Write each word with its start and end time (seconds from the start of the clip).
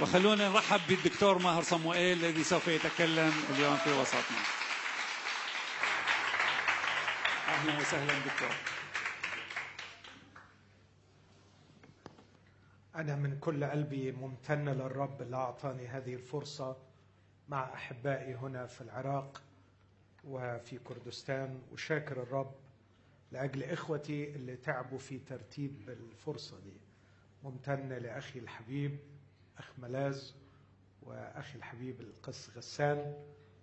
وخلونا 0.00 0.48
نرحب 0.48 0.80
بالدكتور 0.88 1.38
ماهر 1.38 1.62
صموئيل 1.62 2.18
الذي 2.24 2.44
سوف 2.44 2.68
يتكلم 2.68 3.32
اليوم 3.50 3.76
في 3.76 3.92
وسطنا. 3.92 4.38
أهلا 7.48 7.78
وسهلا 7.80 8.12
دكتور. 8.18 8.50
أنا 12.96 13.16
من 13.16 13.38
كل 13.38 13.64
قلبي 13.64 14.12
ممتن 14.12 14.68
للرب 14.68 15.22
اللي 15.22 15.36
أعطاني 15.36 15.88
هذه 15.88 16.14
الفرصة 16.14 16.76
مع 17.48 17.74
أحبائي 17.74 18.34
هنا 18.34 18.66
في 18.66 18.80
العراق 18.80 19.42
وفي 20.24 20.78
كردستان 20.78 21.62
وشاكر 21.72 22.22
الرب 22.22 22.54
لأجل 23.32 23.62
إخوتي 23.64 24.24
اللي 24.30 24.56
تعبوا 24.56 24.98
في 24.98 25.18
ترتيب 25.18 25.88
الفرصة 25.88 26.60
دي. 26.60 26.76
ممتن 27.44 27.88
لأخي 27.88 28.38
الحبيب 28.38 28.98
أخ 29.58 29.70
ملاذ 29.78 30.30
وأخي 31.02 31.58
الحبيب 31.58 32.00
القس 32.00 32.50
غسان 32.56 33.14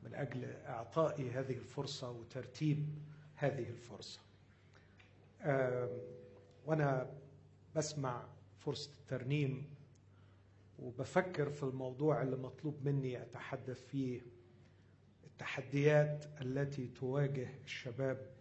من 0.03 0.13
أجل 0.15 0.45
إعطائي 0.45 1.31
هذه 1.31 1.53
الفرصة 1.57 2.11
وترتيب 2.11 2.87
هذه 3.35 3.69
الفرصة. 3.69 4.19
وأنا 6.65 7.11
بسمع 7.75 8.23
فرصة 8.59 8.91
الترنيم 9.01 9.69
وبفكر 10.79 11.49
في 11.49 11.63
الموضوع 11.63 12.21
اللي 12.21 12.35
مطلوب 12.35 12.85
مني 12.87 13.21
أتحدث 13.21 13.85
فيه 13.87 14.21
التحديات 15.23 16.25
التي 16.41 16.87
تواجه 16.87 17.49
الشباب 17.63 18.33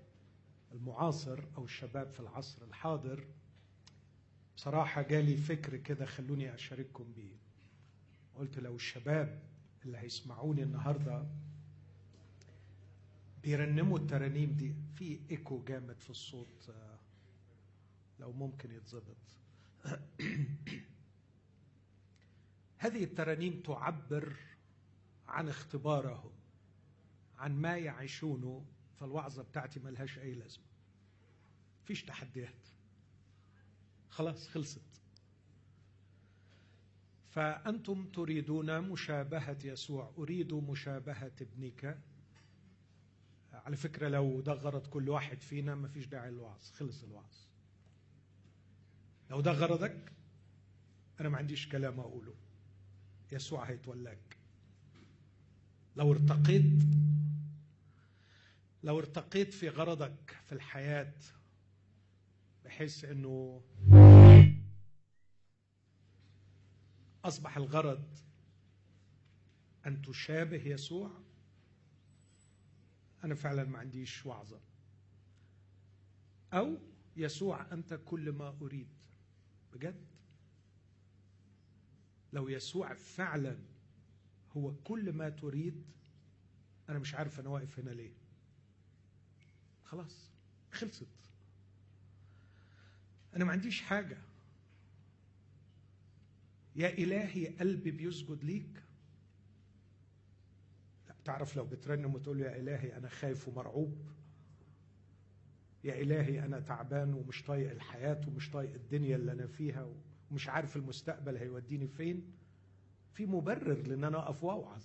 المعاصر 0.72 1.41
أو 1.56 1.64
الشباب 1.64 2.10
في 2.10 2.20
العصر 2.20 2.62
الحاضر. 2.64 3.24
بصراحة 4.56 5.02
جالي 5.02 5.36
فكر 5.36 5.77
كده 5.77 6.05
خلوني 6.06 6.55
أشارككم 6.55 7.12
بيه. 7.16 7.41
قلت 8.36 8.59
لو 8.59 8.77
الشباب 8.77 9.42
اللي 9.84 9.98
هيسمعوني 9.98 10.62
النهاردة 10.62 11.27
بيرنموا 13.42 13.98
الترانيم 13.98 14.52
دي 14.52 14.75
في 14.94 15.20
إيكو 15.30 15.64
جامد 15.64 16.00
في 16.00 16.11
الصوت 16.11 16.69
آه، 16.69 16.98
لو 18.20 18.33
ممكن 18.33 18.72
يتظبط. 18.72 19.16
هذه 22.78 23.05
الترانيم 23.05 23.60
تعبر 23.60 24.36
عن 25.28 25.48
اختبارهم 25.48 26.33
عن 27.38 27.56
ما 27.60 27.77
يعيشونه 27.77 28.64
فالوعظة 29.00 29.42
بتاعتي 29.42 29.80
ملهاش 29.80 30.19
أي 30.19 30.34
لازمة. 30.34 30.64
فيش 31.84 32.05
تحديات. 32.05 32.69
خلاص 34.10 34.48
خلصت. 34.48 34.91
فأنتم 37.33 38.06
تريدون 38.06 38.80
مشابهة 38.80 39.58
يسوع. 39.64 40.12
أريد 40.19 40.55
مشابهة 40.55 41.33
ابنك. 41.41 41.98
على 43.52 43.77
فكرة 43.77 44.08
لو 44.08 44.41
ده 44.41 44.52
غرض 44.52 44.86
كل 44.86 45.08
واحد 45.08 45.41
فينا 45.41 45.75
مفيش 45.75 46.06
داعي 46.06 46.30
للوعظ. 46.30 46.70
خلص 46.70 47.03
الوعظ. 47.05 47.34
لو 49.30 49.41
ده 49.41 49.53
غرضك 49.53 50.12
أنا 51.20 51.28
ما 51.28 51.38
عنديش 51.38 51.69
كلام 51.69 52.00
أقوله. 52.00 52.34
يسوع 53.33 53.64
هيتولاك. 53.64 54.36
لو 55.97 56.12
ارتقيت 56.12 56.83
لو 58.84 58.98
ارتقيت 58.98 59.53
في 59.53 59.69
غرضك 59.69 60.36
في 60.47 60.53
الحياة 60.53 61.12
بحيث 62.64 63.05
إنه 63.05 63.62
أصبح 67.25 67.56
الغرض 67.56 68.19
أن 69.87 70.03
تشابه 70.03 70.62
يسوع؟ 70.67 71.11
أنا 73.25 73.34
فعلا 73.34 73.65
ما 73.65 73.78
عنديش 73.78 74.27
وعظة. 74.27 74.61
أو 76.53 76.78
يسوع 77.16 77.72
أنت 77.72 78.00
كل 78.05 78.32
ما 78.32 78.56
أريد. 78.62 78.88
بجد؟ 79.72 80.06
لو 82.32 82.49
يسوع 82.49 82.94
فعلا 82.94 83.59
هو 84.56 84.75
كل 84.75 85.12
ما 85.12 85.28
تريد 85.28 85.84
أنا 86.88 86.99
مش 86.99 87.15
عارف 87.15 87.41
أنا 87.41 87.49
واقف 87.49 87.78
هنا 87.78 87.91
ليه. 87.91 88.12
خلاص 89.84 90.31
خلصت. 90.72 91.06
أنا 93.37 93.44
ما 93.44 93.53
عنديش 93.53 93.82
حاجة. 93.82 94.19
يا 96.77 96.88
إلهي 96.88 97.47
قلبي 97.49 97.91
بيسجد 97.91 98.44
ليك. 98.44 98.83
تعرف 101.25 101.56
لو 101.56 101.65
بترنم 101.65 102.15
وتقول 102.15 102.38
له 102.38 102.44
يا 102.44 102.56
إلهي 102.56 102.97
أنا 102.97 103.09
خايف 103.09 103.49
ومرعوب. 103.49 104.10
يا 105.84 106.00
إلهي 106.03 106.44
أنا 106.44 106.61
تعبان 106.61 107.15
ومش 107.15 107.43
طايق 107.43 107.71
الحياة 107.71 108.21
ومش 108.28 108.50
طايق 108.50 108.75
الدنيا 108.75 109.16
اللي 109.16 109.32
أنا 109.32 109.47
فيها 109.47 109.88
ومش 110.31 110.49
عارف 110.49 110.77
المستقبل 110.77 111.37
هيوديني 111.37 111.88
فين. 111.88 112.32
في 113.12 113.27
مبرر 113.27 113.82
لأن 113.87 114.05
أنا 114.05 114.19
أقف 114.19 114.44
وأوعظ. 114.44 114.84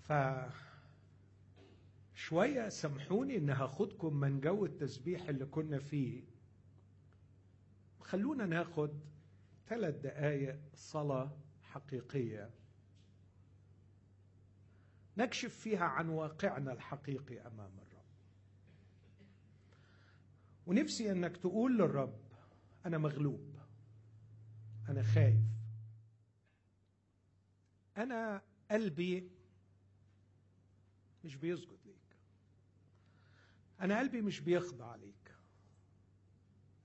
ف 0.00 0.12
شوية 2.14 2.68
سامحوني 2.68 3.36
إن 3.36 3.50
هاخدكم 3.50 4.16
من 4.16 4.40
جو 4.40 4.64
التسبيح 4.64 5.28
اللي 5.28 5.46
كنا 5.46 5.78
فيه. 5.78 6.22
خلونا 8.06 8.46
ناخد 8.46 9.00
ثلاث 9.68 9.94
دقائق 9.94 10.60
صلاة 10.74 11.36
حقيقية. 11.62 12.50
نكشف 15.16 15.54
فيها 15.54 15.84
عن 15.84 16.08
واقعنا 16.08 16.72
الحقيقي 16.72 17.46
أمام 17.46 17.78
الرب. 17.78 18.04
ونفسي 20.66 21.12
أنك 21.12 21.36
تقول 21.36 21.78
للرب 21.78 22.18
أنا 22.86 22.98
مغلوب. 22.98 23.56
أنا 24.88 25.02
خايف. 25.02 25.40
أنا 27.96 28.42
قلبي 28.70 29.30
مش 31.24 31.36
بيسجد 31.36 31.78
ليك. 31.84 32.16
أنا 33.80 33.98
قلبي 33.98 34.22
مش 34.22 34.40
بيخضع 34.40 34.96
ليك. 34.96 35.34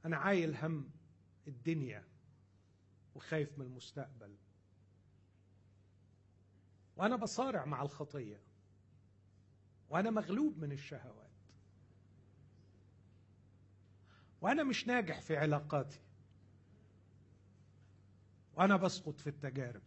أنا 0.05 0.17
عايل 0.17 0.55
هم. 0.55 1.00
الدنيا 1.47 2.03
وخايف 3.15 3.59
من 3.59 3.65
المستقبل. 3.65 4.35
وأنا 6.97 7.15
بصارع 7.15 7.65
مع 7.65 7.81
الخطية. 7.81 8.39
وأنا 9.89 10.09
مغلوب 10.09 10.57
من 10.57 10.71
الشهوات. 10.71 11.31
وأنا 14.41 14.63
مش 14.63 14.87
ناجح 14.87 15.21
في 15.21 15.37
علاقاتي. 15.37 15.99
وأنا 18.53 18.75
بسقط 18.75 19.19
في 19.19 19.27
التجارب. 19.27 19.81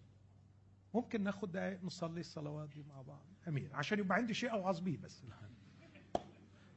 ممكن 0.94 1.22
ناخد 1.22 1.52
دقايق 1.52 1.84
نصلي 1.84 2.20
الصلوات 2.20 2.68
دي 2.68 2.82
مع 2.82 3.02
بعض؟ 3.02 3.24
أمين. 3.48 3.72
عشان 3.72 3.98
يبقى 3.98 4.16
عندي 4.16 4.34
شيء 4.34 4.52
أوعظ 4.52 4.80
بيه 4.80 4.98
بس. 4.98 5.22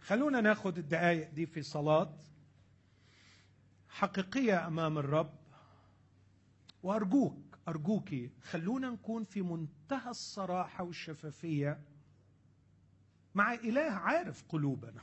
خلونا 0.01 0.41
ناخد 0.41 0.77
الدقايق 0.77 1.29
دي 1.31 1.45
في 1.45 1.61
صلاة. 1.61 2.17
حقيقية 3.89 4.67
أمام 4.67 4.97
الرب 4.97 5.33
وأرجوك 6.83 7.57
ارجوكي 7.67 8.31
خلونا 8.41 8.89
نكون 8.89 9.23
في 9.23 9.41
منتهى 9.41 10.09
الصراحة 10.09 10.83
والشفافية. 10.83 11.81
مع 13.35 13.53
إله 13.53 13.91
عارف 13.91 14.43
قلوبنا 14.49 15.01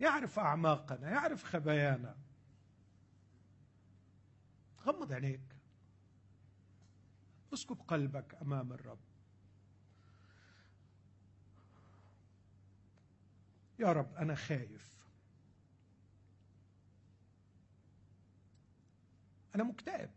يعرف 0.00 0.38
أعماقنا 0.38 1.10
يعرف 1.10 1.44
خبايانا. 1.44 2.16
غمض 4.86 5.12
عينيك. 5.12 5.40
اسكب 7.54 7.78
قلبك 7.88 8.34
أمام 8.42 8.72
الرب. 8.72 8.98
يا 13.78 13.92
رب 13.92 14.14
أنا 14.14 14.34
خايف. 14.34 15.01
أنا 19.54 19.64
مكتئب. 19.64 20.10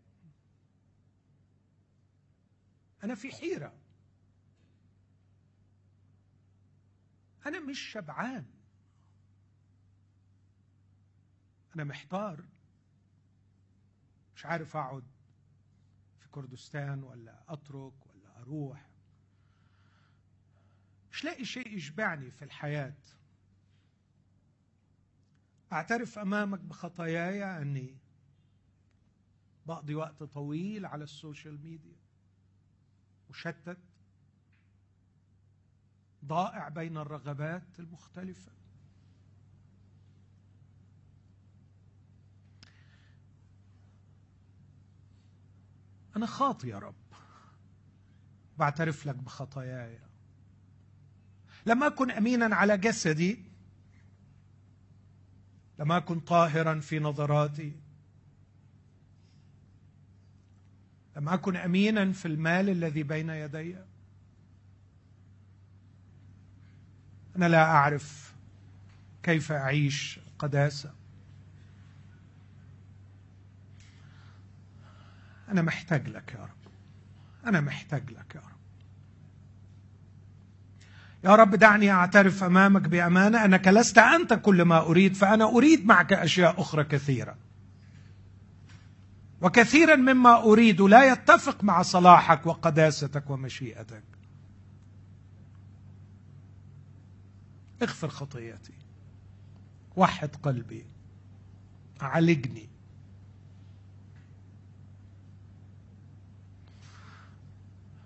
أنا 3.04 3.16
في 3.16 3.32
حيرة. 3.32 3.74
أنا 7.46 7.60
مش 7.60 7.80
شبعان. 7.80 8.46
أنا 11.76 11.84
محتار. 11.84 12.46
مش 14.36 14.46
عارف 14.46 14.78
أقعد 14.78 15.04
في 16.20 16.28
كردستان 16.30 17.04
ولا 17.04 17.44
أترك 17.48 18.06
ولا 18.08 18.38
أروح. 18.38 18.90
مش 21.12 21.24
لاقي 21.24 21.46
شيء 21.46 21.68
يشبعني 21.78 22.32
في 22.32 22.46
الحياة. 22.46 22.96
أعترف 25.72 26.20
أمامك 26.20 26.60
بخطاياي 26.60 27.44
اني 27.62 27.98
بقضي 29.66 29.96
وقت 29.96 30.24
طويل 30.24 30.86
على 30.86 31.04
السوشيال 31.04 31.62
ميديا. 31.64 31.96
مشتت 33.30 33.78
ضائع 36.26 36.70
بين 36.70 36.98
الرغبات 36.98 37.80
المختلفة. 37.80 38.52
أنا 46.16 46.26
خاطي 46.26 46.68
يا 46.68 46.80
رب. 46.80 46.96
بعترف 48.58 49.06
لك 49.06 49.16
بخطاياي. 49.16 50.00
لم 51.66 51.84
أكن 51.84 52.12
امينا 52.12 52.56
على 52.56 52.78
جسدي. 52.78 53.46
لم 55.80 55.92
أكن 55.92 56.20
طاهرا 56.20 56.80
في 56.80 57.00
نظراتي. 57.00 57.85
لم 61.16 61.30
أكن 61.30 61.56
أمينا 61.56 62.12
في 62.12 62.28
المال 62.28 62.70
الذي 62.70 63.04
بين 63.04 63.30
يدي. 63.30 63.76
أنا 67.36 67.46
لا 67.46 67.64
أعرف 67.64 68.34
كيف 69.24 69.52
أعيش 69.52 70.20
قداسه 70.40 70.94
أنا 75.52 75.62
محتاج 75.62 76.08
لك 76.08 76.34
يا 76.34 76.44
رب. 76.44 76.72
أنا 77.46 77.62
محتاج 77.62 78.12
لك 78.12 78.36
يا 78.36 78.40
رب. 78.40 78.56
يا 81.24 81.36
رب 81.36 81.56
دعني 81.56 81.92
أعترف 81.92 82.44
أمامك 82.44 82.82
بأمانة. 82.82 83.46
أنك 83.46 83.68
لست 83.68 83.98
أنت 83.98 84.34
كل 84.34 84.62
ما 84.62 84.80
أريد 84.80 85.16
فأنا 85.16 85.46
أريد 85.46 85.86
معك 85.86 86.14
أشياء 86.14 86.62
أخرى 86.62 86.84
كثيرة. 86.84 87.45
وكثيرا 89.46 89.96
مما 89.96 90.44
أريد 90.44 90.82
لا 90.82 91.12
يتفق 91.12 91.64
مع 91.64 91.82
صلاحك 91.82 92.46
وقداستك 92.46 93.30
ومشيئتك. 93.30 94.04
اغفر 97.82 98.08
خطيئتي. 98.08 98.74
وحد 99.96 100.30
قلبي. 100.44 100.86
عالجني 102.02 102.70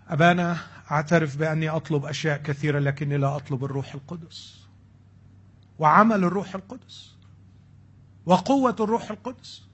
أبانا 0.07 0.57
أعترف 0.91 1.37
بأني 1.37 1.69
أطلب 1.69 2.05
أشياء 2.05 2.41
كثيرة 2.41 2.79
لكني 2.79 3.17
لا 3.17 3.35
أطلب 3.35 3.65
الروح 3.65 3.93
القدس. 3.93 4.67
وعمل 5.79 6.23
الروح 6.23 6.55
القدس. 6.55 7.15
وقوة 8.25 8.75
الروح 8.79 9.11
القدس. 9.11 9.68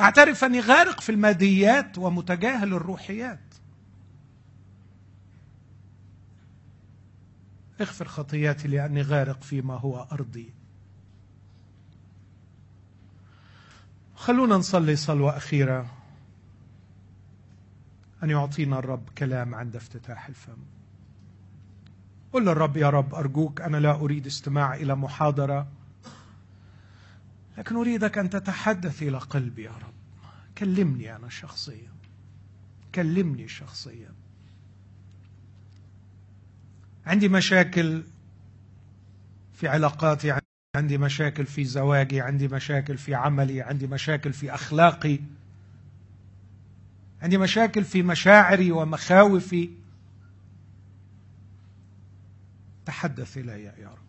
أعترف 0.00 0.44
أني 0.44 0.60
غارق 0.60 1.00
في 1.00 1.12
الماديات 1.12 1.98
ومتجاهل 1.98 2.74
الروحيات. 2.74 3.38
اغفر 7.80 8.08
خطياتي 8.08 8.68
لأني 8.68 9.02
غارق 9.02 9.42
فيما 9.42 9.74
هو 9.74 10.06
أرضي. 10.12 10.52
خلونا 14.14 14.56
نصلي 14.56 14.96
صلوة 14.96 15.36
أخيرة. 15.36 15.86
أن 18.22 18.30
يعطينا 18.30 18.78
الرب 18.78 19.08
كلام 19.18 19.54
عند 19.54 19.76
افتتاح 19.76 20.26
الفم. 20.26 20.58
قل 22.32 22.42
للرب 22.42 22.76
يا 22.76 22.90
رب 22.90 23.14
أرجوك 23.14 23.60
أنا 23.60 23.76
لا 23.76 23.94
أريد 23.94 24.26
استماع 24.26 24.74
إلى 24.74 24.94
محاضرة. 24.94 25.66
لكن 27.58 27.76
أريدك 27.76 28.18
أن 28.18 28.30
تتحدث 28.30 29.02
إلى 29.02 29.18
قلبي 29.18 29.62
يا 29.62 29.70
رب. 29.70 29.94
كلمني 30.58 31.16
أنا 31.16 31.28
شخصيا. 31.28 31.92
كلمني 32.94 33.48
شخصيا. 33.48 34.14
عندي 37.06 37.28
مشاكل 37.28 38.02
في 39.54 39.68
علاقاتي 39.68 40.38
عندي 40.76 40.98
مشاكل 40.98 41.46
في 41.46 41.64
زواجي 41.64 42.20
عندي 42.20 42.48
مشاكل 42.48 42.98
في 42.98 43.14
عملي 43.14 43.62
عندي 43.62 43.86
مشاكل 43.86 44.32
في 44.32 44.54
أخلاقي 44.54 45.18
عندي 47.22 47.38
مشاكل 47.38 47.84
في 47.84 48.02
مشاعري 48.02 48.72
ومخاوفي. 48.72 49.70
تحدث 52.86 53.38
إلي 53.38 53.64
يا 53.64 53.88
رب. 53.88 54.03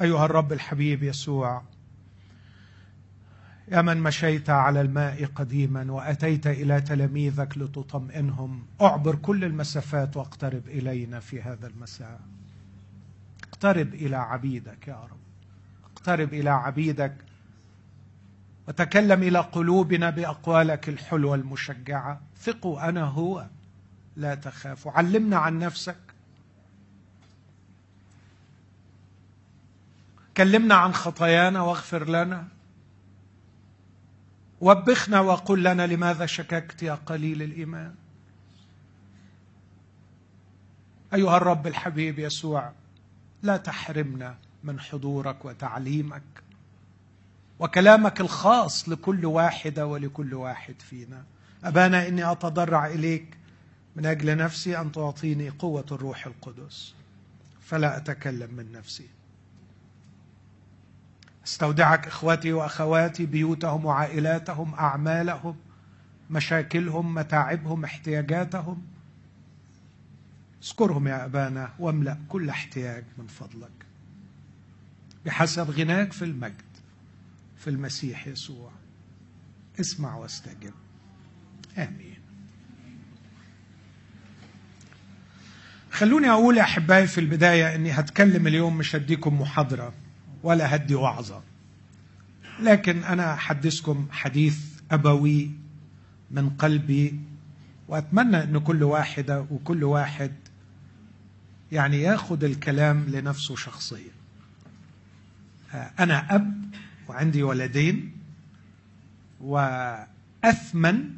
أيها 0.00 0.24
الرب 0.24 0.52
الحبيب 0.52 1.02
يسوع 1.02 1.62
يا 3.68 3.82
من 3.82 3.96
مشيت 3.96 4.50
على 4.50 4.80
الماء 4.80 5.24
قديما 5.24 5.92
وأتيت 5.92 6.46
إلى 6.46 6.80
تلاميذك 6.80 7.58
لتطمئنهم. 7.58 8.62
أعبر 8.80 9.14
كل 9.14 9.44
المسافات 9.44 10.16
واقترب 10.16 10.68
إلينا 10.68 11.20
في 11.20 11.42
هذا 11.42 11.66
المساء. 11.66 12.20
اقترب 13.48 13.94
إلى 13.94 14.16
عبيدك 14.16 14.88
يا 14.88 14.94
رب. 14.94 15.18
اقترب 15.92 16.34
إلى 16.34 16.50
عبيدك. 16.50 17.14
وتكلم 18.68 19.22
إلى 19.22 19.38
قلوبنا 19.38 20.10
بأقوالك 20.10 20.88
الحلوة 20.88 21.34
المشجعة. 21.34 22.20
ثقوا 22.40 22.88
أنا 22.88 23.04
هو 23.04 23.46
لا 24.16 24.34
تخافوا 24.34 24.92
علمنا 24.92 25.36
عن 25.36 25.58
نفسك. 25.58 26.07
كلمنا 30.38 30.74
عن 30.74 30.94
خطايانا 30.94 31.60
واغفر 31.60 32.08
لنا. 32.08 32.48
وبخنا 34.60 35.20
وقل 35.20 35.62
لنا 35.62 35.86
لماذا 35.86 36.26
شككت 36.26 36.82
يا 36.82 36.94
قليل 36.94 37.42
الإيمان. 37.42 37.94
أيها 41.14 41.36
الرب 41.36 41.66
الحبيب 41.66 42.18
يسوع 42.18 42.72
لا 43.42 43.56
تحرمنا 43.56 44.38
من 44.64 44.80
حضورك 44.80 45.44
وتعليمك 45.44 46.22
وكلامك 47.58 48.20
الخاص 48.20 48.88
لكل 48.88 49.26
واحدة 49.26 49.86
ولكل 49.86 50.34
واحد 50.34 50.74
فينا. 50.82 51.24
أبانا 51.64 52.08
إني 52.08 52.32
أتضرع 52.32 52.86
إليك 52.86 53.36
من 53.96 54.06
أجل 54.06 54.36
نفسي 54.36 54.80
أن 54.80 54.92
تعطيني 54.92 55.48
قوة 55.48 55.86
الروح 55.92 56.26
القدس. 56.26 56.94
فلا 57.60 57.96
أتكلم 57.96 58.54
من 58.54 58.72
نفسي. 58.72 59.17
استودعك 61.48 62.06
إخوتي 62.06 62.52
وأخواتي 62.52 63.26
بيوتهم 63.26 63.84
وعائلاتهم 63.84 64.74
أعمالهم 64.74 65.56
مشاكلهم 66.30 67.14
متاعبهم 67.14 67.84
احتياجاتهم. 67.84 68.82
اذكرهم 70.62 71.08
يا 71.08 71.24
أبانا 71.24 71.70
واملأ 71.78 72.18
كل 72.28 72.48
احتياج 72.48 73.04
من 73.18 73.26
فضلك. 73.26 73.70
بحسب 75.26 75.70
غناك 75.70 76.12
في 76.12 76.24
المجد 76.24 76.62
في 77.56 77.70
المسيح 77.70 78.26
يسوع. 78.26 78.70
اسمع 79.80 80.16
واستجب. 80.16 80.74
آمين. 81.78 82.18
خلوني 85.92 86.30
أقول 86.30 86.56
يا 86.56 86.62
أحبائي 86.62 87.06
في 87.06 87.18
البداية 87.18 87.74
إني 87.74 87.92
هتكلم 87.92 88.46
اليوم 88.46 88.76
مش 88.78 88.96
هديكم 88.96 89.40
محاضرة 89.40 89.92
ولا 90.42 90.74
هدي 90.74 90.94
وعظة. 90.94 91.42
لكن 92.60 93.04
أنا 93.04 93.34
أحدثكم 93.34 94.06
حديث 94.10 94.58
أبوي 94.90 95.50
من 96.30 96.50
قلبي 96.50 97.20
وأتمنى 97.88 98.42
إن 98.42 98.58
كل 98.58 98.82
واحدة 98.82 99.46
وكل 99.50 99.84
واحد 99.84 100.32
يعني 101.72 102.02
يأخذ 102.02 102.44
الكلام 102.44 103.04
لنفسه 103.08 103.56
شخصيا. 103.56 104.10
أنا 105.74 106.34
أب 106.34 106.64
وعندي 107.08 107.42
ولدين 107.42 108.12
وأثمن 109.40 111.10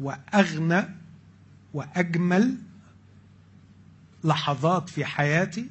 وأغنى 0.00 0.82
وأجمل 1.74 2.58
لحظات 4.24 4.88
في 4.88 5.04
حياتي 5.04 5.66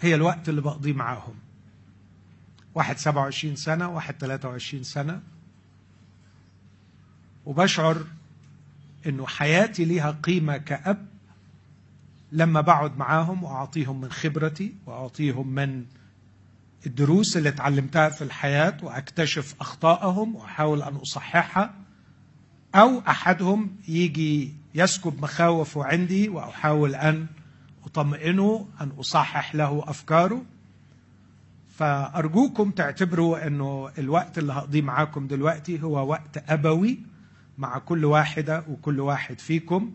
هي 0.00 0.14
الوقت 0.14 0.48
اللي 0.48 0.60
بقضيه 0.60 0.92
معاهم. 0.92 1.34
واحد 2.74 2.98
27 2.98 3.56
سنة 3.56 3.88
واحد 3.88 4.14
23 4.14 4.82
سنة. 4.82 5.20
وبشعر 7.46 8.04
إنه 9.06 9.26
حياتي 9.26 9.84
ليها 9.84 10.10
قيمة 10.22 10.56
كأب. 10.56 11.06
لما 12.32 12.60
بقعد 12.60 12.96
معاهم 12.98 13.44
وأعطيهم 13.44 14.00
من 14.00 14.10
خبرتي 14.10 14.74
وأعطيهم 14.86 15.48
من 15.48 15.84
الدروس 16.86 17.36
اللي 17.36 17.48
اتعلمتها 17.48 18.08
في 18.08 18.22
الحياة 18.24 18.76
وأكتشف 18.82 19.54
أخطائهم 19.60 20.36
وأحاول 20.36 20.82
أن 20.82 20.96
أصححها. 20.96 21.74
أو 22.74 22.98
أحدهم 23.08 23.76
يجي 23.88 24.54
يسكب 24.74 25.22
مخاوفه 25.22 25.84
عندي 25.84 26.28
وأحاول 26.28 26.94
أن 26.94 27.26
أطمئنه 27.84 28.68
أن 28.80 28.88
أصحح 28.88 29.54
له 29.54 29.84
أفكاره. 29.86 30.44
فأرجوكم 31.78 32.70
تعتبروا 32.70 33.46
أنه 33.46 33.90
الوقت 33.98 34.38
اللي 34.38 34.52
هقضيه 34.52 34.82
معاكم 34.82 35.26
دلوقتي 35.26 35.82
هو 35.82 36.08
وقت 36.10 36.50
أبوي 36.50 36.98
مع 37.58 37.78
كل 37.78 38.04
واحدة 38.04 38.64
وكل 38.68 39.00
واحد 39.00 39.38
فيكم. 39.38 39.92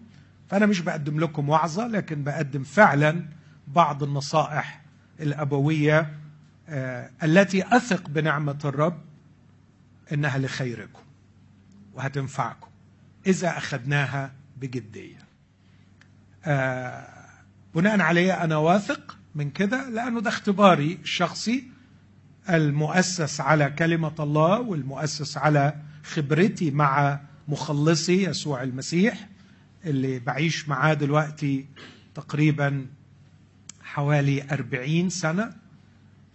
فأنا 0.49 0.65
مش 0.65 0.79
بقدم 0.79 1.19
لكم 1.19 1.49
وعظة 1.49 1.87
لكن 1.87 2.23
بقدم 2.23 2.63
فعلا 2.63 3.25
بعض 3.67 4.03
النصائح 4.03 4.81
الأبوية 5.19 6.13
آه، 6.69 7.09
التي 7.23 7.75
أثق 7.77 8.09
بنعمة 8.09 8.59
الرب 8.65 9.01
إنها 10.13 10.37
لخيركم 10.37 11.03
وهتنفعكم. 11.93 12.69
إذا 13.27 13.57
أخذناها 13.57 14.31
بجدية. 14.57 15.19
آه، 16.45 17.07
بناء 17.75 18.01
عليه 18.01 18.43
أنا 18.43 18.57
واثق 18.57 19.17
من 19.35 19.49
كده 19.49 19.89
لأنه 19.89 20.21
ده 20.21 20.29
اختباري 20.29 20.99
الشخصي. 21.01 21.72
المؤسس 22.49 23.41
على 23.41 23.69
كلمة 23.69 24.13
الله 24.19 24.59
والمؤسس 24.59 25.37
على 25.37 25.73
خبرتي 26.03 26.71
مع 26.71 27.19
مخلصي 27.47 28.23
يسوع 28.23 28.63
المسيح 28.63 29.29
اللي 29.85 30.19
بعيش 30.19 30.69
معاه 30.69 30.93
دلوقتي 30.93 31.65
تقريبا 32.15 32.85
حوالي 33.83 34.43
أربعين 34.51 35.09
سنة 35.09 35.53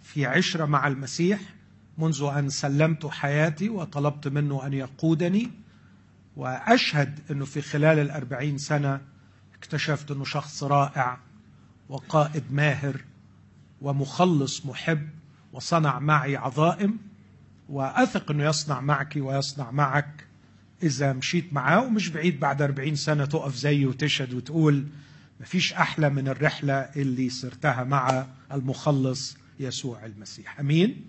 في 0.01 0.25
عشرة 0.25 0.65
مع 0.65 0.87
المسيح 0.87 1.39
منذ 1.97 2.23
أن 2.37 2.49
سلمت 2.49 3.05
حياتي 3.05 3.69
وطلبت 3.69 4.27
منه 4.27 4.65
أن 4.65 4.73
يقودني. 4.73 5.51
وأشهد 6.35 7.19
أنه 7.31 7.45
في 7.45 7.61
خلال 7.61 7.99
الأربعين 7.99 8.57
سنة 8.57 9.01
اكتشفت 9.57 10.11
أنه 10.11 10.23
شخص 10.23 10.63
رائع 10.63 11.19
وقائد 11.89 12.43
ماهر 12.51 13.01
ومخلص 13.81 14.65
محب 14.65 15.09
وصنع 15.53 15.99
معي 15.99 16.35
عظائم 16.35 16.97
وأثق 17.69 18.31
أنه 18.31 18.43
يصنع 18.45 18.81
معك 18.81 19.13
ويصنع 19.17 19.71
معك 19.71 20.25
إذا 20.83 21.13
مشيت 21.13 21.53
معاه 21.53 21.83
ومش 21.83 22.09
بعيد 22.09 22.39
بعد 22.39 22.61
أربعين 22.61 22.95
سنة 22.95 23.25
تقف 23.25 23.55
زيه 23.55 23.85
وتشهد 23.85 24.33
وتقول 24.33 24.85
مفيش 25.41 25.73
أحلى 25.73 26.09
من 26.09 26.27
الرحلة 26.27 26.73
اللي 26.73 27.29
سرتها 27.29 27.83
مع 27.83 28.25
المخلص 28.51 29.37
يسوع 29.59 30.05
المسيح. 30.05 30.59
أمين؟ 30.59 31.05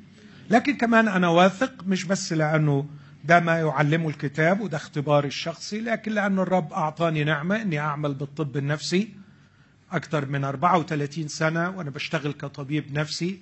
لكن 0.51 0.77
كمان 0.77 1.09
أنا 1.09 1.29
واثق 1.29 1.85
مش 1.87 2.05
بس 2.05 2.33
لأنه 2.33 2.87
ده 3.25 3.41
ما 3.41 3.59
يعلمه 3.59 4.09
الكتاب 4.09 4.61
وده 4.61 4.77
اختباري 4.77 5.29
الشخصي 5.29 5.81
لكن 5.81 6.13
لأن 6.13 6.39
الرب 6.39 6.73
أعطاني 6.73 7.25
نعمة 7.25 7.63
أني 7.63 7.79
أعمل 7.79 8.15
بالطب 8.15 8.57
النفسي 8.57 9.09
أكثر 9.93 10.27
من 10.27 10.45
34 10.45 11.29
سنة 11.29 11.71
وأنا 11.71 11.91
بشتغل 11.91 12.33
كطبيب 12.33 12.93
نفسي 12.99 13.41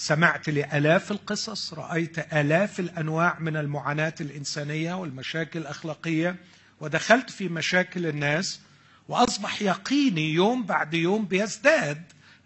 سمعت 0.00 0.48
لآلاف 0.48 1.10
القصص 1.10 1.74
رأيت 1.74 2.18
آلاف 2.18 2.80
الأنواع 2.80 3.38
من 3.40 3.56
المعاناة 3.56 4.14
الإنسانية 4.20 4.94
والمشاكل 4.94 5.58
الأخلاقية 5.58 6.36
ودخلت 6.80 7.30
في 7.30 7.48
مشاكل 7.48 8.06
الناس 8.06 8.60
وأصبح 9.08 9.62
يقيني 9.62 10.32
يوم 10.32 10.62
بعد 10.62 10.94
يوم 10.94 11.24
بيزداد 11.24 12.02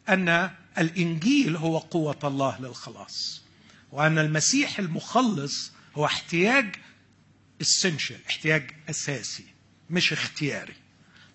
أن 0.08 0.50
الإنجيل 0.78 1.56
هو 1.56 1.78
قوة 1.78 2.18
الله 2.24 2.60
للخلاص 2.60 3.42
وأن 3.90 4.18
المسيح 4.18 4.78
المخلص 4.78 5.72
هو 5.94 6.04
احتياج 6.06 6.74
essential 7.62 8.28
احتياج 8.28 8.70
أساسي 8.90 9.44
مش 9.90 10.12
اختياري. 10.12 10.74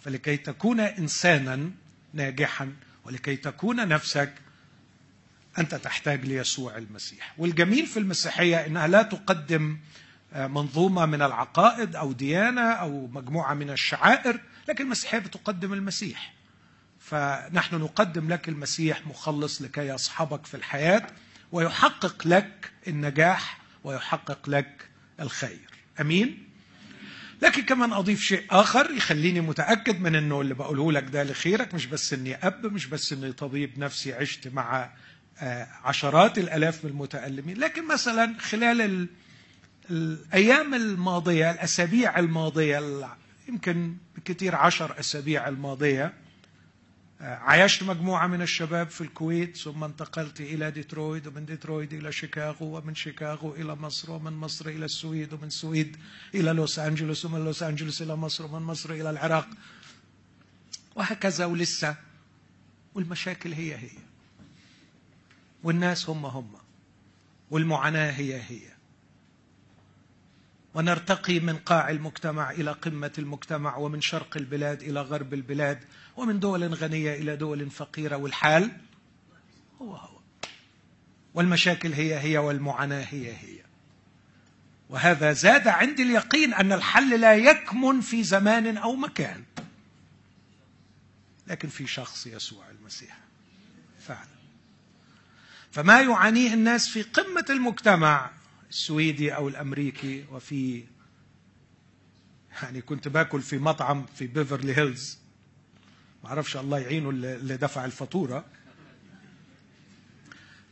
فلكي 0.01 0.37
تكون 0.37 0.79
إنسانا 0.79 1.71
ناجحا 2.13 2.73
ولكي 3.05 3.35
تكون 3.35 3.87
نفسك 3.87 4.33
أنت 5.57 5.75
تحتاج 5.75 6.25
ليسوع 6.25 6.77
المسيح. 6.77 7.33
والجميل 7.37 7.85
في 7.85 7.99
المسيحية 7.99 8.65
إنها 8.65 8.87
لا 8.87 9.01
تقدم 9.03 9.77
آه، 10.33 10.47
منظومة 10.47 11.05
من 11.05 11.21
العقائد 11.21 11.95
أو 11.95 12.11
ديانة 12.11 12.61
أو 12.71 13.07
مجموعة 13.07 13.53
من 13.53 13.69
الشعائر 13.69 14.39
لكن 14.69 14.83
المسيحية 14.83 15.19
بتقدم 15.19 15.73
المسيح. 15.73 16.33
فنحن 16.99 17.75
نقدم 17.75 18.29
لك 18.33 18.49
المسيح 18.49 19.07
مخلص 19.07 19.61
لكي 19.61 19.87
يصحبك 19.87 20.45
في 20.45 20.57
الحياة 20.57 21.07
ويحقق 21.51 22.27
لك 22.27 22.71
النجاح 22.87 23.59
ويحقق 23.83 24.49
لك 24.49 24.89
الخير. 25.19 25.59
أمين؟ 26.01 26.43
لكن 27.41 27.61
كمان 27.61 27.93
أضيف 27.93 28.21
شيء 28.21 28.43
آخر 28.49 28.91
يخليني 28.91 29.41
متأكد 29.41 30.01
من 30.01 30.15
إنه 30.15 30.41
اللي 30.41 30.53
بقوله 30.53 30.91
لك 30.91 31.03
ده 31.03 31.23
لخيرك 31.23 31.73
مش 31.73 31.85
بس 31.85 32.13
إني 32.13 32.35
أب 32.35 32.65
مش 32.65 32.85
بس 32.85 33.13
إني 33.13 33.31
طبيب 33.31 33.79
نفسي 33.79 34.13
عشت 34.13 34.47
مع 34.47 34.89
عشرات 35.83 36.37
الألاف 36.37 36.85
من 36.85 36.91
المتألمين. 36.91 37.57
لكن 37.57 37.87
مثلا 37.87 38.35
خلال 38.39 38.81
ال... 38.81 39.07
الأيام 39.91 40.73
الماضية 40.73 41.51
الأسابيع 41.51 42.19
الماضية 42.19 43.07
يمكن 43.49 43.95
بكثير 44.17 44.55
عشر 44.55 44.99
أسابيع 44.99 45.47
الماضية 45.47 46.13
عايشت 47.21 47.83
مجموعة 47.83 48.27
من 48.27 48.41
الشباب 48.41 48.89
في 48.89 49.01
الكويت 49.01 49.57
ثم 49.57 49.83
انتقلت 49.83 50.41
إلى 50.41 50.71
ديترويت 50.71 51.27
ومن 51.27 51.45
ديترويت 51.45 51.93
إلى 51.93 52.11
شيكاغو 52.11 52.77
ومن 52.77 52.95
شيكاغو 52.95 53.55
إلى 53.55 53.75
مصر 53.75 54.11
ومن 54.11 54.33
مصر 54.33 54.67
إلى 54.69 54.85
السويد 54.85 55.33
ومن 55.33 55.43
السويد 55.47 55.97
إلى 56.35 56.51
لوس 56.53 56.79
أنجلوس 56.79 57.25
ومن 57.25 57.45
لوس 57.45 57.63
أنجلوس 57.63 58.01
إلى 58.01 58.15
مصر 58.15 58.45
ومن 58.45 58.61
مصر 58.65 58.91
إلى 58.91 59.09
العراق. 59.09 59.47
وهكذا 60.95 61.45
ولسه. 61.45 61.95
والمشاكل 62.95 63.53
هي 63.53 63.75
هي. 63.75 63.89
والناس 65.63 66.09
هم 66.09 66.25
هم 66.25 66.55
والمعاناة 67.51 68.11
هي 68.11 68.41
هي. 68.41 68.77
ونرتقي 70.73 71.39
من 71.39 71.57
قاع 71.57 71.89
المجتمع 71.89 72.51
إلى 72.51 72.71
قمة 72.71 73.11
المجتمع 73.17 73.77
ومن 73.77 74.01
شرق 74.01 74.37
البلاد 74.37 74.81
إلى 74.81 75.01
غرب 75.01 75.33
البلاد 75.33 75.83
ومن 76.17 76.39
دول 76.39 76.73
غنية 76.73 77.13
إلى 77.13 77.35
دول 77.35 77.69
فقيرة. 77.69 78.15
والحال 78.15 78.71
هو 79.81 79.95
هو. 79.95 80.19
والمشاكل 81.33 81.93
هي 81.93 82.19
هي 82.19 82.37
والمعاناة 82.37 83.03
هي 83.03 83.31
هي. 83.31 83.63
وهذا 84.89 85.33
زاد 85.33 85.67
عندي 85.67 86.03
اليقين 86.03 86.53
أن 86.53 86.71
الحل 86.71 87.21
لا 87.21 87.35
يكمن 87.35 88.01
في 88.01 88.23
زمان 88.23 88.77
أو 88.77 88.95
مكان 88.95 89.43
لكن 91.47 91.67
في 91.67 91.87
شخص 91.87 92.27
يسوع 92.27 92.69
المسيح. 92.69 93.17
فعلا 93.99 94.36
فما 95.77 96.01
يعانيه 96.01 96.53
الناس 96.53 96.87
في 96.89 97.01
قمة 97.01 97.45
المجتمع 97.49 98.31
السويدي 98.69 99.35
أو 99.35 99.47
الأمريكي 99.47 100.25
وفي 100.31 100.83
يعني 102.63 102.81
كنت 102.81 103.07
باكل 103.07 103.41
في 103.41 103.57
مطعم 103.57 104.05
في 104.15 104.27
بيفرلي 104.27 104.77
هيلز. 104.77 105.17
ما 106.23 106.29
أعرفش 106.29 106.57
الله 106.57 106.79
يعينه 106.79 107.09
اللي 107.09 107.57
دفع 107.57 107.85
الفاتورة. 107.85 108.45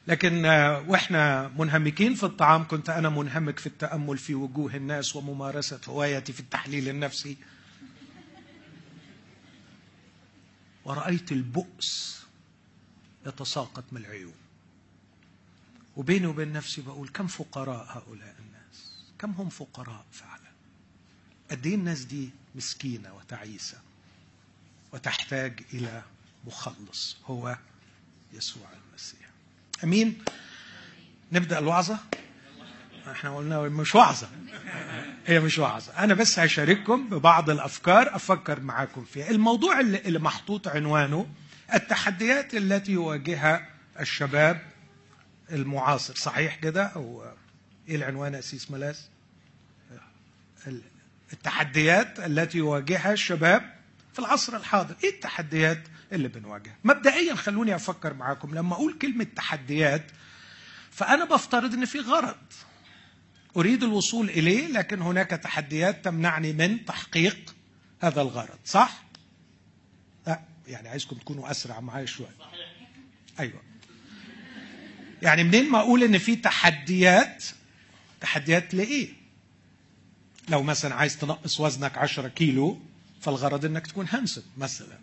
لكن 0.08 0.46
آه، 0.46 0.80
وإحنا 0.88 1.52
منهمكين 1.58 2.16
في 2.16 2.24
الطعام 2.24 2.68
كنت 2.68 2.90
أنا 2.90 3.10
منهمك 3.10 3.60
في 3.60 3.68
التأمل 3.68 4.18
في 4.18 4.36
وجوه 4.36 4.76
الناس 4.76 5.16
وممارسة 5.16 5.82
هوايتي 5.88 6.34
في 6.34 6.40
التحليل 6.40 6.90
النفسي. 6.90 7.38
ورأيت 10.86 11.32
البؤس 11.32 12.22
يتساقط 13.26 13.84
من 13.92 14.02
العيون. 14.02 14.45
وبيني 15.96 16.28
وبين 16.28 16.54
نفسي 16.54 16.82
بقول 16.82 17.10
كم 17.10 17.28
فقراء 17.28 17.86
هؤلاء 17.90 18.36
الناس؟ 18.40 18.94
كم 19.20 19.32
هم 19.32 19.50
فقراء 19.50 20.06
فعلا؟ 20.12 20.52
قد 21.52 21.66
إيه 21.66 21.75
الناس 21.75 22.02
دي 22.02 22.30
مسكينة 22.56 23.14
وتعيسة 23.14 23.78
وتحتاج 24.94 25.60
إلى 25.74 26.04
مخلص 26.48 27.18
هو 27.25 27.58
يسوع 28.34 28.68
المسيح. 28.90 29.20
أمين؟ 29.84 30.24
نبدأ 31.32 31.60
الوعظة؟ 31.60 31.98
إحنا 33.12 33.38
قلنا 33.38 33.62
مش 33.62 33.96
وعظة. 33.96 34.30
هي 35.25 35.40
مش 35.40 35.60
وعظة. 35.60 35.94
أنا 36.04 36.14
بس 36.14 36.40
هشارككم 36.40 37.10
ببعض 37.10 37.50
الأفكار 37.50 38.16
أفكر 38.16 38.60
معاكم 38.60 39.06
فيها. 39.06 39.30
الموضوع 39.30 39.80
اللي, 39.80 40.20
محطوط 40.20 40.68
عنوانه 40.68 41.28
التحديات 41.74 42.54
التي 42.56 42.92
يواجهها 42.92 43.70
الشباب 44.00 44.62
المعاصر. 45.52 46.16
صحيح 46.16 46.56
كده؟ 46.56 46.84
أو 46.84 47.25
إيه 47.88 47.96
العنوان 47.96 48.36
اسيس 48.36 48.72
ملاس؟ 48.72 49.10
التحديات 51.34 52.20
التي 52.20 52.58
يواجهها 52.58 53.14
الشباب 53.14 53.75
في 54.14 54.20
العصر 54.20 54.56
الحاضر. 54.58 54.96
إيه 55.04 55.10
التحديات 55.10 55.84
اللي 56.12 56.28
بنواجهها؟ 56.28 56.75
مبدئيا 56.84 57.36
خلوني 57.36 57.75
أفكر 57.75 58.14
معاكم. 58.14 58.56
لما 58.56 58.74
أقول 58.74 58.98
كلمة 58.98 59.28
تحديات 59.36 60.12
فأنا 60.92 61.25
بفترض 61.25 61.74
إن 61.74 61.86
في 61.86 62.00
غرض. 62.00 62.38
أريد 63.58 63.84
الوصول 63.84 64.30
إليه 64.30 64.68
لكن 64.68 65.02
هناك 65.02 65.30
تحديات 65.30 66.06
تمنعني 66.06 66.54
من 66.54 66.86
تحقيق 66.86 67.56
هذا 68.02 68.22
الغرض. 68.22 68.60
صح؟ 68.66 69.04
لا 70.28 70.42
يعني 70.68 70.90
عايزكم 70.90 71.16
تكونوا 71.16 71.52
أسرع 71.52 71.80
معايا 71.80 72.06
شوية. 72.06 72.36
أيوه. 73.40 73.62
يعني 75.25 75.44
منين 75.44 75.70
ما 75.72 75.79
أقول 75.79 76.03
إن 76.03 76.17
في 76.17 76.36
تحديات 76.36 77.46
تحديات 78.22 78.74
لإيه؟ 78.74 79.10
لو 80.50 80.63
مثلا 80.63 80.96
عايز 80.96 81.17
تنقص 81.17 81.60
وزنك 81.60 81.98
10 81.98 82.27
كيلو 82.27 82.79
فالغرض 83.22 83.65
إنك 83.65 83.88
تكون 83.88 84.08
هانسم 84.10 84.44
مثلا. 84.58 84.98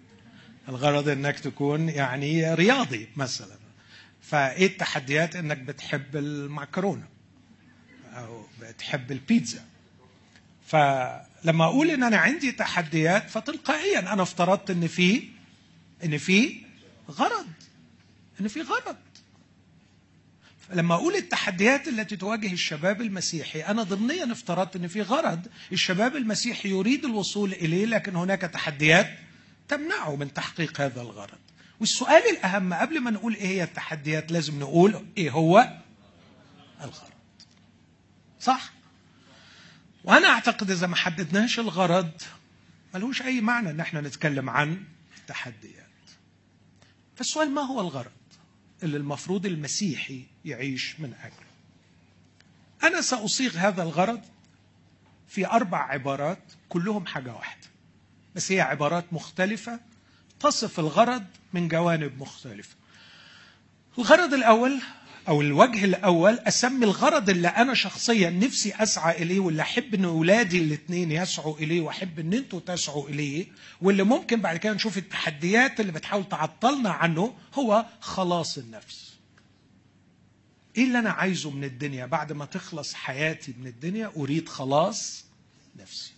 الغرض 0.69 1.09
إنك 1.09 1.41
تكون 1.41 1.89
يعني 1.89 2.55
رياضي 2.55 3.09
مثلا. 3.17 3.57
فإيه 4.23 4.67
التحديات 4.67 5.37
إنك 5.37 5.59
بتحب 5.59 6.17
المعكرونة؟ 6.17 7.09
أو 8.13 8.47
بتحب 8.61 9.13
البيتزا؟ 9.13 9.65
فلما 10.67 11.65
أقول 11.65 11.91
إن 11.91 12.03
أنا 12.03 12.17
عندي 12.17 12.53
تحديات 12.53 13.31
فتلقائيا 13.31 14.13
أنا 14.13 14.23
افترضت 14.23 14.71
إن 14.71 14.87
في 14.87 15.29
إن 16.05 16.19
في 16.19 16.63
غرض 17.11 17.47
إن 18.41 18.49
في 18.49 18.61
غرض. 18.61 18.97
لما 20.75 20.95
أقول 20.95 21.15
التحديات 21.15 21.89
التي 21.89 22.17
تواجه 22.17 22.53
الشباب 22.53 23.01
المسيحي 23.01 23.61
أنا 23.61 23.83
ضمنيا 23.83 24.33
افترضت 24.33 24.77
إن 24.77 24.89
في 24.89 25.03
غرض 25.03 25.47
الشباب 25.73 26.17
المسيحي 26.17 26.69
يريد 26.69 27.05
الوصول 27.05 27.53
إليه 27.53 27.87
لكن 27.87 28.17
هناك 28.17 28.41
تحديات 28.41 29.19
تمنعه 29.69 30.17
من 30.17 30.35
تحقيق 30.35 30.81
هذا 30.81 31.01
الغرض. 31.03 31.39
والسؤال 31.81 32.23
الأهم 32.31 32.75
قبل 32.75 33.01
ما 33.01 33.11
نقول 33.11 33.35
إيه 33.35 33.47
هي 33.47 33.63
التحديات 33.63 34.33
لازم 34.33 34.59
نقول 34.59 35.07
إيه 35.19 35.31
هو 35.31 35.73
الغرض. 36.81 37.13
صح؟ 38.41 38.73
وأنا 40.05 40.29
أعتقد 40.29 40.71
إذا 40.71 40.87
ما 40.87 40.97
حددناش 40.97 41.59
الغرض 41.59 42.11
ملوش 42.95 43.23
أي 43.23 43.41
معنى 43.41 43.71
إن 43.71 43.81
إحنا 43.81 44.01
نتكلم 44.01 44.51
عن 44.51 44.83
التحديات 45.19 45.83
فالسؤال 47.17 47.51
ما 47.51 47.63
هو 47.63 47.81
الغرض؟ 47.81 48.22
اللي 48.83 48.97
المفروض 48.97 49.47
المسيحي 49.47 50.25
يعيش 50.45 51.01
من 51.01 51.15
أجله. 51.23 51.53
أنا 52.83 53.01
سأصيغ 53.01 53.57
هذا 53.57 53.83
الغرض 53.83 54.21
في 55.29 55.47
أربع 55.47 55.79
عبارات 55.79 56.43
كلهم 56.69 57.07
حاجة 57.07 57.35
واحدة 57.35 57.67
بس 58.35 58.53
هي 58.53 58.61
عبارات 58.61 59.05
مختلفة 59.13 59.81
تصف 60.41 60.81
الغرض 60.81 61.25
من 61.53 61.69
جوانب 61.69 62.21
مختلفة. 62.21 62.77
الغرض 63.99 64.35
الأول 64.35 64.81
أو 65.29 65.41
الوجه 65.41 65.85
الأول 65.85 66.39
أسمي 66.39 66.85
الغرض 66.85 67.31
اللي 67.31 67.49
أنا 67.49 67.75
شخصيا 67.75 68.31
نفسي 68.31 68.75
أسعى 68.75 69.23
إليه 69.23 69.41
واللي 69.41 69.63
أحب 69.63 69.95
إن 69.95 70.05
أولادي 70.05 70.59
الاثنين 70.59 71.13
يسعوا 71.13 71.57
إليه 71.59 71.81
وأحب 71.81 72.19
إن 72.19 72.33
أنتوا 72.33 72.61
تسعوا 72.61 73.09
إليه 73.09 73.47
واللي 73.81 74.03
ممكن 74.03 74.41
بعد 74.41 74.57
كده 74.57 74.73
نشوف 74.73 74.99
التحديات 74.99 75.81
اللي 75.81 75.93
بتحاول 75.93 76.29
تعطلنا 76.29 76.91
عنه 76.91 77.35
هو 77.55 77.87
خلاص 78.01 78.59
النفس. 78.59 79.13
إيه 80.77 80.85
اللي 80.85 80.99
أنا 80.99 81.11
عايزه 81.11 81.51
من 81.51 81.65
الدنيا؟ 81.65 82.07
بعد 82.07 82.33
ما 82.33 82.45
تخلص 82.45 82.95
حياتي 82.95 83.55
من 83.61 83.67
الدنيا 83.67 84.13
أريد 84.17 84.49
خلاص 84.49 85.25
نفسي. 85.81 86.13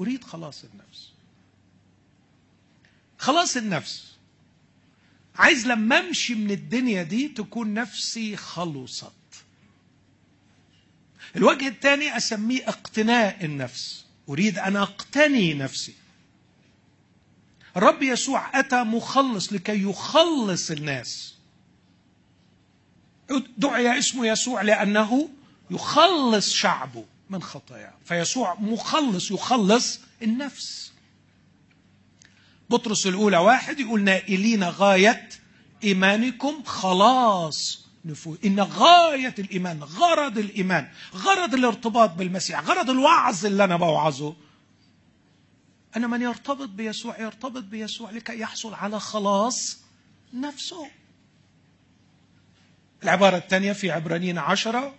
أريد 0.00 0.24
خلاص 0.24 0.64
النفس. 0.64 1.12
خلاص 3.18 3.56
النفس. 3.56 4.17
عايز 5.38 5.66
لما 5.66 5.98
امشي 5.98 6.34
من 6.34 6.50
الدنيا 6.50 7.02
دي 7.02 7.28
تكون 7.28 7.74
نفسي 7.74 8.36
خلصت. 8.36 9.12
الوجه 11.36 11.68
الثاني 11.68 12.16
أسميه 12.16 12.68
اقتناء 12.68 13.44
النفس. 13.44 14.04
أريد 14.28 14.58
أن 14.58 14.76
أقتني 14.76 15.54
نفسي. 15.54 15.94
الرب 17.76 18.02
يسوع 18.02 18.60
أتى 18.60 18.82
مخلص 18.82 19.52
لكي 19.52 19.82
يخلص 19.82 20.70
الناس. 20.70 21.34
دعي 23.56 23.98
اسمه 23.98 24.26
يسوع 24.26 24.62
لأنه 24.62 25.28
يخلص 25.70 26.52
شعبه 26.52 27.04
من 27.30 27.42
خطاياه. 27.42 27.94
فيسوع 28.04 28.54
مخلص 28.60 29.30
يخلص 29.30 30.00
النفس. 30.22 30.87
بطرس 32.70 33.06
الأولى 33.06 33.36
واحد 33.36 33.80
يقول 33.80 34.02
نائلين 34.04 34.64
غاية 34.64 35.28
إيمانكم 35.84 36.62
خلاص 36.64 37.86
نفوس 38.04 38.38
إن 38.44 38.60
غاية 38.60 39.34
الإيمان 39.38 39.82
غرض 39.82 40.38
الإيمان 40.38 40.88
غرض 41.14 41.54
الارتباط 41.54 42.10
بالمسيح 42.10 42.60
غرض 42.60 42.90
الوعظ 42.90 43.46
اللي 43.46 43.64
أنا 43.64 43.76
بوعظه. 43.76 44.36
أن 45.96 46.10
من 46.10 46.22
يرتبط 46.22 46.68
بيسوع 46.68 47.20
يرتبط 47.20 47.62
بيسوع 47.62 48.10
لكي 48.10 48.40
يحصل 48.40 48.74
على 48.74 49.00
خلاص 49.00 49.78
نفسه. 50.34 50.86
العبارة 53.02 53.36
الثانية 53.36 53.72
في 53.72 53.90
عبرانيين 53.90 54.38
عشرة 54.38 54.94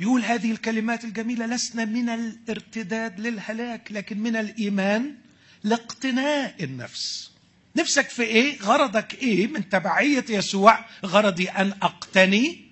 يقول 0.00 0.22
هذه 0.24 0.50
الكلمات 0.52 1.04
الجميلة 1.04 1.46
لسنا 1.46 1.84
من 1.84 2.08
الارتداد 2.08 3.20
للهلاك 3.20 3.92
لكن 3.92 4.18
من 4.18 4.36
الإيمان 4.36 5.14
لاقتناء 5.64 6.64
النفس. 6.64 7.30
نفسك 7.76 8.08
في 8.08 8.22
إيه؟ 8.22 8.60
غرضك 8.60 9.14
إيه؟ 9.14 9.46
من 9.46 9.68
تبعية 9.68 10.24
يسوع 10.28 10.84
غرضي 11.04 11.48
أن 11.48 11.72
أقتني 11.82 12.64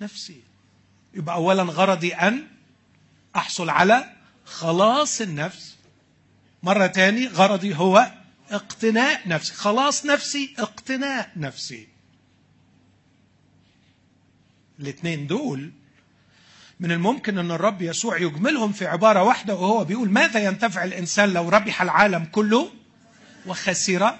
نفسي. 0.00 0.40
يبقى 1.14 1.34
اولا 1.34 1.62
غرضي 1.62 2.14
أن 2.14 2.46
أحصل 3.36 3.70
على 3.70 4.12
خلاص 4.44 5.20
النفس. 5.20 5.76
مرة 6.62 6.86
تاني 6.86 7.26
غرضي 7.26 7.74
هو 7.74 8.12
اقتناء 8.50 9.28
نفسي. 9.28 9.54
خلاص 9.54 10.06
نفسي 10.06 10.54
اقتناء 10.58 11.30
نفسي. 11.36 11.88
الاثنين 14.80 15.26
دول 15.26 15.72
من 16.80 16.92
الممكن 16.92 17.38
أن 17.38 17.50
الرب 17.50 17.82
يسوع 17.82 18.16
يجملهم 18.18 18.72
في 18.72 18.86
عبارة 18.86 19.22
واحدة 19.22 19.54
وهو 19.54 19.84
بيقول 19.84 20.10
ماذا 20.10 20.44
ينتفع 20.44 20.84
الإنسان 20.84 21.32
لو 21.32 21.48
ربح 21.48 21.82
العالم 21.82 22.24
كله 22.24 22.70
وخسر 23.46 24.18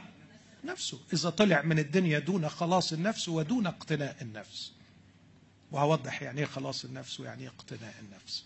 نفسه؟ 0.65 0.99
إذا 1.13 1.31
طلع 1.31 1.63
من 1.63 1.79
الدنيا 1.79 2.19
دون 2.19 2.49
خلاص 2.49 2.93
النفس 2.93 3.29
ودون 3.29 3.67
اقتناء 3.67 4.17
النفس. 4.23 4.73
وهوضح 5.73 6.23
يعني 6.23 6.41
إيه 6.41 6.47
خلاص 6.47 6.85
النفس 6.85 7.21
ويعني 7.21 7.43
إيه 7.43 7.49
اقتناء 7.49 7.95
النفس. 8.01 8.45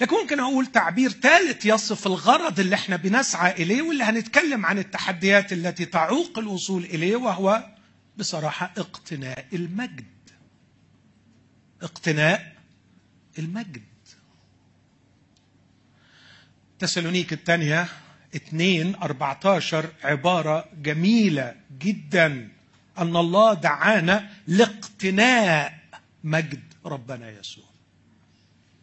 لكن 0.00 0.16
ممكن 0.16 0.40
أقول 0.40 0.66
تعبير 0.66 1.10
ثالث 1.10 1.66
يصف 1.66 2.06
الغرض 2.06 2.60
اللي 2.60 2.74
إحنا 2.74 2.96
بنسعى 2.96 3.62
إليه 3.62 3.82
واللي 3.82 4.04
هنتكلم 4.04 4.66
عن 4.66 4.78
التحديات 4.78 5.52
التي 5.52 5.84
تعوق 5.84 6.38
الوصول 6.38 6.84
إليه 6.84 7.16
وهو 7.16 7.64
بصراحة 8.18 8.72
اقتناء 8.78 9.46
المجد. 9.52 10.04
اقتناء 11.82 12.56
المجد. 13.38 13.82
تسالونيك 16.78 17.32
الثانية 17.32 17.88
2 18.36 18.94
14 18.94 19.90
عبارة 20.02 20.68
جميلة 20.82 21.54
جدا. 21.78 22.48
أن 22.98 23.16
الله 23.16 23.54
دعانا 23.54 24.30
لاقتناء 24.46 25.78
مجد 26.24 26.62
ربنا 26.84 27.30
يسوع. 27.30 27.64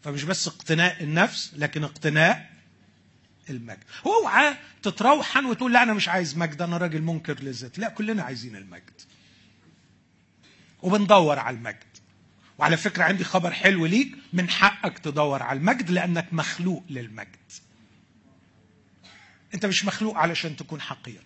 فمش 0.04 0.24
بس 0.24 0.48
اقتناء 0.48 1.04
النفس 1.04 1.54
لكن 1.56 1.84
اقتناء 1.84 2.52
المجد. 3.50 3.84
اوعى 4.06 4.56
تتروحن 4.84 5.46
وتقول 5.46 5.74
لا 5.74 5.84
أنا 5.84 5.94
مش 5.94 6.08
عايز 6.10 6.38
مجد 6.38 6.62
أنا 6.62 6.78
راجل 6.78 7.02
منكر 7.02 7.40
للذات. 7.40 7.80
لا 7.80 7.90
كلنا 7.90 8.24
عايزين 8.24 8.56
المجد. 8.56 9.02
وبندور 10.82 11.40
على 11.40 11.58
المجد. 11.58 11.87
وعلى 12.58 12.78
فكرة 12.78 13.04
عندي 13.04 13.24
خبر 13.24 13.52
حلو 13.52 13.86
ليك 13.86 14.16
من 14.34 14.50
حقك 14.50 15.00
تدور 15.00 15.44
على 15.44 15.60
المجد 15.60 15.92
لأنك 15.92 16.34
مخلوق 16.34 16.84
للمجد. 16.90 17.52
أنت 19.54 19.66
مش 19.66 19.86
مخلوق 19.86 20.18
علشان 20.18 20.56
تكون 20.56 20.82
حقير. 20.82 21.24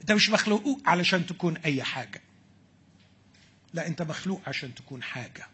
أنت 0.00 0.12
مش 0.12 0.30
مخلوق 0.30 0.80
علشان 0.86 1.26
تكون 1.26 1.56
أي 1.56 1.82
حاجة. 1.82 2.20
لا 3.74 3.86
أنت 3.86 4.02
مخلوق 4.02 4.42
عشان 4.46 4.74
تكون 4.74 5.02
حاجة 5.02 5.46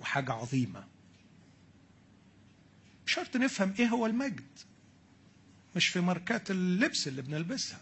وحاجة 0.00 0.32
عظيمة. 0.32 0.84
شرط 3.06 3.36
نفهم 3.36 3.74
إيه 3.78 3.86
هو 3.86 4.06
المجد. 4.06 4.58
مش 5.76 5.88
في 5.88 6.00
ماركات 6.00 6.50
اللبس 6.50 7.08
اللي 7.08 7.22
بنلبسها 7.22 7.80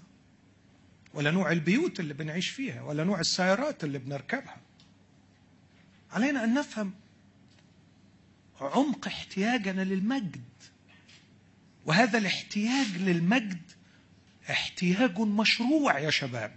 ولا 1.15 1.31
نوع 1.31 1.53
البيوت 1.53 2.01
اللي 2.01 2.15
بنعيش 2.15 2.49
فيها 2.49 2.83
ولا 2.83 3.05
نوع 3.05 3.21
السيارات 3.21 3.85
اللي 3.85 3.99
بنركبها. 3.99 4.57
علينا 6.13 6.45
أن 6.45 6.55
نفهم 6.55 6.93
عمق 8.61 9.07
احتياجنا 9.07 9.83
للمجد. 9.83 10.43
وهذا 11.87 12.19
الاحتياج 12.19 12.87
للمجد 12.97 13.63
احتياج 14.51 15.19
مشروع 15.19 15.99
يا 15.99 16.11
شباب. 16.11 16.57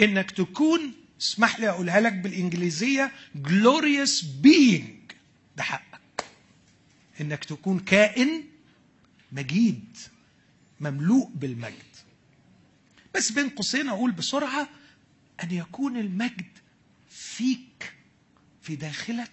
إنك 0.00 0.30
تكون 0.30 0.92
اسمح 1.20 1.60
لي 1.60 1.68
أقولها 1.68 2.00
لك 2.00 2.12
بالإنجليزية 2.12 3.12
glorious 3.48 4.22
being. 4.42 5.14
ده 5.56 5.62
حقك. 5.62 6.24
إنك 7.20 7.44
تكون 7.44 7.78
كائن 7.80 8.44
مجيد 9.32 9.96
مملوء 10.80 11.30
بالمجد. 11.34 11.94
بس 13.14 13.32
بين 13.32 13.48
قوسين 13.48 13.88
أقول 13.88 14.12
بسرعة 14.12 14.68
أن 15.42 15.50
يكون 15.50 15.96
المجد 15.96 16.53
فيك 17.14 17.94
في 18.62 18.76
داخلك 18.76 19.30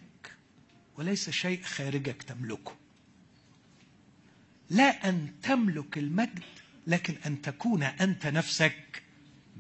وليس 0.98 1.30
شيء 1.30 1.62
خارجك 1.64 2.24
تملكه. 2.24 2.76
لا 4.70 5.10
أن 5.10 5.34
تملك 5.44 5.98
المجد 5.98 6.44
لكن 6.88 7.16
أن 7.26 7.42
تكون 7.42 7.84
أنت 7.84 8.28
نفسك 8.28 9.04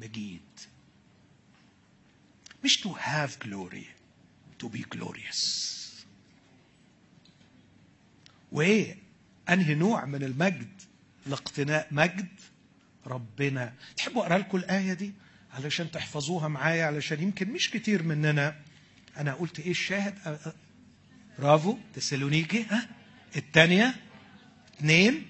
مجيد. 0.02 0.42
مش 2.64 2.84
to 2.84 2.90
have 2.90 3.48
glory 3.48 3.86
to 4.64 4.68
be 4.70 4.84
glorious. 4.96 5.72
وايه 8.52 8.98
انهي 9.50 9.76
نوع 9.76 10.06
من 10.06 10.24
المجد؟ 10.24 10.82
لاقتناء 11.26 11.88
مجد 11.92 12.28
ربنا. 13.08 13.74
تحبوا 13.98 14.22
أقرأ 14.24 14.38
لكم 14.38 14.58
الآية 14.58 14.94
دي؟ 14.94 15.14
علشان 15.54 15.92
تحفظوها 15.92 16.48
معايا 16.48 16.86
علشان 16.86 17.22
يمكن 17.24 17.50
مش 17.50 17.70
كتير 17.70 18.04
مننا. 18.04 18.56
أنا 19.18 19.34
قلت 19.34 19.60
إيه 19.60 19.72
الشاهد؟ 19.72 20.40
برافو. 21.40 21.78
تسالونيكي 21.94 22.64
ها؟ 22.70 22.88
الثانية 23.36 23.96
اثنين 24.78 25.26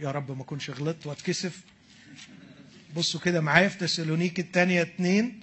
يا 0.00 0.10
رب 0.10 0.36
ما 0.36 0.42
أكونش 0.42 0.70
غلطت 0.70 1.06
وأتكسف. 1.06 1.60
بصوا 2.96 3.20
كده 3.20 3.40
معايا 3.40 3.68
في 3.68 3.78
تسالونيكي 3.78 4.42
الثانية 4.42 4.82
اثنين 4.82 5.40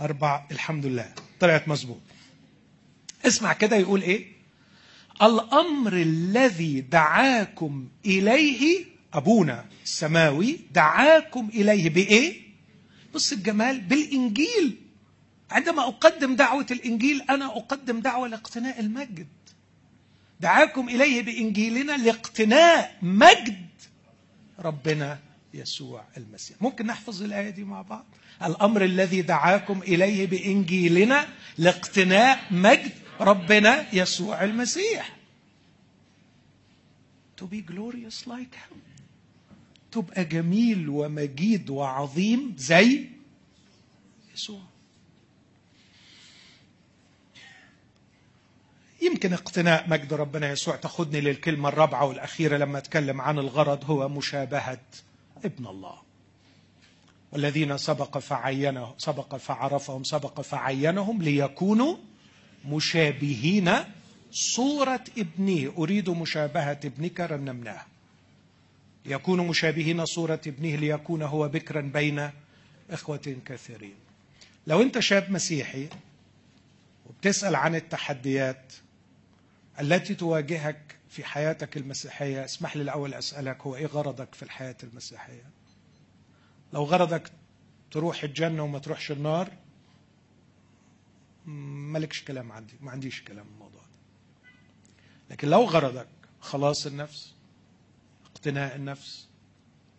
أربع 0.00 0.46
الحمد 0.50 0.86
لله. 0.86 1.12
طلعت 1.40 1.68
مظبوط. 1.68 2.00
اسمع 3.26 3.52
كده 3.52 3.76
يقول 3.76 4.02
إيه؟ 4.02 4.26
الأمر 5.22 5.92
الذي 5.92 6.80
دعاكم 6.80 7.88
إليه 8.06 8.84
أبونا 9.14 9.64
السماوي 9.84 10.58
دعاكم 10.72 11.48
إليه 11.48 11.90
بإيه؟ 11.90 12.43
بص 13.14 13.32
الجمال 13.32 13.80
بالإنجيل. 13.80 14.76
عندما 15.50 15.82
أقدم 15.82 16.36
دعوة 16.36 16.66
الإنجيل 16.70 17.22
أنا 17.22 17.46
أقدم 17.46 18.00
دعوة 18.00 18.28
لاقتناء 18.28 18.80
المجد. 18.80 19.26
دعاكم 20.40 20.88
إليه 20.88 21.22
بإنجيلنا 21.22 21.96
لاقتناء 21.96 22.98
مجد 23.02 23.66
ربنا 24.58 25.18
يسوع 25.54 26.04
المسيح. 26.16 26.62
ممكن 26.62 26.86
نحفظ 26.86 27.22
الآية 27.22 27.50
دي 27.50 27.64
مع 27.64 27.82
بعض؟ 27.82 28.06
الأمر 28.42 28.84
الذي 28.84 29.22
دعاكم 29.22 29.82
إليه 29.82 30.26
بإنجيلنا 30.26 31.28
لاقتناء 31.58 32.40
مجد 32.50 32.92
ربنا 33.20 33.94
يسوع 33.94 34.44
المسيح. 34.44 35.16
To 37.40 37.44
be 37.44 37.60
glorious 37.72 38.26
like 38.26 38.54
him. 38.54 38.93
تبقى 39.94 40.24
جميل 40.24 40.88
ومجيد 40.88 41.70
وعظيم 41.70 42.54
زي 42.58 43.08
يسوع. 44.34 44.60
يمكن 49.02 49.32
اقتناء 49.32 49.88
مجد 49.88 50.12
ربنا 50.12 50.50
يسوع 50.50 50.76
تاخدني 50.76 51.20
للكلمة 51.20 51.68
الرابعة 51.68 52.04
والأخيرة 52.04 52.56
لما 52.56 52.78
أتكلم 52.78 53.20
عن 53.20 53.38
الغرض 53.38 53.90
هو 53.90 54.08
مشابهة 54.08 54.80
ابن 55.44 55.66
الله. 55.66 56.02
والذين 57.32 57.78
سبق 57.78 58.18
فعينه 58.18 58.94
سبق 58.98 59.36
فعرفهم 59.36 60.04
سبق 60.04 60.40
فعينهم 60.40 61.22
ليكونوا 61.22 61.96
مشابهين 62.68 63.70
صورة 64.30 65.04
ابنه 65.18 65.72
أريد 65.78 66.10
مشابهة 66.10 66.80
ابنك 66.84 67.20
رنمناه 67.20 67.82
يكون 69.06 69.46
مشابهين 69.48 70.04
صورة 70.04 70.40
ابنه 70.46 70.76
ليكون 70.76 71.22
هو 71.22 71.48
بكرا 71.48 71.80
بين 71.80 72.30
إخوة 72.90 73.36
كثيرين. 73.46 73.94
لو 74.66 74.82
أنت 74.82 74.98
شاب 74.98 75.30
مسيحي 75.30 75.88
وبتسأل 77.06 77.54
عن 77.56 77.74
التحديات 77.74 78.72
التي 79.80 80.14
تواجهك 80.14 80.96
في 81.08 81.24
حياتك 81.24 81.76
المسيحية 81.76 82.44
اسمح 82.44 82.76
لي 82.76 82.82
الأول 82.82 83.14
أسألك 83.14 83.60
هو 83.62 83.76
إيه 83.76 83.86
غرضك 83.86 84.34
في 84.34 84.42
الحياة 84.42 84.76
المسيحية؟ 84.82 85.50
لو 86.72 86.84
غرضك 86.84 87.30
تروح 87.90 88.24
الجنة 88.24 88.62
وما 88.62 88.78
تروحش 88.78 89.10
النار 89.10 89.50
مالكش 91.46 92.22
كلام 92.24 92.52
عندي 92.52 92.74
ما 92.80 92.90
عنديش 92.90 93.22
كلام 93.22 93.46
الموضوع 93.54 93.80
ده. 93.80 93.98
لكن 95.30 95.48
لو 95.48 95.64
غرضك 95.64 96.08
خلاص 96.40 96.86
النفس 96.86 97.33
اقتناء 98.44 98.76
النفس 98.76 99.28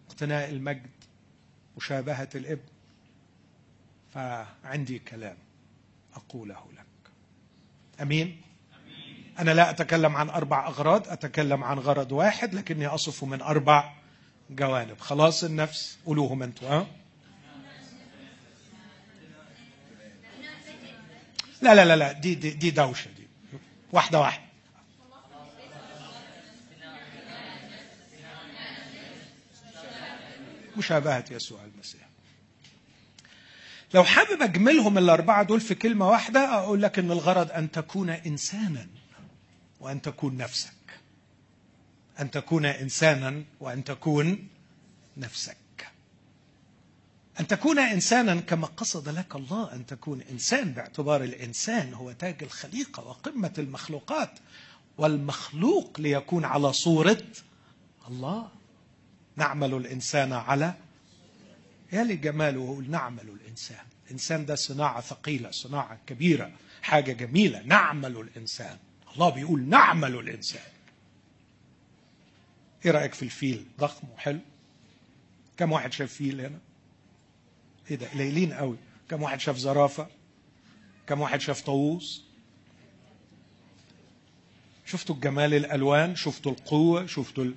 اقتناء 0.10 0.50
المجد 0.50 0.90
مشابهة 1.78 2.30
الإبن. 2.36 2.62
فعندي 4.14 5.00
كلام 5.00 5.38
أقوله 6.14 6.64
لك. 6.74 7.12
أمين؟ 8.02 8.42
أنا 9.40 9.52
لا 9.52 9.70
أتكلم 9.70 10.16
عن 10.16 10.30
أربع 10.30 10.68
أغراض 10.68 11.08
أتكلم 11.08 11.64
عن 11.64 11.80
غرض 11.80 12.12
واحد 12.12 12.54
لكني 12.54 12.88
أصف 12.88 13.24
من 13.24 13.42
أربع 13.42 13.94
جوانب. 14.50 15.00
خلاص 15.00 15.44
النفس 15.44 15.98
قولوهم 16.06 16.44
أنتوا 16.44 16.70
ها؟ 16.70 16.88
لا 21.62 21.76
لا 21.76 21.86
لا 21.86 21.96
لا 21.96 22.12
دي 22.12 22.36
دي, 22.36 22.52
دي 22.52 22.72
دوشة 22.72 23.12
دي. 23.12 23.28
واحدة 23.92 24.20
واحدة. 24.20 24.45
مشابهة 30.78 31.26
يسوع 31.32 31.60
المسيح. 31.66 32.10
لو 33.94 34.04
حابب 34.04 34.42
أجملهم 34.42 34.98
الأربعة 34.98 35.44
دول 35.44 35.62
في 35.62 35.76
كلمة 35.76 36.10
واحدة 36.10 36.40
أقول 36.54 36.82
لك 36.82 37.00
إن 37.00 37.12
الغرض 37.12 37.52
أن 37.52 37.72
تكون 37.72 38.10
إنسانا 38.10 38.88
وأن 39.80 40.02
تكون 40.02 40.38
نفسك. 40.38 40.72
أن 42.20 42.32
تكون 42.32 42.66
إنسانا 42.66 43.44
وأن 43.60 43.84
تكون 43.84 44.48
نفسك. 45.18 45.58
أن 47.40 47.48
تكون 47.48 47.80
إنسانا 47.80 48.36
كما 48.42 48.68
قصد 48.68 49.10
لك 49.10 49.36
الله 49.36 49.74
أن 49.74 49.86
تكون 49.86 50.22
إنسان 50.22 50.72
باعتبار 50.72 51.24
الإنسان 51.24 51.94
هو 51.94 52.12
تاج 52.12 52.44
الخليقة 52.44 53.08
وقمة 53.08 53.54
المخلوقات 53.58 54.32
والمخلوق 54.98 56.00
ليكون 56.00 56.46
على 56.46 56.74
صورة 56.74 57.22
الله. 58.08 58.50
نعمل 59.36 59.74
الإنسان 59.74 60.34
على 60.34 60.74
يا 61.92 62.04
لجماله 62.04 62.84
نعمل 62.90 63.30
الإنسان. 63.30 63.86
الإنسان 64.06 64.46
ده 64.46 64.56
صناعة 64.56 65.02
ثقيلة 65.02 65.52
صناعة 65.52 66.00
كبيرة 66.08 66.52
حاجة 66.82 67.12
جميلة. 67.12 67.62
نعمل 67.62 68.18
الإنسان. 68.18 68.78
الله 69.14 69.30
بيقول 69.30 69.62
نعمل 69.62 70.16
الإنسان. 70.16 70.62
إيه 72.86 72.92
رأيك 72.92 73.14
في 73.14 73.24
الفيل؟ 73.24 73.66
ضخم 73.80 74.08
وحلو. 74.14 74.40
كم 75.58 75.72
واحد 75.72 75.94
شاف 75.94 76.14
فيل 76.14 76.42
هنا؟ 76.42 76.60
إيه 77.92 77.96
ده؟ 77.96 78.10
قليلين 78.10 78.54
قوي. 78.54 78.78
كم 79.10 79.24
واحد 79.24 79.40
شاف 79.40 79.58
زرافة؟ 79.58 80.08
كم 81.08 81.22
واحد 81.22 81.42
شاف 81.42 81.62
طاووس؟ 81.62 82.24
شفتوا 84.86 85.16
الجمال 85.16 85.54
الألوان؟ 85.54 86.16
شفتوا 86.16 86.52
القوة؟ 86.52 87.06
شفتوا. 87.06 87.52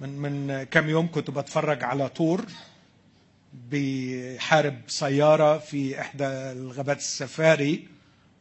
من 0.00 0.08
من 0.18 0.62
كم 0.64 0.88
يوم 0.88 1.10
كنت 1.10 1.30
بتفرج 1.30 1.84
على 1.84 2.08
طور 2.08 2.46
بيحارب 3.70 4.80
سيارة 4.86 5.58
في 5.58 6.00
إحدى 6.00 6.24
الغابات 6.26 6.96
السفاري 6.96 7.88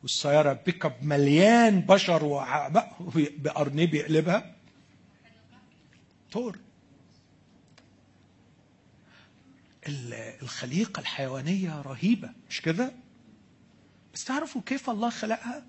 والسيارة 0.03 0.53
بيك 0.65 0.85
اب 0.85 0.95
مليان 1.01 1.81
بشر 1.81 2.25
بأرنب 3.37 3.93
يقلبها 3.93 4.55
طور 6.31 6.57
الخليقة 10.41 10.99
الحيوانية 10.99 11.81
رهيبة 11.81 12.29
مش 12.49 12.61
كده؟ 12.61 12.91
بس 14.13 14.25
تعرفوا 14.25 14.61
كيف 14.65 14.89
الله 14.89 15.09
خلقها؟ 15.09 15.65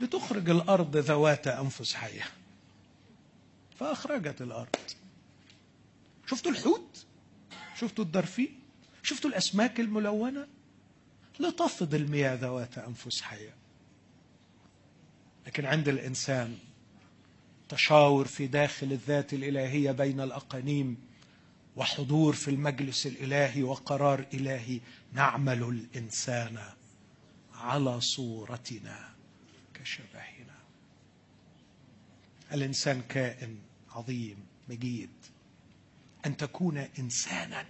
لتخرج 0.00 0.50
الأرض 0.50 0.96
ذوات 0.96 1.46
أنفس 1.46 1.94
حية 1.94 2.22
فأخرجت 3.78 4.42
الأرض. 4.42 4.76
شفتوا 6.26 6.52
الحوت؟ 6.52 7.06
شفتوا 7.80 8.04
الدرفين 8.04 8.60
شفتوا 9.02 9.30
الأسماك 9.30 9.80
الملونة؟ 9.80 10.46
لتفض 11.40 11.94
المياه 11.94 12.34
ذوات 12.34 12.78
أنفس 12.78 13.22
حية 13.22 13.54
لكن 15.46 15.64
عند 15.66 15.88
الإنسان 15.88 16.58
تشاور 17.68 18.26
في 18.26 18.46
داخل 18.46 18.92
الذات 18.92 19.34
الإلهية 19.34 19.90
بين 19.92 20.20
الأقانيم 20.20 20.96
وحضور 21.76 22.32
في 22.32 22.48
المجلس 22.50 23.06
الإلهي 23.06 23.62
وقرار 23.62 24.26
إلهي 24.34 24.80
نعمل 25.12 25.62
الإنسان 25.62 26.58
على 27.54 28.00
صورتنا 28.00 29.14
كشبهنا. 29.74 30.58
الإنسان 32.52 33.02
كائن 33.08 33.58
عظيم 33.98 34.36
مجيد. 34.68 35.10
أن 36.26 36.36
تكون 36.36 36.78
إنسانا. 36.78 37.66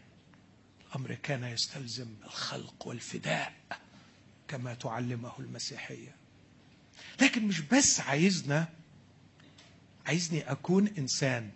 الأمر 0.89 1.15
كان 1.15 1.45
يستلزم 1.45 2.09
الخلق 2.25 2.87
والفداء 2.87 3.53
كما 4.49 4.75
تعلمه 4.75 5.33
المسيحية. 5.39 6.15
لكن 7.21 7.47
مش 7.47 7.61
بس 7.61 8.01
عايزنا 8.01 8.69
عايزني 10.07 10.51
أكون 10.51 10.87
إنسان. 10.99 11.51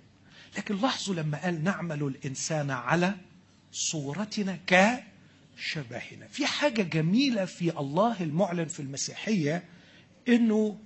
لكن 0.59 0.77
لاحظوا 0.77 1.15
لما 1.15 1.39
قال 1.43 1.65
نعمل 1.65 2.03
الإنسان 2.03 2.71
على 2.71 3.15
صورتنا 3.73 4.59
كشبهنا. 4.67 6.27
في 6.27 6.47
حاجة 6.47 6.83
جميلة 6.83 7.45
في 7.45 7.79
الله 7.79 8.23
المعلن 8.23 8.69
في 8.69 8.81
المسيحية 8.81 9.65
إنه 10.29 10.79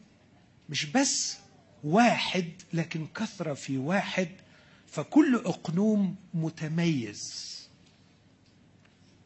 مش 0.68 0.84
بس 0.84 1.36
واحد 1.84 2.48
لكن 2.72 3.06
كثرة 3.14 3.54
في 3.54 3.78
واحد 3.78 4.28
فكل 4.86 5.34
أقنوم 5.34 6.16
متميز. 6.34 7.20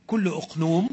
كل 0.06 0.28
أقنوم 0.28 0.88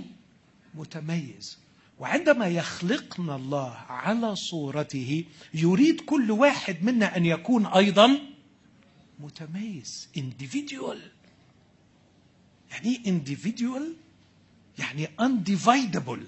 متميز. 0.76 1.58
وعندما 2.00 2.48
يخلقنا 2.48 3.36
الله 3.36 3.72
على 3.90 4.36
صورته 4.36 5.26
يريد 5.54 6.02
كل 6.02 6.32
واحد 6.32 6.84
منا 6.84 7.18
أن 7.18 7.26
يكون 7.26 7.66
أيضا 7.66 8.20
متميز 9.20 10.08
individual. 10.18 10.98
يعني 12.72 12.88
إيه 12.88 13.20
individual 13.20 13.84
يعني 14.80 15.08
undividable. 15.22 16.20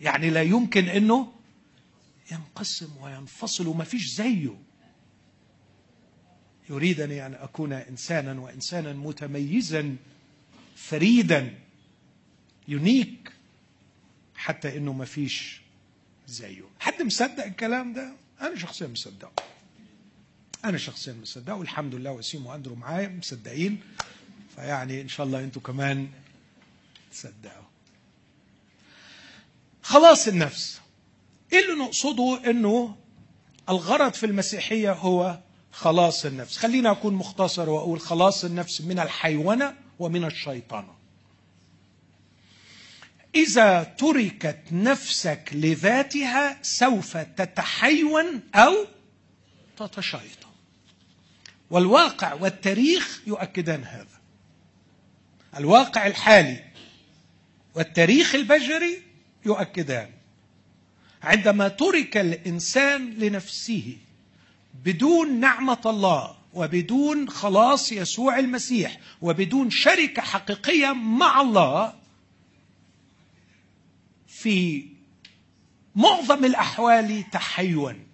يعني 0.00 0.30
لا 0.30 0.42
يمكن 0.42 0.84
إنه 0.84 1.32
ينقسم 2.32 2.96
وينفصل 2.96 3.66
وما 3.66 3.84
فيش 3.84 4.06
زيه. 4.06 4.58
يريدني 6.70 7.26
أن 7.26 7.34
أكون 7.34 7.72
إنسانا 7.72 8.40
وإنسانا 8.40 8.92
متميزا 8.92 9.96
فريدا 10.76 11.54
يونيك 12.68 13.32
حتى 14.36 14.76
إنه 14.76 14.92
ما 14.92 15.04
فيش 15.04 15.60
زيه. 16.26 16.64
حد 16.80 17.02
مصدق 17.02 17.44
الكلام 17.44 17.92
ده؟ 17.92 18.12
أنا 18.40 18.56
شخصيا 18.56 18.86
مصدقه. 18.86 19.44
أنا 20.64 20.78
شخصيا 20.78 21.12
مصدقه 21.12 21.54
والحمد 21.54 21.94
لله 21.94 22.12
وسيم 22.12 22.46
وأندرو 22.46 22.74
معايا 22.74 23.08
مصدقين. 23.08 23.80
فيعني 24.56 25.00
إن 25.00 25.08
شاء 25.08 25.26
الله 25.26 25.44
أنتوا 25.44 25.62
كمان 25.62 26.08
تصدقوا. 27.12 27.64
خلاص 29.82 30.28
النفس. 30.28 30.80
إيه 31.52 31.64
اللي 31.64 31.84
نقصده؟ 31.84 32.50
إنه 32.50 32.96
الغرض 33.68 34.12
في 34.12 34.26
المسيحية 34.26 34.92
هو 34.92 35.38
خلاص 35.72 36.24
النفس. 36.24 36.56
خلينا 36.56 36.90
أكون 36.90 37.14
مختصر 37.14 37.70
وأقول 37.70 38.00
خلاص 38.00 38.44
النفس 38.44 38.80
من 38.80 38.98
الحيوانة 38.98 39.74
ومن 39.98 40.24
الشيطانة. 40.24 40.98
إذا 43.34 43.82
تركت 43.82 44.58
نفسك 44.72 45.50
لذاتها 45.52 46.58
سوف 46.62 47.16
تتحيون 47.16 48.40
أو 48.54 48.74
تتشيطن 49.76 50.48
والواقع 51.70 52.34
والتاريخ 52.34 53.22
يؤكدان 53.26 53.84
هذا. 53.84 54.18
الواقع 55.56 56.06
الحالي 56.06 56.64
والتاريخ 57.74 58.34
البشري 58.34 59.02
يؤكدان. 59.46 60.10
عندما 61.22 61.68
ترك 61.68 62.16
الإنسان 62.16 63.10
لنفسه 63.10 63.96
بدون 64.84 65.40
نعمة 65.40 65.80
الله 65.86 66.36
وبدون 66.54 67.28
خلاص 67.28 67.92
يسوع 67.92 68.38
المسيح 68.38 69.00
وبدون 69.22 69.70
شركة 69.70 70.22
حقيقية 70.22 70.92
مع 70.92 71.40
الله 71.40 71.94
في 74.26 74.86
معظم 75.96 76.44
الأحوال 76.44 77.30
تحيون 77.30 78.06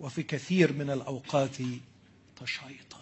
وفي 0.00 0.22
كثير 0.22 0.72
من 0.72 0.90
الأوقات 0.90 1.56
تشيطن 2.36 2.96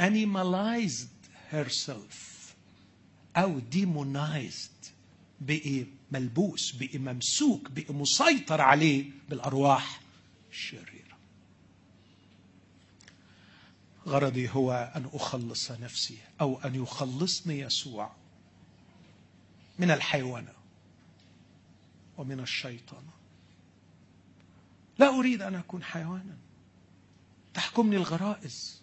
animalized 0.00 1.28
herself 1.52 2.54
أو 3.36 3.60
demonized 3.72 4.90
بقي 5.40 5.84
ملبوس 6.12 6.72
بقي 6.72 6.98
ممسوك 6.98 7.70
بقي 7.70 7.94
مسيطر 7.94 8.60
عليه 8.60 9.10
بالأرواح 9.28 10.00
الشريرة. 10.50 11.18
غرضي 14.06 14.48
هو 14.48 14.92
أن 14.96 15.10
أخلص 15.12 15.70
نفسي 15.70 16.18
أو 16.40 16.58
أن 16.58 16.74
يخلصني 16.74 17.58
يسوع 17.58 18.12
من 19.78 19.90
الحيوانه 19.90 20.52
ومن 22.18 22.40
الشيطان. 22.40 23.04
لا 24.98 25.18
أريد 25.18 25.42
أن 25.42 25.54
أكون 25.54 25.82
حيوانا. 25.82 26.36
تحكمني 27.54 27.96
الغرائز. 27.96 28.82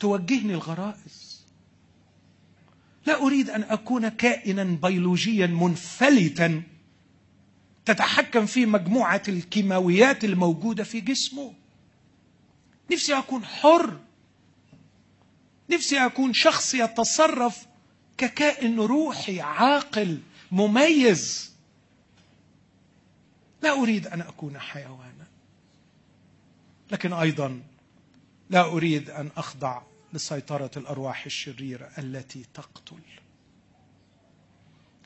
توجهني 0.00 0.54
الغرائز. 0.54 1.25
لا 3.06 3.22
أريد 3.22 3.50
أن 3.50 3.62
أكون 3.62 4.08
كائنا 4.08 4.64
بيولوجيا 4.64 5.46
منفلتا 5.46 6.62
تتحكم 7.84 8.46
في 8.46 8.66
مجموعة 8.66 9.22
الكيماويات 9.28 10.24
الموجودة 10.24 10.84
في 10.84 11.00
جسمه. 11.00 11.52
نفسي 12.92 13.18
أكون 13.18 13.44
حر. 13.44 14.00
نفسي 15.70 16.06
أكون 16.06 16.32
شخص 16.32 16.74
يتصرف 16.74 17.66
ككائن 18.18 18.80
روحي 18.80 19.40
عاقل 19.40 20.20
مميز. 20.52 21.52
لا 23.62 23.82
أريد 23.82 24.06
أن 24.06 24.20
أكون 24.20 24.58
حيوانا. 24.58 25.26
لكن 26.90 27.12
أيضا 27.12 27.62
لا 28.50 28.64
أريد 28.64 29.10
أن 29.10 29.30
أخضع 29.36 29.82
لسيطره 30.12 30.70
الأرواح 30.76 31.24
الشريرة 31.26 31.90
التي 31.98 32.44
تقتل. 32.54 33.00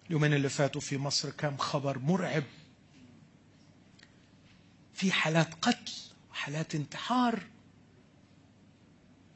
اليومين 0.07 0.35
اللي 0.35 0.49
فاتوا 0.49 0.81
في 0.81 0.99
مصر 0.99 1.31
كان 1.31 1.59
خبر 1.59 1.99
مرعب. 1.99 2.45
في 4.95 5.13
حالات 5.13 5.55
قتل 5.55 5.93
وحالات 6.31 6.75
انتحار. 6.75 7.43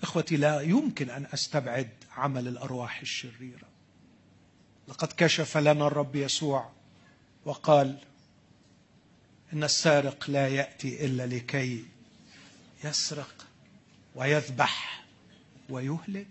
إخوتي 0.03 0.37
لا 0.37 0.61
يمكن 0.61 1.11
أن 1.11 1.27
أستبعد 1.33 1.90
عمل 2.11 2.48
الأرواح 2.48 3.00
الشريرة. 3.00 3.68
لقد 4.88 5.12
كشف 5.16 5.57
لنا 5.57 5.87
الرب 5.87 6.16
يسوع 6.16 6.72
وقال 7.44 7.98
إن 9.53 9.64
السارق 9.64 10.31
لا 10.31 10.48
يأتي 10.48 11.05
إلا 11.05 11.27
لكي 11.27 11.85
يسرق 12.85 13.46
ويذبح. 14.14 15.03
ويهلك. 15.70 16.27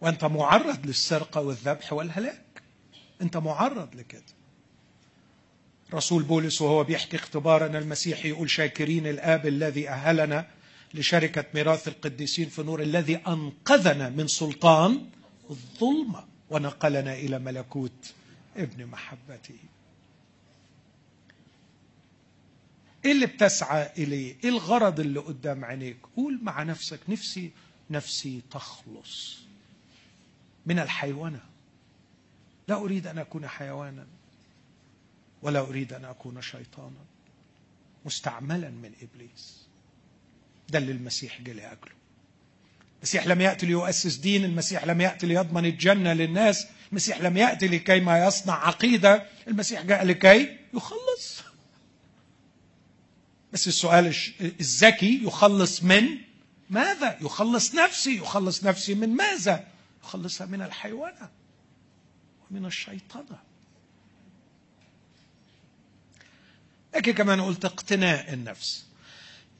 وأنت 0.00 0.24
معرض 0.24 0.86
للسرقة 0.86 1.40
والذبح 1.40 1.92
والهلاك. 1.92 2.62
أنت 3.22 3.36
معرض 3.36 3.94
لكده. 3.94 4.22
رسول 5.94 6.22
بولس 6.22 6.62
وهو 6.62 6.84
بيحكي 6.84 7.16
اختبارنا 7.16 7.78
المسيحي 7.78 8.28
يقول 8.28 8.50
شاكرين 8.50 9.06
الآب 9.06 9.46
الذي 9.46 9.88
أهلنا 9.88 10.46
لشركة 10.94 11.44
ميراث 11.54 11.88
القديسين 11.88 12.48
في 12.48 12.62
نور 12.62 12.82
الذي 12.82 13.16
أنقذنا 13.16 14.08
من 14.08 14.26
سلطان 14.26 15.06
الظلمة 15.50 16.24
ونقلنا 16.50 17.14
إلى 17.14 17.38
ملكوت 17.38 18.14
ابن 18.56 18.86
محبته. 18.86 19.58
إيه 23.04 23.12
اللي 23.12 23.26
بتسعى 23.26 23.90
إليه؟ 23.98 24.36
إيه 24.44 24.50
الغرض 24.50 25.00
اللي 25.00 25.20
قدام 25.20 25.64
عينيك؟ 25.64 25.96
قول 26.16 26.38
مع 26.42 26.62
نفسك 26.62 27.00
نفسي 27.08 27.50
نفسي 27.90 28.40
تخلص 28.50 29.38
من 30.66 30.78
الحيوانة. 30.78 31.40
لا 32.68 32.74
أريد 32.74 33.06
أن 33.06 33.18
أكون 33.18 33.48
حيوانا 33.48 34.06
ولا 35.42 35.60
أريد 35.60 35.92
أن 35.92 36.04
أكون 36.04 36.42
شيطانا. 36.42 37.04
مستعملا 38.04 38.70
من 38.70 38.92
إبليس. 39.02 39.66
ده 40.68 40.78
اللي 40.78 40.92
المسيح 40.92 41.42
جه 41.42 41.52
لأجله. 41.52 41.94
المسيح 42.98 43.26
لم 43.26 43.40
يأتي 43.40 43.66
ليؤسس 43.66 44.16
دين 44.16 44.44
المسيح 44.44 44.84
لم 44.84 45.00
يأتي 45.00 45.26
ليضمن 45.26 45.64
الجنة 45.64 46.12
للناس 46.12 46.66
المسيح 46.90 47.20
لم 47.20 47.36
يأتي 47.36 47.68
لكي 47.68 48.00
ما 48.00 48.26
يصنع 48.26 48.54
عقيدة 48.66 49.26
المسيح 49.48 49.82
جاء 49.82 50.04
لكي 50.04 50.56
يخلص. 50.74 51.42
بس 53.54 53.68
السؤال 53.68 54.14
الذكي 54.40 55.24
يخلص 55.24 55.82
من 55.82 56.08
ماذا؟ 56.70 57.18
يخلص 57.20 57.74
نفسي 57.74 58.16
يخلص 58.16 58.64
نفسي 58.64 58.94
من 58.94 59.08
ماذا؟ 59.08 59.66
يخلصها 60.04 60.46
من 60.46 60.62
الحيوانة 60.62 61.30
ومن 62.50 62.66
الشيطنة 62.66 63.38
لكن 66.94 67.12
كمان 67.12 67.40
قلت 67.40 67.64
اقتناء 67.64 68.32
النفس. 68.34 68.84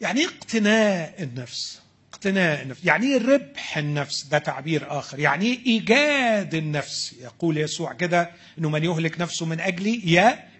يعني 0.00 0.20
إيه 0.20 0.26
اقتناء 0.26 1.22
النفس؟ 1.22 1.80
اقتناء 2.12 2.62
النفس. 2.62 2.84
يعني 2.84 3.06
إيه 3.06 3.18
ربح 3.18 3.78
النفس؟ 3.78 4.24
ده 4.24 4.38
تعبير 4.38 4.98
آخر. 4.98 5.18
يعني 5.18 5.46
إيه 5.46 5.66
إيجاد 5.66 6.54
النفس؟ 6.54 7.12
يقول 7.20 7.58
يسوع 7.58 7.92
كده 7.92 8.30
إنه 8.58 8.70
من 8.70 8.84
يهلك 8.84 9.20
نفسه 9.20 9.46
من 9.46 9.60
أجلي 9.60 10.12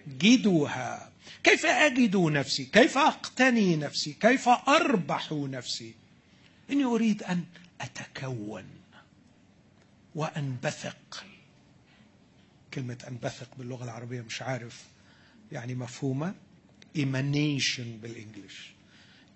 يجدها. 0.07 1.14
كيف 1.45 1.65
أجد 1.65 2.15
نفسي؟ 2.15 2.65
كيف 2.65 2.97
أقتني 2.97 3.75
نفسي؟ 3.75 4.13
كيف 4.13 4.49
أربح 4.49 5.31
نفسي؟ 5.31 5.93
إني 6.71 6.83
أريد 6.83 7.23
أن 7.23 7.43
أتكون 7.81 8.65
وأنبثق. 10.15 11.25
كلمة 12.73 12.97
أنبثق 13.07 13.55
باللغة 13.57 13.83
العربية 13.83 14.21
مش 14.21 14.41
عارف 14.41 14.83
يعني 15.51 15.75
مفهومة؟ 15.75 16.35
emanation 16.95 17.97
بال 17.97 18.13
English 18.13 18.71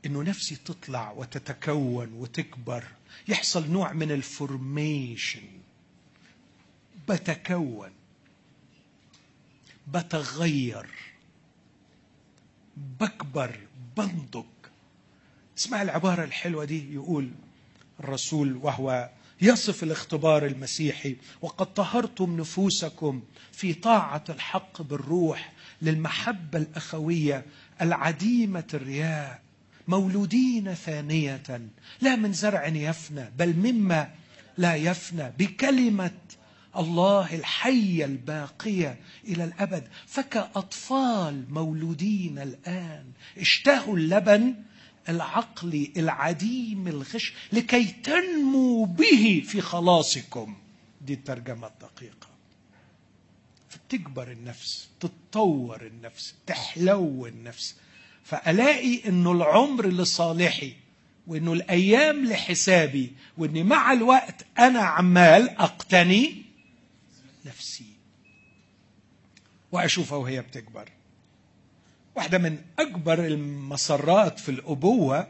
إنه 0.05 0.23
نفسي 0.23 0.55
تطلع 0.55 1.11
وتتكون 1.11 2.13
وتكبر. 2.13 2.83
يحصل 3.27 3.71
نوع 3.71 3.93
من 3.93 4.11
ال 4.11 4.25
formation 4.25 5.47
بتكون. 7.09 7.91
بتغير. 9.87 11.08
بكبر 12.99 13.55
بنضج. 13.97 14.45
اسمع 15.57 15.81
العبارة 15.81 16.23
الحلوة 16.23 16.65
دي 16.65 16.93
يقول 16.93 17.31
الرسول 17.99 18.55
وهو 18.63 19.09
يصف 19.41 19.83
الاختبار 19.83 20.45
المسيحي 20.45 21.15
وقد 21.41 21.73
طهرتم 21.73 22.39
نفوسكم 22.39 23.21
في 23.51 23.73
طاعة 23.73 24.23
الحق 24.29 24.81
بالروح 24.81 25.53
للمحبة 25.81 26.57
الأخوية 26.59 27.45
العديمة 27.81 28.67
الرياء 28.73 29.41
مولودين 29.87 30.73
ثانية 30.73 31.41
لا 32.01 32.15
من 32.15 32.33
زرع 32.33 32.67
يفنى 32.67 33.31
بل 33.37 33.53
مما 33.55 34.09
لا 34.57 34.75
يفنى 34.75 35.31
بكلمة 35.39 36.11
الله 36.77 37.35
الحيه 37.35 38.05
الباقيه 38.05 38.99
إلى 39.27 39.43
الأبد. 39.43 39.87
فكأطفال 40.07 41.45
مولودين 41.49 42.39
الآن 42.39 43.05
اشتهوا 43.37 43.97
اللبن 43.97 44.55
العقلي 45.09 45.91
العديم 45.97 46.87
الغش 46.87 47.33
لكي 47.53 47.85
تنمو 47.85 48.85
به 48.85 49.43
في 49.47 49.61
خلاصكم. 49.61 50.55
دي 51.01 51.13
الترجمة 51.13 51.67
الدقيقة. 51.67 52.27
فتكبر 53.69 54.31
النفس 54.31 54.89
تتطور 54.99 55.85
النفس 55.85 56.33
تحلو 56.47 57.27
النفس. 57.27 57.75
فألاقي 58.23 59.07
أنه 59.07 59.31
العمر 59.31 59.87
لصالحي 59.87 60.73
وأنه 61.27 61.53
الأيام 61.53 62.25
لحسابي 62.25 63.13
وأني 63.37 63.63
مع 63.63 63.93
الوقت 63.93 64.45
أنا 64.59 64.79
عمال 64.79 65.49
أقتني 65.49 66.48
نفسي. 67.45 67.85
وأشوفها 69.71 70.17
وهي 70.17 70.41
بتكبر. 70.41 70.89
واحدة 72.15 72.37
من 72.37 72.57
أكبر 72.79 73.25
المسرات 73.25 74.39
في 74.39 74.49
الأبوة 74.49 75.27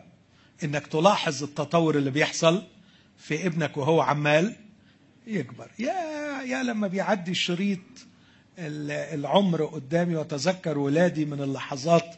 إنك 0.64 0.88
تلاحظ 0.88 1.44
التطور 1.44 1.98
اللي 1.98 2.12
بيحصل 2.12 2.64
في 3.18 3.46
ابنك 3.46 3.78
وهو 3.78 4.02
عمال 4.02 4.56
يكبر. 5.28 5.72
يا 5.80 5.94
يا 6.42 6.64
لما 6.64 6.88
بيعدي 6.88 7.32
الشريط 7.32 7.80
العمر 8.60 9.66
قدامي 9.66 10.16
وأتذكر 10.16 10.78
ولادي 10.78 11.26
من 11.26 11.42
اللحظات 11.42 12.16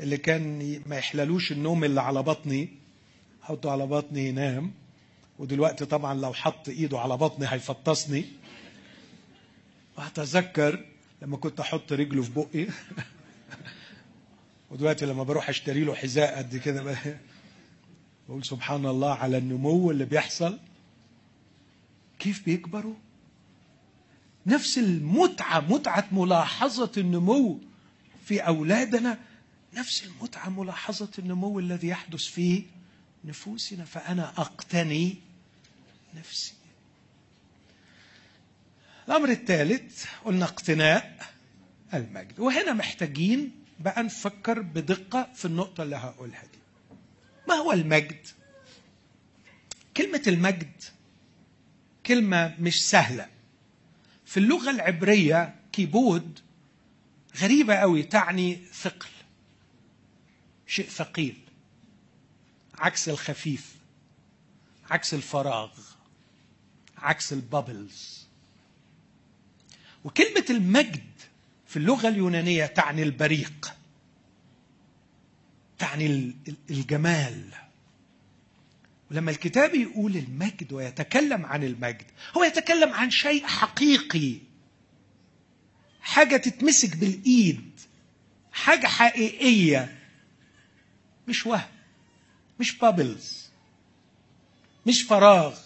اللي 0.00 0.16
كان 0.16 0.80
ما 0.86 0.96
يحللوش 0.96 1.52
النوم 1.52 1.84
اللي 1.84 2.00
على 2.00 2.22
بطني 2.22 2.68
حطه 3.42 3.70
على 3.70 3.86
بطني 3.86 4.28
ينام. 4.28 4.72
ودلوقتي 5.38 5.84
طبعا 5.84 6.14
لو 6.14 6.32
حط 6.32 6.68
إيده 6.68 6.98
على 6.98 7.16
بطني 7.16 7.46
هيفطسني. 7.48 8.24
واتذكر 9.96 10.84
لما 11.22 11.36
كنت 11.36 11.60
أحط 11.60 11.92
رجله 11.92 12.22
في 12.22 12.30
بقي. 12.30 12.68
ودلوقتي 14.70 15.06
لما 15.06 15.22
بروح 15.22 15.48
أشتري 15.48 15.84
له 15.84 15.94
حذاء 15.94 16.38
قد 16.38 16.56
كده 16.56 16.96
بقول 18.28 18.44
سبحان 18.44 18.86
الله 18.86 19.14
على 19.14 19.38
النمو 19.38 19.90
اللي 19.90 20.04
بيحصل. 20.04 20.58
كيف 22.18 22.44
بيكبروا؟ 22.44 22.94
نفس 24.46 24.78
المتعة 24.78 25.60
متعة 25.60 26.08
ملاحظة 26.12 26.92
النمو 26.96 27.60
في 28.24 28.40
أولادنا. 28.40 29.18
نفس 29.74 30.04
المتعة 30.04 30.48
ملاحظة 30.48 31.10
النمو 31.18 31.58
الذي 31.58 31.88
يحدث 31.88 32.24
في 32.24 32.64
نفوسنا. 33.24 33.84
فأنا 33.84 34.28
أقتني 34.28 35.16
نفسي. 36.14 36.54
الأمر 39.08 39.28
الثالث 39.28 40.04
قلنا 40.24 40.44
اقتناء 40.44 41.26
المجد. 41.94 42.40
وهنا 42.40 42.72
محتاجين 42.72 43.52
بقى 43.80 44.02
نفكر 44.02 44.62
بدقة 44.62 45.28
في 45.34 45.44
النقطة 45.44 45.82
اللي 45.82 45.96
هقولها 45.96 46.42
دي. 46.42 46.58
ما 47.48 47.54
هو 47.54 47.72
المجد؟ 47.72 48.26
كلمة 49.96 50.22
المجد 50.26 50.82
كلمة 52.06 52.56
مش 52.60 52.88
سهلة. 52.88 53.28
في 54.24 54.36
اللغة 54.36 54.70
العبرية 54.70 55.54
كيبود 55.72 56.40
غريبة 57.36 57.74
قوي 57.74 58.02
تعني 58.02 58.56
ثقل 58.72 59.08
شيء 60.66 60.88
ثقيل 60.88 61.36
عكس 62.74 63.08
الخفيف 63.08 63.76
عكس 64.90 65.14
الفراغ 65.14 65.70
عكس 66.98 67.32
البابلز. 67.32 68.23
وكلمة 70.04 70.44
المجد 70.50 71.02
في 71.66 71.76
اللغة 71.76 72.08
اليونانية 72.08 72.66
تعني 72.66 73.02
البريق 73.02 73.74
تعني 75.78 76.34
الجمال. 76.70 77.44
ولما 79.10 79.30
الكتاب 79.30 79.74
يقول 79.74 80.16
المجد 80.16 80.72
ويتكلم 80.72 81.46
عن 81.46 81.64
المجد 81.64 82.04
هو 82.36 82.44
يتكلم 82.44 82.92
عن 82.92 83.10
شيء 83.10 83.46
حقيقي 83.46 84.34
حاجة 86.00 86.36
تتمسك 86.36 86.96
بالإيد 86.96 87.80
حاجة 88.52 88.86
حقيقية 88.86 89.98
مش 91.28 91.46
وهم 91.46 91.68
مش 92.60 92.78
بابلز 92.78 93.44
مش 94.86 95.02
فراغ 95.02 95.58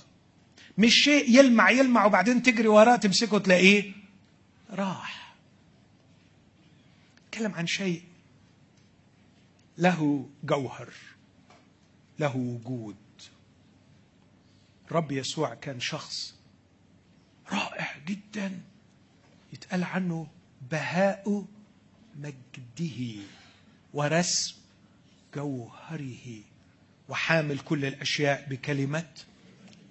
مش 0.78 0.94
شيء 0.94 1.38
يلمع 1.38 1.70
يلمع 1.70 2.04
وبعدين 2.04 2.42
تجري 2.42 2.68
وراه 2.68 2.96
تمسكه 2.96 3.38
تلاقيه 3.38 3.92
راح. 4.70 5.34
تكلم 7.30 7.54
عن 7.54 7.66
شيء. 7.66 8.02
له 9.78 10.28
جوهر. 10.44 10.92
له 12.18 12.36
وجود. 12.36 12.96
رب 14.92 15.12
يسوع 15.12 15.54
كان 15.54 15.80
شخص 15.80 16.34
رائع 17.52 17.98
جدا. 18.06 18.60
يتقال 19.52 19.84
عنه 19.84 20.26
بهاء 20.70 21.44
مجده 22.16 23.22
ورسم 23.94 24.56
جوهره 25.34 26.42
وحامل 27.08 27.58
كل 27.58 27.84
الأشياء 27.84 28.48
بكلمة 28.50 29.14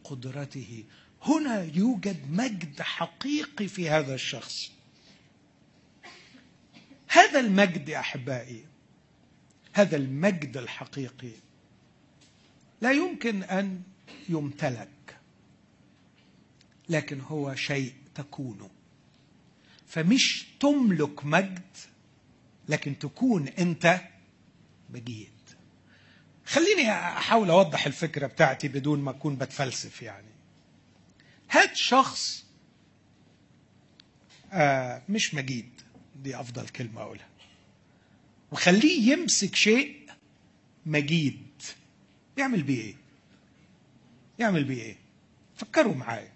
قدرته. 0.03 0.83
هنا 1.27 1.63
يوجد 1.63 2.31
مجد 2.31 2.81
حقيقي 2.81 3.67
في 3.67 3.89
هذا 3.89 4.15
الشخص. 4.15 4.71
هذا 7.07 7.39
المجد 7.39 7.89
يا 7.89 7.99
أحبائي 7.99 8.65
هذا 9.73 9.97
المجد 9.97 10.57
الحقيقي. 10.57 11.31
لا 12.81 12.91
يمكن 12.91 13.43
أن 13.43 13.81
يمتلك 14.29 15.17
لكن 16.89 17.21
هو 17.21 17.55
شيء 17.55 17.93
تكونه 18.15 18.69
فمش 19.87 20.47
تملك 20.59 21.25
مجد 21.25 21.77
لكن 22.69 22.99
تكون 22.99 23.47
أنت 23.47 24.01
مجيد. 24.89 25.31
خليني 26.45 26.91
أحاول 26.91 27.49
أوضح 27.49 27.85
الفكرة 27.85 28.27
بتاعتي 28.27 28.67
بدون 28.67 28.99
ما 28.99 29.11
أكون 29.11 29.35
بتفلسف 29.35 30.01
يعني. 30.01 30.36
هات 31.49 31.75
شخص 31.75 32.45
آه 34.53 35.01
مش 35.09 35.33
مجيد. 35.33 35.69
دي 36.15 36.39
أفضل 36.39 36.67
كلمة 36.67 37.01
أقولها. 37.01 37.27
وخليه 38.51 39.11
يمسك 39.11 39.55
شيء 39.55 40.09
مجيد. 40.85 41.47
يعمل 42.37 42.63
بيه 42.63 42.81
إيه؟ 42.81 42.95
يعمل 44.39 44.63
بيه 44.63 44.81
إيه؟ 44.81 44.97
فكروا 45.57 45.95
معايا. 45.95 46.31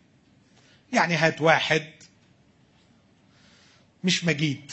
يعني 0.93 1.15
هات 1.15 1.41
واحد 1.41 1.91
مش 4.03 4.23
مجيد. 4.25 4.71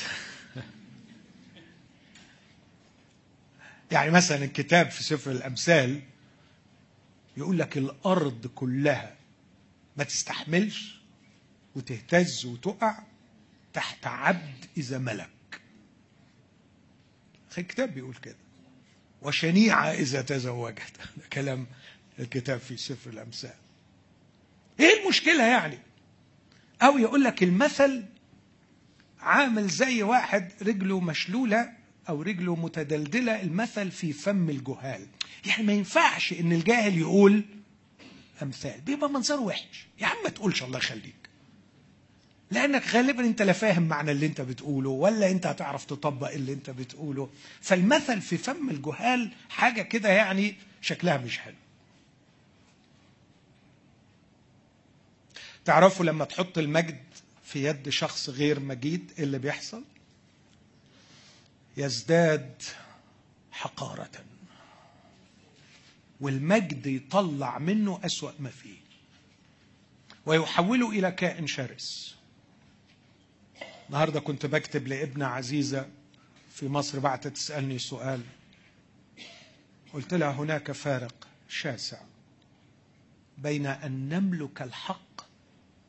يعني 3.92 4.10
مثلا 4.10 4.44
الكتاب 4.44 4.90
في 4.90 5.02
سفر 5.04 5.30
الأمثال 5.30 6.00
يقول 7.36 7.58
لك 7.58 7.78
الأرض 7.78 8.46
كلها 8.46 9.16
ما 9.98 10.04
تستحملش 10.04 10.98
وتهتز 11.76 12.46
وتقع 12.46 12.98
تحت 13.72 14.06
عبد 14.06 14.64
إذا 14.76 14.98
ملك. 14.98 15.28
الكتاب 17.58 17.94
بيقول 17.94 18.14
كده. 18.14 18.36
وشنيعة 19.22 19.90
إذا 19.90 20.22
تزوجت. 20.22 20.92
كلام 21.32 21.66
الكتاب 22.18 22.60
في 22.60 22.76
سفر 22.76 23.10
الأمثال. 23.10 23.54
إيه 24.80 25.02
المشكلة 25.02 25.46
يعني؟ 25.46 25.78
أو 26.82 26.98
يقول 26.98 27.24
لك 27.24 27.42
المثل 27.42 28.04
عامل 29.20 29.68
زي 29.68 30.02
واحد 30.02 30.52
رجله 30.62 31.00
مشلولة 31.00 31.72
أو 32.08 32.22
رجله 32.22 32.56
متدلدلة 32.56 33.42
المثل 33.42 33.90
في 33.90 34.12
فم 34.12 34.50
الجهال. 34.50 35.06
يعني 35.46 35.62
ما 35.62 35.72
ينفعش 35.72 36.32
إن 36.32 36.52
الجاهل 36.52 36.98
يقول 36.98 37.44
أمثال. 38.42 38.80
بيبقى 38.80 39.10
منظره 39.10 39.40
وحش. 39.40 39.86
يا 40.00 40.06
عم 40.06 40.16
ما 40.24 40.30
تقولش 40.30 40.62
الله 40.62 40.78
يخليك. 40.78 41.14
لأنك 42.50 42.86
غالبا 42.88 43.24
أنت 43.24 43.42
لا 43.42 43.52
فاهم 43.52 43.82
معنى 43.82 44.10
اللي 44.10 44.26
أنت 44.26 44.40
بتقوله 44.40 44.90
ولا 44.90 45.30
أنت 45.30 45.46
هتعرف 45.46 45.84
تطبق 45.84 46.30
اللي 46.30 46.52
أنت 46.52 46.70
بتقوله. 46.70 47.28
فالمثل 47.60 48.20
في 48.20 48.36
فم 48.38 48.70
الجهال 48.70 49.32
حاجة 49.48 49.82
كده 49.82 50.08
يعني 50.08 50.54
شكلها 50.80 51.16
مش 51.18 51.38
حلو. 51.38 51.54
تعرفوا 55.64 56.04
لما 56.04 56.24
تحط 56.24 56.58
المجد 56.58 57.02
في 57.44 57.64
يد 57.64 57.88
شخص 57.88 58.28
غير 58.30 58.60
مجيد 58.60 59.12
إيه 59.18 59.24
اللي 59.24 59.38
بيحصل؟ 59.38 59.84
يزداد 61.76 62.62
حقارة. 63.52 64.10
والمجد 66.20 66.86
يطلع 66.86 67.58
منه 67.58 68.00
أسوأ 68.04 68.32
ما 68.38 68.50
فيه. 68.50 68.78
ويحوله 70.26 70.90
إلى 70.90 71.12
كائن 71.12 71.46
شرس. 71.46 72.16
النهارده 73.88 74.20
كنت 74.20 74.46
بكتب 74.46 74.88
لابنة 74.88 75.26
عزيزة 75.26 75.88
في 76.54 76.68
مصر 76.68 76.98
بعتت 76.98 77.26
تسألني 77.26 77.78
سؤال. 77.78 78.20
قلت 79.92 80.14
لها 80.14 80.30
هناك 80.30 80.72
فارق 80.72 81.28
شاسع 81.48 82.00
بين 83.38 83.66
أن 83.66 84.08
نملك 84.08 84.62
الحق 84.62 85.20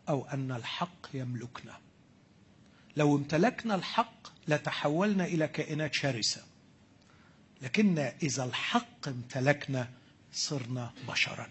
أو 0.10 0.26
أن 0.26 0.52
الحق 0.52 1.08
يملكنا. 1.14 1.78
لو 2.98 3.16
امتلكنا 3.18 3.76
الحق 3.76 4.28
لتحولنا 4.48 5.26
إلى 5.26 5.48
كائنات 5.48 5.94
شرسة. 5.94 6.44
لكن 7.62 8.00
إذا 8.00 8.44
الحق 8.44 9.08
امتلكنا 9.08 9.90
صرنا 10.34 10.94
بشرا. 11.08 11.50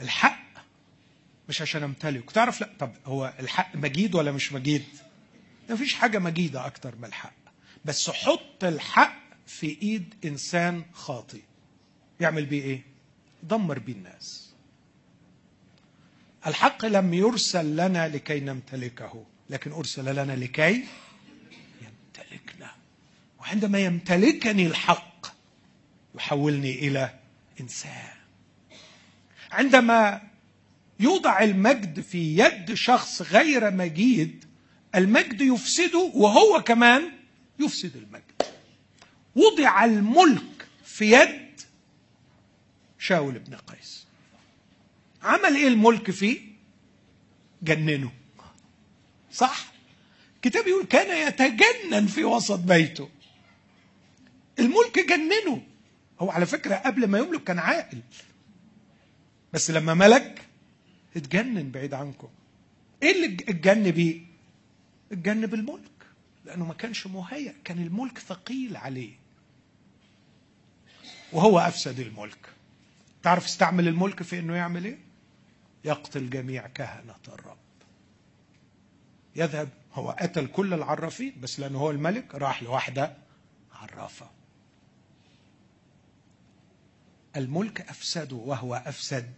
الحق 0.00 0.40
مش 1.48 1.62
عشان 1.62 1.82
امتلك. 1.82 2.30
تعرف 2.30 2.60
لا 2.60 2.70
طب 2.78 2.92
هو 3.06 3.34
الحق 3.40 3.76
مجيد 3.76 4.14
ولا 4.14 4.32
مش 4.32 4.52
مجيد؟ 4.52 4.84
ما 5.70 5.76
فيش 5.76 5.94
حاجة 5.94 6.18
مجيدة 6.18 6.66
أكتر 6.66 6.96
من 6.96 7.04
الحق. 7.04 7.34
بس 7.84 8.10
حط 8.10 8.64
الحق 8.64 9.20
في 9.46 9.82
إيد 9.82 10.14
إنسان 10.24 10.84
خاطي 10.92 11.42
يعمل 12.20 12.46
بيه 12.46 12.62
إيه؟ 12.62 12.82
دمر 13.42 13.78
بيه 13.78 13.92
الناس. 13.92 14.50
الحق 16.46 16.84
لم 16.84 17.14
يرسل 17.14 17.76
لنا 17.76 18.08
لكي 18.08 18.40
نمتلكه 18.40 19.24
لكن 19.50 19.72
أرسل 19.72 20.14
لنا 20.14 20.32
لكي 20.32 20.84
يمتلكنا. 21.82 22.74
وعندما 23.40 23.78
يمتلكني 23.78 24.66
الحق 24.66 25.09
يحولني 26.14 26.88
إلى 26.88 27.14
إنسان. 27.60 28.12
عندما 29.52 30.22
يوضع 31.00 31.42
المجد 31.42 32.00
في 32.00 32.38
يد 32.38 32.74
شخص 32.74 33.22
غير 33.22 33.70
مجيد 33.70 34.44
المجد 34.94 35.40
يفسده 35.40 36.10
وهو 36.14 36.62
كمان 36.62 37.12
يفسد 37.58 37.96
المجد. 37.96 38.52
وضع 39.36 39.84
الملك 39.84 40.66
في 40.84 41.12
يد 41.12 41.60
شاول 42.98 43.38
بن 43.38 43.54
قيس. 43.54 44.06
عمل 45.22 45.56
إيه 45.56 45.68
الملك 45.68 46.10
فيه 46.10 46.40
جننه. 47.62 48.12
صح؟ 49.32 49.72
كتاب 50.42 50.66
يقول 50.66 50.84
كان 50.86 51.28
يتجنن 51.28 52.06
في 52.06 52.24
وسط 52.24 52.58
بيته. 52.58 53.08
الملك 54.58 54.98
جننه. 55.08 55.62
هو 56.20 56.30
على 56.30 56.46
فكرة 56.46 56.74
قبل 56.74 57.06
ما 57.06 57.18
يملك 57.18 57.44
كان 57.44 57.58
عاقل. 57.58 58.02
بس 59.52 59.70
لما 59.70 59.94
ملك 59.94 60.48
اتجنن 61.16 61.70
بعيد 61.70 61.94
عنكم. 61.94 62.28
إيه 63.02 63.12
اللي 63.12 63.26
اتجن 63.34 63.90
بيه؟ 63.90 64.20
اتجن 65.12 65.46
بالملك. 65.46 65.90
لأنه 66.44 66.66
ما 66.66 66.74
كانش 66.74 67.06
مهيأ 67.06 67.54
كان 67.64 67.78
الملك 67.78 68.18
ثقيل 68.18 68.76
عليه. 68.76 69.12
وهو 71.32 71.58
أفسد 71.58 72.00
الملك. 72.00 72.48
تعرف 73.22 73.44
استعمل 73.44 73.88
الملك 73.88 74.22
في 74.22 74.38
إنه 74.38 74.54
يعمل 74.54 74.84
إيه؟ 74.84 74.98
يقتل 75.84 76.30
جميع 76.30 76.66
كهنة 76.66 77.14
الرب. 77.28 77.56
يذهب 79.36 79.68
هو 79.92 80.10
قتل 80.10 80.46
كل 80.46 80.74
العرافين 80.74 81.40
بس 81.40 81.60
لأنه 81.60 81.78
هو 81.78 81.90
الملك 81.90 82.34
راح 82.34 82.62
لواحدة 82.62 83.16
عرافة. 83.72 84.39
الملك 87.36 87.80
أفسده 87.80 88.36
وهو 88.36 88.74
أفسد 88.74 89.32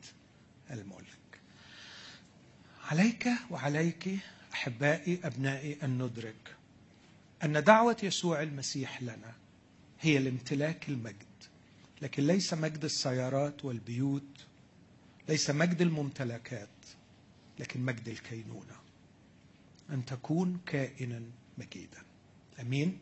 الملك. 0.70 1.40
عليك 2.84 3.28
وعليك 3.50 4.08
أحبائي 4.52 5.20
أبنائي 5.24 5.78
أن 5.82 6.02
ندرك 6.02 6.56
أن 7.44 7.64
دعوة 7.64 7.96
يسوع 8.02 8.42
المسيح 8.42 9.02
لنا 9.02 9.34
هي 10.00 10.18
لامتلاك 10.18 10.88
المجد 10.88 11.26
لكن 12.02 12.26
ليس 12.26 12.54
مجد 12.54 12.84
السيارات 12.84 13.64
والبيوت 13.64 14.46
ليس 15.28 15.50
مجد 15.50 15.82
الممتلكات 15.82 16.68
لكن 17.58 17.80
مجد 17.80 18.08
الكينونة. 18.08 18.76
أن 19.90 20.04
تكون 20.04 20.60
كائنا 20.66 21.22
مجيدا. 21.58 22.02
أمين؟ 22.60 22.98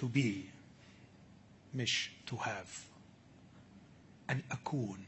To 0.00 0.04
be. 0.04 0.49
مش 1.74 2.10
to 2.30 2.34
have. 2.34 2.90
أن 4.30 4.42
أكون. 4.50 5.04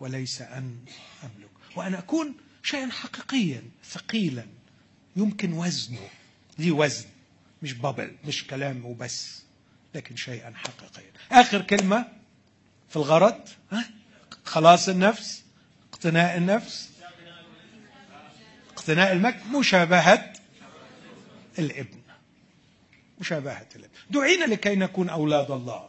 وليس 0.00 0.42
أن 0.42 0.78
أملك. 1.22 1.50
وأن 1.76 1.94
أكون 1.94 2.34
شيئا 2.62 2.90
حقيقيا 2.90 3.62
ثقيلا. 3.84 4.46
يمكن 5.16 5.52
وزنه. 5.52 6.08
ذي 6.60 6.70
وزن؟ 6.70 7.06
مش 7.62 7.72
بابل 7.72 8.16
مش 8.24 8.46
كلام 8.46 8.84
وبس 8.86 9.42
لكن 9.94 10.16
شيئا 10.16 10.54
حقيقيا. 10.56 11.12
آخر 11.32 11.62
كلمة 11.62 12.08
في 12.88 12.96
الغرض؟ 12.96 13.48
ها؟ 13.72 13.90
خلاص 14.44 14.88
النفس؟ 14.88 15.42
اقتناء 15.92 16.36
النفس؟ 16.36 16.90
اقتناء 18.72 19.12
المجد 19.12 19.46
مشابهة 19.52 20.32
الابن. 21.58 22.03
مشابهة 23.24 23.66
الابن 23.76 23.92
دعينا 24.10 24.44
لكي 24.44 24.74
نكون 24.76 25.08
أولاد 25.08 25.50
الله. 25.50 25.88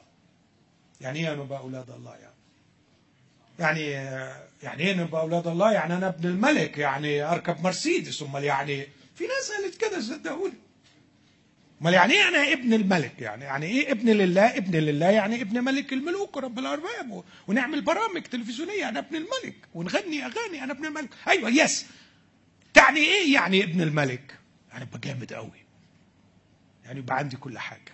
يعني 1.01 1.19
إيه 1.29 1.35
نبقى 1.35 1.59
أولاد 1.59 1.89
الله 1.89 2.15
يعني؟ 2.15 2.35
يعني 3.59 3.81
يعني 4.63 4.83
إيه 4.83 4.93
نبقى 4.93 5.21
أولاد 5.21 5.47
الله؟ 5.47 5.71
يعني 5.71 5.95
أنا 5.97 6.07
ابن 6.07 6.29
الملك 6.29 6.77
يعني 6.77 7.21
أركب 7.23 7.63
مرسيدس. 7.63 8.21
أمال 8.23 8.43
يعني 8.43 8.87
في 9.15 9.23
ناس 9.23 9.51
قالت 9.51 9.81
كده 9.81 10.01
صدقوني. 10.01 10.53
أمال 11.81 11.93
يعني 11.93 12.13
إيه 12.13 12.27
أنا 12.27 12.53
ابن 12.53 12.73
الملك؟ 12.73 13.13
يعني 13.19 13.45
يعني 13.45 13.65
إيه 13.65 13.91
ابن 13.91 14.09
لله؟ 14.09 14.57
ابن 14.57 14.75
لله 14.79 15.09
يعني 15.09 15.41
ابن 15.41 15.63
ملك 15.63 15.93
الملوك 15.93 16.37
ورب 16.37 16.59
الأرباب. 16.59 17.23
ونعمل 17.47 17.81
برامج 17.81 18.21
تلفزيونية. 18.23 18.89
أنا 18.89 18.99
ابن 18.99 19.15
الملك. 19.15 19.55
ونغني 19.73 20.25
أغاني. 20.25 20.63
أنا 20.63 20.71
ابن 20.73 20.85
الملك. 20.85 21.09
أيوه 21.27 21.49
yes 21.49 21.85
تعني 22.73 22.99
إيه 22.99 23.33
يعني 23.33 23.63
ابن 23.63 23.81
الملك؟ 23.81 24.39
يعني 24.71 24.83
أبقى 24.83 24.99
جامد 24.99 25.33
قوي 25.33 25.64
يعني 26.85 26.99
يبقى 26.99 27.17
عندي 27.17 27.37
كل 27.37 27.59
حاجة. 27.59 27.91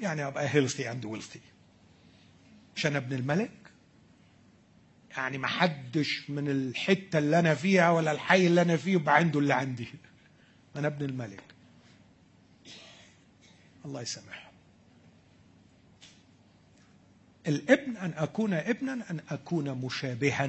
يعني 0.00 0.26
أبقى 0.26 0.48
healthy 0.48 0.90
and 0.90 1.04
wealthy 1.04 1.40
عشان 2.76 2.96
ابن 2.96 3.16
الملك. 3.16 3.50
يعني 5.16 5.38
ما 5.38 5.46
حدش 5.46 6.30
من 6.30 6.48
الحتة 6.50 7.18
اللي 7.18 7.38
أنا 7.38 7.54
فيها 7.54 7.90
ولا 7.90 8.12
الحي 8.12 8.46
اللي 8.46 8.62
أنا 8.62 8.76
فيه 8.76 8.92
يبقى 8.92 9.16
عنده 9.16 9.38
اللي 9.40 9.54
عندي. 9.54 9.88
أنا 10.76 10.86
ابن 10.86 11.04
الملك. 11.04 11.42
الله 13.84 14.00
يسامحه 14.02 14.50
الابن 17.46 17.96
أن 17.96 18.12
أكون 18.16 18.52
ابنا 18.54 18.92
أن 19.10 19.20
أكون 19.28 19.70
مشابها 19.70 20.46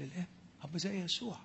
للاب 0.00 0.26
اب 0.62 0.76
زي 0.76 1.00
يسوع. 1.00 1.38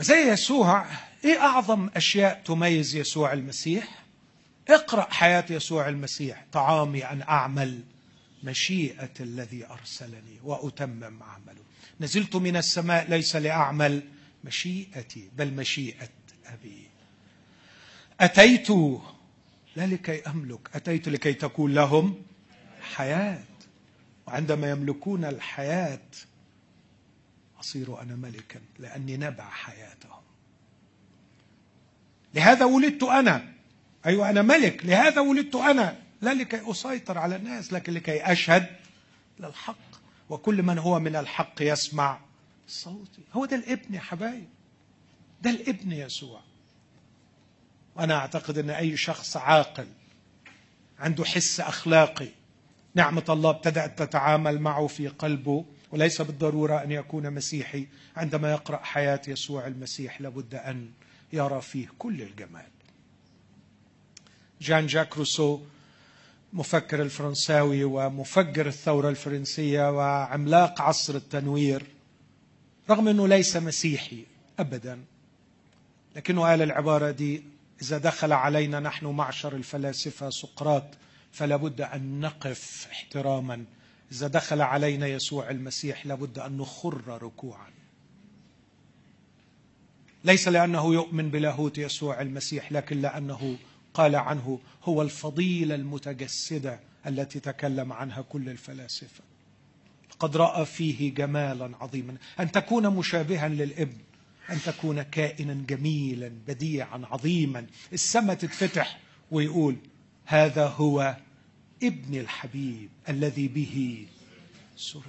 زي 0.00 0.32
يسوع 0.32 0.86
إيه 1.24 1.38
أعظم 1.40 1.90
أشياء 1.96 2.42
تميز 2.44 2.96
يسوع 2.96 3.32
المسيح؟ 3.32 4.04
اقرأ 4.68 5.06
حياة 5.10 5.44
يسوع 5.50 5.88
المسيح 5.88 6.44
طعامي 6.52 7.04
أن 7.04 7.22
أعمل 7.22 7.80
مشيئة 8.44 9.10
الذي 9.20 9.66
أرسلني 9.66 10.40
وأتمم 10.44 11.22
عمله. 11.22 11.62
نزلت 12.00 12.36
من 12.36 12.56
السماء 12.56 13.10
ليس 13.10 13.36
لأعمل 13.36 14.02
مشيئتي 14.44 15.28
بل 15.36 15.54
مشيئة 15.54 16.08
أبي. 16.46 16.86
أتيت 18.20 18.70
لا 19.76 19.86
لكي 19.86 20.22
أملك. 20.22 20.68
أتيت 20.74 21.08
لكي 21.08 21.32
تكون 21.32 21.74
لهم 21.74 22.22
حياة. 22.94 23.42
وعندما 24.26 24.70
يملكون 24.70 25.24
الحياة 25.24 26.00
أصير 27.60 28.02
أنا 28.02 28.16
ملكا 28.16 28.60
لأني 28.78 29.16
نبع 29.16 29.50
حياتهم. 29.50 30.22
لهذا 32.34 32.64
ولدت 32.64 33.02
أنا. 33.02 33.52
أيوه 34.06 34.30
أنا 34.30 34.42
ملك. 34.42 34.86
لهذا 34.86 35.20
ولدت 35.20 35.54
أنا. 35.54 35.96
لا 36.22 36.34
لكي 36.34 36.70
أسيطر 36.70 37.18
على 37.18 37.36
الناس 37.36 37.72
لكن 37.72 37.92
لكي 37.92 38.32
أشهد 38.32 38.66
للحق. 39.40 39.76
وكل 40.28 40.62
من 40.62 40.78
هو 40.78 40.98
من 41.00 41.16
الحق 41.16 41.54
يسمع 41.60 42.20
صوتي. 42.68 43.22
هو 43.32 43.44
ده 43.44 43.56
الابن 43.56 43.94
يا 43.94 44.00
حبايب. 44.00 44.48
ده 45.42 45.50
الابن 45.50 45.92
يسوع. 45.92 46.40
وأنا 47.96 48.14
أعتقد 48.14 48.58
أن 48.58 48.70
أي 48.70 48.96
شخص 48.96 49.36
عاقل 49.36 49.86
عنده 50.98 51.24
حس 51.24 51.60
أخلاقي. 51.60 52.28
نعمة 52.94 53.24
الله 53.28 53.50
ابتدأت 53.50 53.98
تتعامل 53.98 54.60
معه 54.60 54.86
في 54.86 55.08
قلبه. 55.08 55.64
وليس 55.92 56.22
بالضرورة 56.22 56.82
أن 56.82 56.92
يكون 56.92 57.30
مسيحي. 57.30 57.86
عندما 58.16 58.50
يقرأ 58.50 58.76
حياة 58.82 59.20
يسوع 59.28 59.66
المسيح 59.66 60.20
لابد 60.20 60.54
أن 60.54 60.90
يرى 61.32 61.60
فيه 61.60 61.88
كل 61.98 62.22
الجمال. 62.22 62.66
جان 64.60 64.86
جاك 64.86 65.16
روسو 65.16 65.60
مفكر 66.52 67.02
الفرنساوي 67.02 67.84
ومفجر 67.84 68.66
الثورة 68.66 69.08
الفرنسية 69.08 69.90
وعملاق 69.90 70.82
عصر 70.82 71.14
التنوير 71.14 71.82
رغم 72.90 73.08
أنه 73.08 73.28
ليس 73.28 73.56
مسيحي 73.56 74.24
أبدا 74.58 75.04
لكنه 76.16 76.42
قال 76.42 76.62
العبارة 76.62 77.10
دي 77.10 77.42
إذا 77.82 77.98
دخل 77.98 78.32
علينا 78.32 78.80
نحن 78.80 79.06
معشر 79.06 79.56
الفلاسفة 79.56 80.30
سقراط 80.30 80.84
فلا 81.32 81.56
بد 81.56 81.80
أن 81.80 82.20
نقف 82.20 82.88
احتراما 82.92 83.64
إذا 84.12 84.26
دخل 84.26 84.60
علينا 84.60 85.06
يسوع 85.06 85.50
المسيح 85.50 86.06
لابد 86.06 86.38
أن 86.38 86.58
نخر 86.58 87.22
ركوعا. 87.22 87.70
ليس 90.24 90.48
لأنه 90.48 90.94
يؤمن 90.94 91.30
بلاهوت 91.30 91.78
يسوع 91.78 92.20
المسيح 92.20 92.72
لكن 92.72 93.00
لأنه 93.00 93.56
قال 93.94 94.16
عنه 94.16 94.60
هو 94.84 95.02
الفضيلة 95.02 95.74
المتجسدة 95.74 96.80
التي 97.06 97.40
تكلم 97.40 97.92
عنها 97.92 98.22
كل 98.22 98.48
الفلاسفة. 98.48 99.24
قد 100.18 100.36
رأى 100.36 100.66
فيه 100.66 101.14
جمالا 101.14 101.70
عظيما. 101.80 102.16
أن 102.40 102.52
تكون 102.52 102.88
مشابها 102.88 103.48
للإبن 103.48 103.96
أن 104.50 104.62
تكون 104.62 105.02
كائنا 105.02 105.54
جميلا 105.54 106.32
بديعا 106.46 107.02
عظيما. 107.10 107.66
السماء 107.92 108.36
تتفتح 108.36 108.98
ويقول 109.30 109.76
هذا 110.24 110.66
هو 110.66 111.16
ابن 111.82 112.20
الحبيب 112.20 112.88
الذي 113.08 113.48
به 113.48 114.06
سررت. 114.76 115.04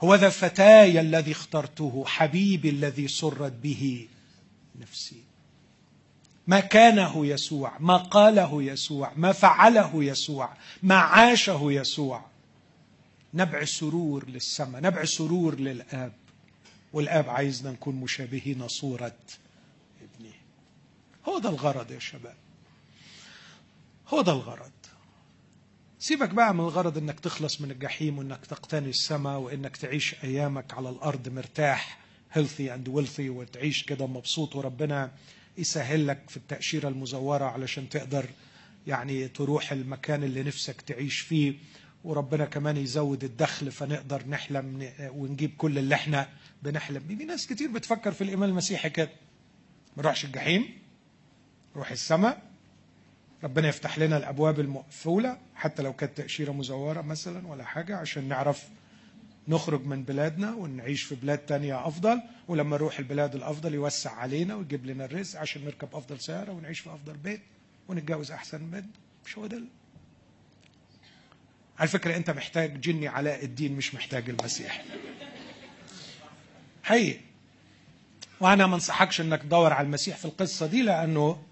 هو 0.00 0.14
ذا 0.14 0.28
فتاي 0.28 1.00
الذي 1.00 1.32
اخترته 1.32 2.04
حبيبي 2.06 2.70
الذي 2.70 3.08
سرت 3.08 3.52
به 3.52 4.08
نفسي. 4.80 5.22
ما 6.46 6.60
كانه 6.60 7.26
يسوع 7.26 7.78
ما 7.78 7.96
قاله 7.96 8.62
يسوع 8.62 9.12
ما 9.16 9.32
فعله 9.32 10.04
يسوع 10.04 10.56
ما 10.82 10.94
عاشه 10.94 11.60
يسوع. 11.62 12.24
نبع 13.34 13.64
سرور 13.64 14.28
للسماء 14.28 14.82
نبع 14.82 15.04
سرور 15.04 15.60
للآب. 15.60 16.12
والآب 16.92 17.30
عايزنا 17.30 17.70
نكون 17.70 17.94
مشابهين 17.94 18.68
صورة 18.68 19.16
ابنه. 20.02 20.32
هو 21.28 21.38
ده 21.38 21.48
الغرض 21.48 21.90
يا 21.90 21.98
شباب. 21.98 22.36
هو 24.08 24.22
ده 24.22 24.32
الغرض. 24.32 24.70
سيبك 25.98 26.28
بقى 26.30 26.54
من 26.54 26.60
الغرض 26.60 26.98
إنك 26.98 27.20
تخلص 27.20 27.60
من 27.60 27.70
الجحيم 27.70 28.18
وإنك 28.18 28.46
تقتني 28.46 28.88
السماء 28.90 29.38
وإنك 29.38 29.76
تعيش 29.76 30.14
أيامك 30.24 30.74
على 30.74 30.88
الأرض 30.90 31.28
مرتاح 31.28 31.98
healthy 32.32 32.74
and 32.74 32.88
wealthy 32.88 33.30
وتعيش 33.30 33.82
كده 33.82 34.06
مبسوط 34.06 34.56
وربنا 34.56 35.10
يسهل 35.58 36.06
لك 36.06 36.30
في 36.30 36.36
التأشيرة 36.36 36.88
المزورة 36.88 37.44
علشان 37.44 37.88
تقدر 37.88 38.26
يعني 38.86 39.28
تروح 39.28 39.72
المكان 39.72 40.24
اللي 40.24 40.42
نفسك 40.42 40.80
تعيش 40.80 41.18
فيه. 41.20 41.54
وربنا 42.04 42.44
كمان 42.44 42.76
يزود 42.76 43.24
الدخل 43.24 43.72
فنقدر 43.72 44.26
نحلم 44.28 44.90
ونجيب 45.00 45.50
كل 45.58 45.78
اللي 45.78 45.94
إحنا 45.94 46.28
بنحلم 46.62 47.00
في 47.08 47.14
ناس 47.24 47.46
كتير 47.46 47.70
بتفكر 47.70 48.12
في 48.12 48.24
الإيمان 48.24 48.48
المسيحي 48.48 48.90
كده. 48.90 49.10
ما 49.96 50.02
نروحش 50.02 50.24
الجحيم 50.24 50.78
نروح 51.74 51.90
السماء 51.90 52.42
ربنا 53.44 53.68
يفتح 53.68 53.98
لنا 53.98 54.16
الأبواب 54.16 54.60
المقفولة 54.60 55.38
حتى 55.54 55.82
لو 55.82 55.92
كانت 55.92 56.16
تأشيرة 56.16 56.52
مزورة 56.52 57.00
مثلا 57.02 57.46
ولا 57.46 57.64
حاجة 57.64 57.96
عشان 57.96 58.28
نعرف 58.28 58.64
نخرج 59.48 59.84
من 59.86 60.02
بلادنا 60.02 60.54
ونعيش 60.54 61.02
في 61.02 61.14
بلاد 61.14 61.38
تانية 61.38 61.86
أفضل. 61.88 62.20
ولما 62.48 62.76
نروح 62.76 62.98
البلاد 62.98 63.34
الأفضل 63.34 63.74
يوسع 63.74 64.10
علينا 64.12 64.54
ويجيب 64.54 64.86
لنا 64.86 65.04
الرزق 65.04 65.40
عشان 65.40 65.64
نركب 65.64 65.88
أفضل 65.92 66.20
سيارة 66.20 66.52
ونعيش 66.52 66.80
في 66.80 66.90
أفضل 66.90 67.16
بيت 67.16 67.40
ونتجوز 67.88 68.30
أحسن 68.30 68.70
بيت 68.70 68.84
مش 69.26 69.38
هو 69.38 69.46
ده 69.46 69.60
على 71.78 71.88
فكرة 71.88 72.16
أنت 72.16 72.30
محتاج 72.30 72.80
جني 72.80 73.08
علاء 73.08 73.44
الدين 73.44 73.72
مش 73.76 73.94
محتاج 73.94 74.30
المسيح. 74.30 74.84
حقيقي. 76.82 77.20
وأنا 78.40 78.66
ما 78.66 78.74
أنصحكش 78.74 79.20
أنك 79.20 79.42
تدور 79.42 79.72
على 79.72 79.86
المسيح 79.86 80.16
في 80.16 80.24
القصة 80.24 80.66
دي 80.66 80.82
لأنه 80.82 81.42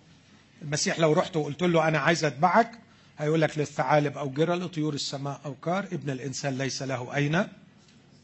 المسيح 0.62 0.98
لو 0.98 1.12
رحت 1.12 1.36
وقلت 1.36 1.62
له 1.62 1.88
أنا 1.88 1.98
عايز 1.98 2.24
أتبعك 2.24 2.78
هيقول 3.18 3.40
لك 3.40 3.58
للثعالب 3.58 4.18
أو 4.18 4.30
جرى 4.30 4.54
لطيور 4.56 4.94
السماء 4.94 5.40
أو 5.44 5.54
كار 5.54 5.84
ابن 5.84 6.10
الإنسان 6.10 6.58
ليس 6.58 6.82
له 6.82 7.16
أين 7.16 7.48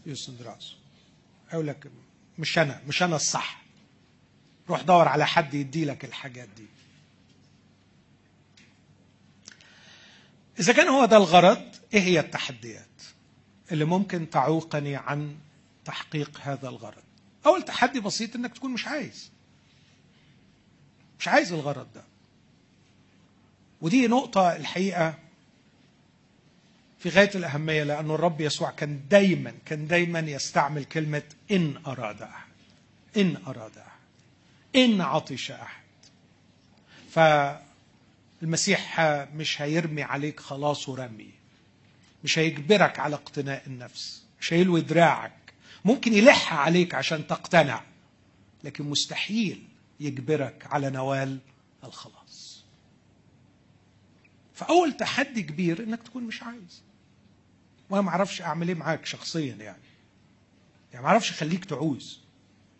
يسند 0.06 0.42
رأسه. 0.42 0.74
أقول 1.52 1.66
لك 1.66 1.90
مش 2.38 2.58
أنا 2.58 2.80
مش 2.88 3.02
أنا 3.02 3.16
الصح. 3.16 3.62
روح 4.68 4.82
دور 4.82 5.08
على 5.08 5.26
حد 5.26 5.54
يدي 5.54 5.84
لك 5.84 6.04
الحاجات 6.04 6.48
دي. 6.56 6.66
إذا 10.60 10.72
كان 10.72 10.88
هو 10.88 11.04
ده 11.04 11.16
الغرض 11.16 11.62
إيه 11.94 12.00
هي 12.00 12.20
التحديات 12.20 12.86
اللي 13.72 13.84
ممكن 13.84 14.30
تعوقني 14.30 14.96
عن 14.96 15.36
تحقيق 15.84 16.40
هذا 16.42 16.68
الغرض؟ 16.68 17.02
أول 17.46 17.62
تحدي 17.62 18.00
بسيط 18.00 18.36
إنك 18.36 18.54
تكون 18.54 18.72
مش 18.72 18.86
عايز. 18.86 19.30
مش 21.18 21.28
عايز 21.28 21.52
الغرض 21.52 21.92
ده. 21.94 22.04
ودي 23.82 24.06
نقطة 24.06 24.56
الحقيقة 24.56 25.14
في 26.98 27.08
غاية 27.08 27.30
الأهمية 27.34 27.82
لأن 27.82 28.10
الرب 28.10 28.40
يسوع 28.40 28.70
كان 28.70 29.00
دايما 29.10 29.54
كان 29.66 29.86
دايما 29.86 30.18
يستعمل 30.20 30.84
كلمة 30.84 31.22
إن 31.50 31.76
أراد 31.86 32.22
أحد. 32.22 32.48
إن 33.16 33.36
أراد 33.46 33.78
أحد. 33.78 33.98
إن 34.76 35.00
عطش 35.00 35.50
أحد. 35.50 35.82
فالمسيح 38.40 39.00
مش 39.34 39.62
هيرمي 39.62 40.02
عليك 40.02 40.40
خلاص 40.40 40.88
ورمي. 40.88 41.30
مش 42.24 42.38
هيجبرك 42.38 42.98
على 42.98 43.14
اقتناء 43.14 43.62
النفس. 43.66 44.22
مش 44.40 44.52
هيلوي 44.52 44.80
دراعك. 44.80 45.32
ممكن 45.84 46.12
يلح 46.14 46.54
عليك 46.54 46.94
عشان 46.94 47.26
تقتنع 47.26 47.82
لكن 48.64 48.84
مستحيل 48.84 49.62
يجبرك 50.00 50.66
على 50.70 50.90
نوال 50.90 51.38
الخلاص. 51.84 52.21
فأول 54.62 54.92
تحدي 54.92 55.42
كبير 55.42 55.82
إنك 55.82 56.02
تكون 56.02 56.22
مش 56.22 56.42
عايز. 56.42 56.82
وأنا 57.90 58.02
ما 58.02 58.10
أعرفش 58.10 58.42
أعمل 58.42 58.68
إيه 58.68 58.74
معاك 58.74 59.06
شخصيا 59.06 59.54
يعني. 59.54 59.82
يعني 60.92 61.04
ما 61.04 61.10
أعرفش 61.10 61.30
أخليك 61.30 61.64
تعوز. 61.64 62.20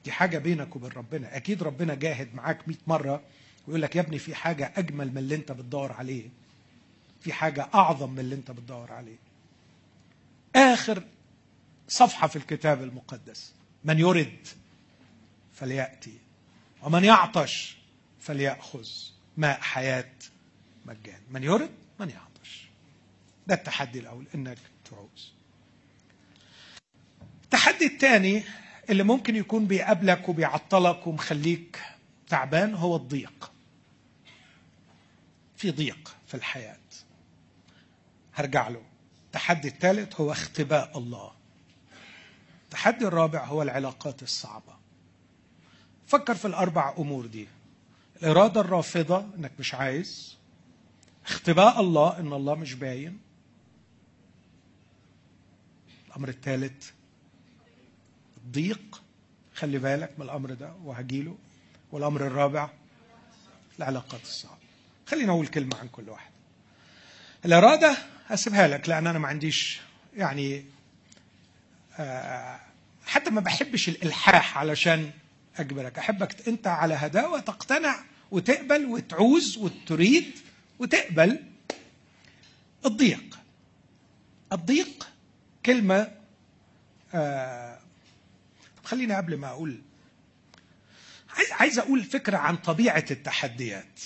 دي 0.04 0.12
حاجة 0.12 0.38
بينك 0.38 0.76
وبين 0.76 0.90
ربنا. 0.90 1.36
أكيد 1.36 1.62
ربنا 1.62 1.94
جاهد 1.94 2.34
معاك 2.34 2.68
100 2.68 2.76
مرة 2.86 3.22
ويقول 3.66 3.82
لك 3.82 3.96
يا 3.96 4.00
ابني 4.00 4.18
في 4.18 4.34
حاجة 4.34 4.72
أجمل 4.76 5.10
من 5.10 5.18
اللي 5.18 5.34
أنت 5.34 5.52
بتدور 5.52 5.92
عليه. 5.92 6.28
في 7.20 7.32
حاجة 7.32 7.68
أعظم 7.74 8.10
من 8.10 8.18
اللي 8.18 8.34
أنت 8.34 8.50
بتدور 8.50 8.92
عليه. 8.92 9.16
آخر 10.56 11.02
صفحة 11.88 12.26
في 12.26 12.36
الكتاب 12.36 12.82
المقدس. 12.82 13.52
من 13.84 13.98
يرد 13.98 14.46
فليأتي. 15.54 16.18
ومن 16.82 17.04
يعطش 17.04 17.76
فليأخذ. 18.20 18.88
ماء 19.36 19.60
حياة 19.60 20.10
مجان. 20.86 21.20
من 21.30 21.42
يرد؟ 21.42 21.70
من 22.00 22.10
يعطش. 22.10 22.66
ده 23.46 23.54
التحدي 23.54 23.98
الأول 23.98 24.26
إنك 24.34 24.58
تعوز. 24.90 25.32
التحدي 27.44 27.86
الثاني 27.86 28.44
اللي 28.90 29.02
ممكن 29.02 29.36
يكون 29.36 29.66
بيقابلك 29.66 30.28
وبيعطلك 30.28 31.06
ومخليك 31.06 31.80
تعبان 32.28 32.74
هو 32.74 32.96
الضيق. 32.96 33.52
في 35.56 35.70
ضيق 35.70 36.16
في 36.26 36.34
الحياة. 36.34 36.76
هرجع 38.34 38.68
له. 38.68 38.82
التحدي 39.26 39.68
الثالث 39.68 40.20
هو 40.20 40.32
اختباء 40.32 40.98
الله. 40.98 41.32
التحدي 42.64 43.04
الرابع 43.06 43.44
هو 43.44 43.62
العلاقات 43.62 44.22
الصعبة. 44.22 44.76
فكر 46.06 46.34
في 46.34 46.44
الأربع 46.44 46.94
أمور 46.98 47.26
دي. 47.26 47.48
الإرادة 48.22 48.60
الرافضة 48.60 49.18
إنك 49.38 49.52
مش 49.58 49.74
عايز. 49.74 50.36
اختباء 51.26 51.80
الله 51.80 52.18
إن 52.18 52.32
الله 52.32 52.54
مش 52.54 52.74
باين. 52.74 53.18
الأمر 56.08 56.28
الثالث 56.28 56.90
الضيق. 58.36 59.02
خلي 59.54 59.78
بالك 59.78 60.12
من 60.18 60.24
الأمر 60.24 60.52
ده 60.54 60.72
وهجيله. 60.84 61.36
والأمر 61.92 62.26
الرابع 62.26 62.70
العلاقات 63.78 64.22
الصعبة. 64.22 64.56
خلينا 65.06 65.32
أقول 65.32 65.46
كلمة 65.46 65.76
عن 65.76 65.88
كل 65.88 66.08
واحد. 66.08 66.30
الإرادة 67.44 67.96
هسيبها 68.26 68.68
لك 68.68 68.88
لأن 68.88 69.06
أنا 69.06 69.18
ما 69.18 69.28
عنديش 69.28 69.80
يعني 70.16 70.64
آه، 71.98 72.60
حتى 73.06 73.30
ما 73.30 73.40
بحبش 73.40 73.88
الإلحاح 73.88 74.58
علشان 74.58 75.10
أجبرك. 75.56 75.98
أحبك 75.98 76.48
أنت 76.48 76.66
على 76.66 76.94
هداوة 76.94 77.40
تقتنع 77.40 78.04
وتقبل 78.30 78.84
وتعوز 78.86 79.58
وتريد. 79.58 80.32
وتقبل 80.78 81.44
الضيق. 82.86 83.38
الضيق 84.52 85.08
كلمة 85.66 86.12
آه 87.14 87.80
خليني 88.84 89.14
قبل 89.14 89.36
ما 89.36 89.48
أقول 89.48 89.80
عايز 91.50 91.78
أقول 91.78 92.04
فكرة 92.04 92.36
عن 92.36 92.56
طبيعة 92.56 93.04
التحديات. 93.10 94.00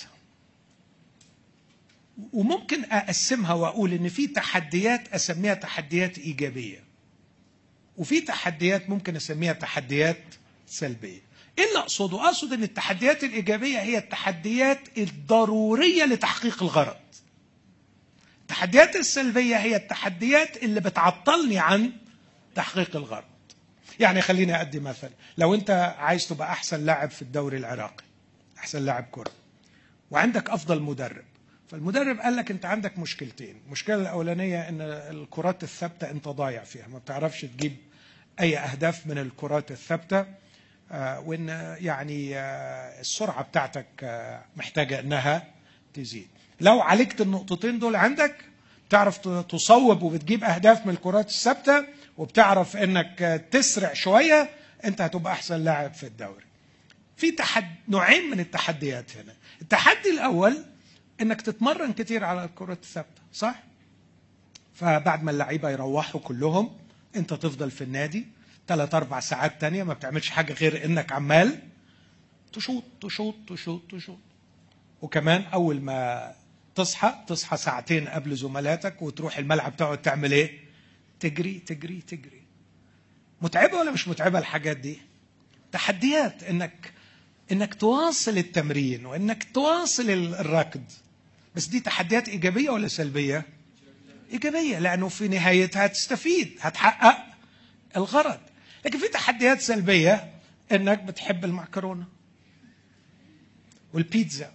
وممكن 2.33 2.83
أقسمها 2.83 3.53
وأقول 3.53 3.93
إن 3.93 4.09
في 4.09 4.27
تحديات 4.27 5.07
أسميها 5.13 5.53
تحديات 5.53 6.17
إيجابية 6.17 6.83
وفي 7.97 8.21
تحديات 8.21 8.89
ممكن 8.89 9.15
أسميها 9.15 9.53
تحديات 9.53 10.23
سلبية. 10.67 11.26
إيه 11.59 11.65
اللي 11.67 11.79
اقصده 11.79 12.25
اقصد 12.25 12.53
إن 12.53 12.63
التحديات 12.63 13.23
الإيجابية 13.23 13.79
هي 13.79 13.97
التحديات 13.97 14.79
الضرورية 14.97 16.05
لتحقيق 16.05 16.63
الغرض. 16.63 16.95
التحديات 18.41 18.95
السلبية 18.95 19.55
هي 19.55 19.75
التحديات 19.75 20.63
اللي 20.63 20.79
بتعطلني 20.79 21.59
عن 21.59 21.91
تحقيق 22.55 22.95
الغرض. 22.95 23.23
يعني 23.99 24.21
خليني 24.21 24.61
أدي 24.61 24.79
مثل. 24.79 25.09
لو 25.37 25.53
أنت 25.53 25.95
عايز 25.99 26.27
تبقى 26.27 26.51
أحسن 26.51 26.85
لاعب 26.85 27.11
في 27.11 27.21
الدوري 27.21 27.57
العراقي 27.57 28.03
أحسن 28.57 28.85
لاعب 28.85 29.05
كرة 29.11 29.31
وعندك 30.11 30.49
أفضل 30.49 30.81
مدرب 30.81 31.23
فالمدرب 31.71 32.19
قال 32.19 32.35
لك 32.35 32.51
أنت 32.51 32.65
عندك 32.65 32.99
مشكلتين. 32.99 33.61
المشكلة 33.65 33.95
الأولانية 33.95 34.69
إن 34.69 34.81
الكرات 34.81 35.63
الثابتة 35.63 36.11
أنت 36.11 36.27
ضايع 36.27 36.63
فيها. 36.63 36.87
ما 36.87 36.97
بتعرفش 36.99 37.41
تجيب 37.41 37.75
أي 38.39 38.57
أهداف 38.57 39.07
من 39.07 39.17
الكرات 39.17 39.71
الثابتة. 39.71 40.25
وإن 40.91 41.75
يعني 41.79 42.37
آه، 42.37 43.01
السرعة 43.01 43.43
بتاعتك 43.43 43.85
آه، 44.03 44.43
محتاجة 44.55 44.99
إنها 44.99 45.47
تزيد. 45.93 46.27
لو 46.61 46.81
عالجت 46.81 47.21
النقطتين 47.21 47.79
دول 47.79 47.95
عندك 47.95 48.35
تعرف 48.89 49.17
تصوب 49.27 50.01
وبتجيب 50.01 50.43
أهداف 50.43 50.85
من 50.85 50.93
الكرات 50.93 51.27
الثابتة 51.29 51.85
وبتعرف 52.17 52.77
إنك 52.77 53.47
تسرع 53.51 53.93
شوية 53.93 54.49
أنت 54.85 55.01
هتبقى 55.01 55.33
أحسن 55.33 55.63
لاعب 55.63 55.93
في 55.93 56.03
الدوري. 56.05 56.45
في 57.17 57.31
تحد 57.31 57.75
نوعين 57.89 58.29
من 58.29 58.39
التحديات 58.39 59.17
هنا. 59.17 59.33
التحدي 59.61 60.09
الأول 60.09 60.65
إنك 61.21 61.41
تتمرن 61.41 61.93
كتير 61.93 62.23
على 62.23 62.43
الكرات 62.43 62.79
الثابتة 62.83 63.21
صح؟ 63.33 63.63
فبعد 64.73 65.23
ما 65.23 65.31
اللعيبة 65.31 65.69
يروحوا 65.69 66.21
كلهم 66.21 66.77
أنت 67.15 67.33
تفضل 67.33 67.71
في 67.71 67.83
النادي 67.83 68.27
ثلاث 68.67 68.95
أربع 68.95 69.19
ساعات 69.19 69.61
تانية 69.61 69.83
ما 69.83 69.93
بتعملش 69.93 70.29
حاجة 70.29 70.53
غير 70.53 70.85
إنك 70.85 71.11
عمال 71.11 71.59
تشوط 72.53 72.83
تشوط 73.01 73.35
تشوط 73.47 73.81
تشوط. 73.91 74.17
وكمان 75.01 75.41
أول 75.41 75.81
ما 75.81 76.31
تصحى 76.75 77.15
تصحى 77.27 77.57
ساعتين 77.57 78.07
قبل 78.07 78.35
زملاتك 78.35 79.01
وتروح 79.01 79.37
الملعب 79.37 79.77
تقعد 79.77 80.01
تعمل 80.01 80.31
إيه؟ 80.31 80.59
تجري 81.19 81.59
تجري 81.59 82.01
تجري. 82.01 82.41
متعبة 83.41 83.77
ولا 83.77 83.91
مش 83.91 84.07
متعبة 84.07 84.39
الحاجات 84.39 84.77
دي؟ 84.77 84.97
تحديات 85.71 86.43
إنك 86.43 86.93
إنك 87.51 87.73
تواصل 87.73 88.37
التمرين 88.37 89.05
وإنك 89.05 89.43
تواصل 89.53 90.09
الركض. 90.09 90.83
بس 91.55 91.65
دي 91.65 91.79
تحديات 91.79 92.29
إيجابية 92.29 92.69
ولا 92.69 92.87
سلبية؟ 92.87 93.45
إيجابية 94.31 94.79
لأنه 94.79 95.07
في 95.07 95.27
نهايتها 95.27 95.85
هتستفيد 95.85 96.57
هتحقق 96.61 97.17
الغرض. 97.97 98.39
لكن 98.85 98.99
في 98.99 99.07
تحديات 99.07 99.61
سلبية 99.61 100.33
إنك 100.71 101.03
بتحب 101.03 101.45
المعكرونة 101.45 102.05
والبيتزا 103.93 104.51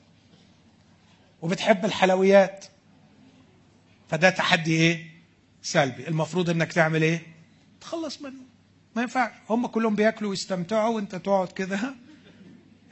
وبتحب 1.42 1.84
الحلويات. 1.84 2.64
فده 4.08 4.30
تحدي 4.30 4.72
إيه؟ 4.72 5.10
سلبي. 5.62 6.08
المفروض 6.08 6.50
إنك 6.50 6.72
تعمل 6.72 7.02
إيه؟ 7.02 7.22
تخلص 7.80 8.22
منه 8.22 8.42
ما 8.96 9.02
ينفعش. 9.02 9.32
هم 9.50 9.66
كلهم 9.66 9.94
بياكلوا 9.94 10.30
ويستمتعوا 10.30 10.94
وأنت 10.96 11.14
تقعد 11.14 11.48
كده. 11.52 11.94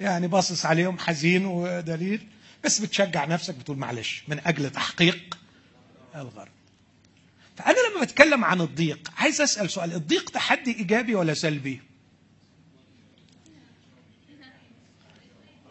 يعني 0.00 0.28
باصص 0.28 0.66
عليهم 0.66 0.98
حزين 0.98 1.46
ودليل. 1.46 2.26
بس 2.64 2.78
بتشجع 2.78 3.24
نفسك 3.24 3.54
بتقول 3.54 3.76
معلش 3.78 4.24
من 4.28 4.40
أجل 4.46 4.70
تحقيق 4.70 5.38
الغرض. 6.14 6.48
فانا 7.60 7.76
لما 7.90 8.04
بتكلم 8.04 8.44
عن 8.44 8.60
الضيق 8.60 9.10
عايز 9.16 9.40
أسأل 9.40 9.70
سؤال 9.70 9.92
الضيق 9.94 10.30
تحدي 10.30 10.76
إيجابي 10.78 11.14
ولا 11.14 11.34
سلبي؟ 11.34 11.80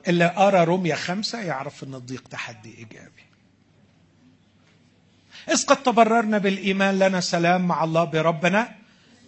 اللي 0.07 0.27
قرأ 0.27 0.63
روميا 0.63 0.95
خمسة 0.95 1.41
يعرف 1.41 1.83
إن 1.83 1.95
الضيق 1.95 2.27
تحدي 2.27 2.77
إيجابي. 2.77 3.23
إذ 5.49 5.65
قد 5.65 5.83
تبررنا 5.83 6.37
بالإيمان 6.37 6.99
لنا 6.99 7.19
سلام 7.19 7.67
مع 7.67 7.83
الله 7.83 8.03
بربنا 8.03 8.75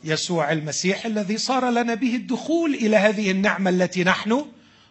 يسوع 0.03 0.51
المسيح 0.51 1.05
الذي 1.05 1.37
صار 1.37 1.69
لنا 1.69 1.93
به 1.93 2.15
الدخول 2.15 2.73
إلى 2.73 2.97
هذه 2.97 3.31
النعمة 3.31 3.69
التي 3.69 4.03
نحن 4.03 4.45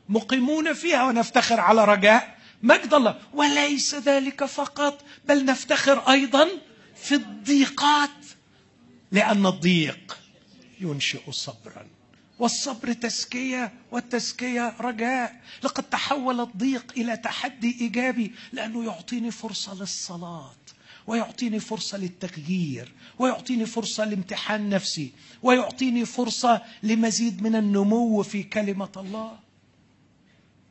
مقيمون 0.08 0.72
فيها 0.72 1.04
ونفتخر 1.04 1.60
على 1.60 1.84
رجاء 1.84 2.36
مجد 2.62 2.94
الله. 2.94 3.18
وليس 3.32 3.94
ذلك 3.94 4.44
فقط 4.44 5.04
بل 5.28 5.44
نفتخر 5.44 6.10
أيضا 6.10 6.48
في 7.02 7.14
الضيقات 7.14 8.10
لأن 9.12 9.46
الضيق 9.46 10.18
ينشئ 10.80 11.30
صبرا. 11.30 11.86
والصبر 12.38 12.92
تزكية 12.92 13.72
والتزكية 13.90 14.74
رجاء. 14.80 15.40
لقد 15.62 15.82
تحول 15.82 16.40
الضيق 16.40 16.92
إلى 16.96 17.16
تحدي 17.16 17.80
إيجابي 17.80 18.32
لأنه 18.52 18.84
يعطيني 18.84 19.30
فرصة 19.30 19.74
للصلاة 19.74 20.54
ويعطيني 21.06 21.60
فرصة 21.60 21.98
للتغيير 21.98 22.92
ويعطيني 23.18 23.66
فرصة 23.66 24.04
لامتحان 24.04 24.68
نفسي 24.68 25.12
ويعطيني 25.42 26.04
فرصة 26.04 26.62
لمزيد 26.82 27.42
من 27.42 27.56
النمو 27.56 28.22
في 28.22 28.42
كلمة 28.42 28.92
الله. 28.96 29.38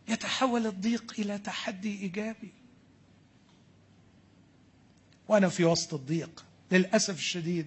يتحول 0.08 0.68
الضيق 0.68 1.14
إلى 1.20 1.38
تحدي 1.38 2.02
إيجابي. 2.02 2.59
وأنا 5.30 5.50
في 5.50 5.66
وسط 5.66 5.94
الضيق. 5.94 6.46
للأسف 6.72 7.18
الشديد 7.18 7.66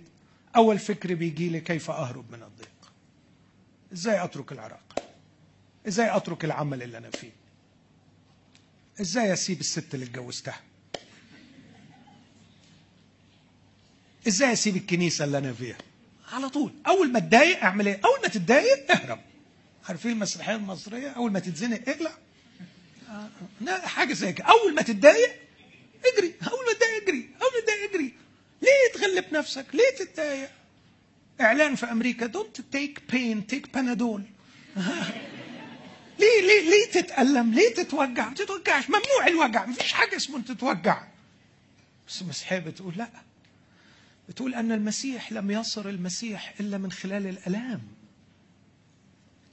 أول 0.56 0.78
فكر 0.78 1.14
بيجي 1.14 1.48
لي 1.48 1.60
كيف 1.60 1.90
أهرب 1.90 2.30
من 2.32 2.42
الضيق؟ 2.42 2.92
إزاي 3.92 4.24
أترك 4.24 4.52
العراق؟ 4.52 5.04
إزاي 5.88 6.16
أترك 6.16 6.44
العمل 6.44 6.82
اللي 6.82 6.98
أنا 6.98 7.10
فيه؟ 7.10 7.30
إزاي 9.00 9.32
أسيب 9.32 9.60
الست 9.60 9.94
اللي 9.94 10.06
اتجوزتها؟ 10.06 10.60
إزاي 14.28 14.52
أسيب 14.52 14.76
الكنيسة 14.76 15.24
اللي 15.24 15.38
أنا 15.38 15.52
فيها؟ 15.52 15.78
على 16.32 16.48
طول. 16.48 16.72
أول 16.86 17.12
ما 17.12 17.18
اتضايق 17.18 17.64
أعمل 17.64 17.86
إيه؟ 17.88 18.00
أول 18.04 18.20
ما 18.22 18.28
تتضايق 18.28 18.90
اهرب. 18.92 19.20
عارفين 19.88 20.10
المسرحية 20.12 20.54
المصرية؟ 20.56 21.08
أول 21.08 21.32
ما 21.32 21.38
تتزنق 21.40 21.80
اقلع 21.88 22.12
حاجة 23.86 24.12
زي 24.12 24.32
كده. 24.32 24.46
أول 24.46 24.74
ما 24.74 24.82
تتضايق 24.82 25.41
اجري 26.14 26.34
اول 26.52 26.66
ما 26.66 26.72
تتضايق 26.72 27.02
اجري 27.02 27.30
اول 27.42 27.50
ما 27.54 27.60
تتضايق 27.60 27.90
اجري 27.90 28.14
ليه 28.62 28.92
تغلب 28.94 29.24
نفسك 29.34 29.66
ليه 29.74 30.04
تتضايق 30.04 30.50
إعلان 31.40 31.74
في 31.74 31.86
أمريكا 31.86 32.26
دونت 32.26 32.60
تيك 32.60 33.02
بين 33.12 33.46
تيك 33.46 33.74
بانادول 33.74 34.22
ليه 36.18 36.40
ليه 36.40 36.70
ليه 36.70 36.90
تتألم؟ 36.92 37.54
ليه 37.54 37.74
تتوجع؟ 37.74 38.28
ما 38.28 38.34
تتوجعش، 38.34 38.84
ممنوع 38.88 39.26
الوجع، 39.26 39.66
ما 39.66 39.72
فيش 39.74 39.92
حاجة 39.92 40.16
اسمه 40.16 40.42
تتوجع. 40.42 41.06
بس 42.08 42.22
المسيحية 42.22 42.58
بتقول 42.58 42.94
لأ. 42.96 43.10
بتقول 44.28 44.54
أن 44.54 44.72
المسيح 44.72 45.32
لم 45.32 45.50
يصر 45.50 45.88
المسيح 45.88 46.54
إلا 46.60 46.78
من 46.78 46.92
خلال 46.92 47.26
الآلام. 47.26 47.80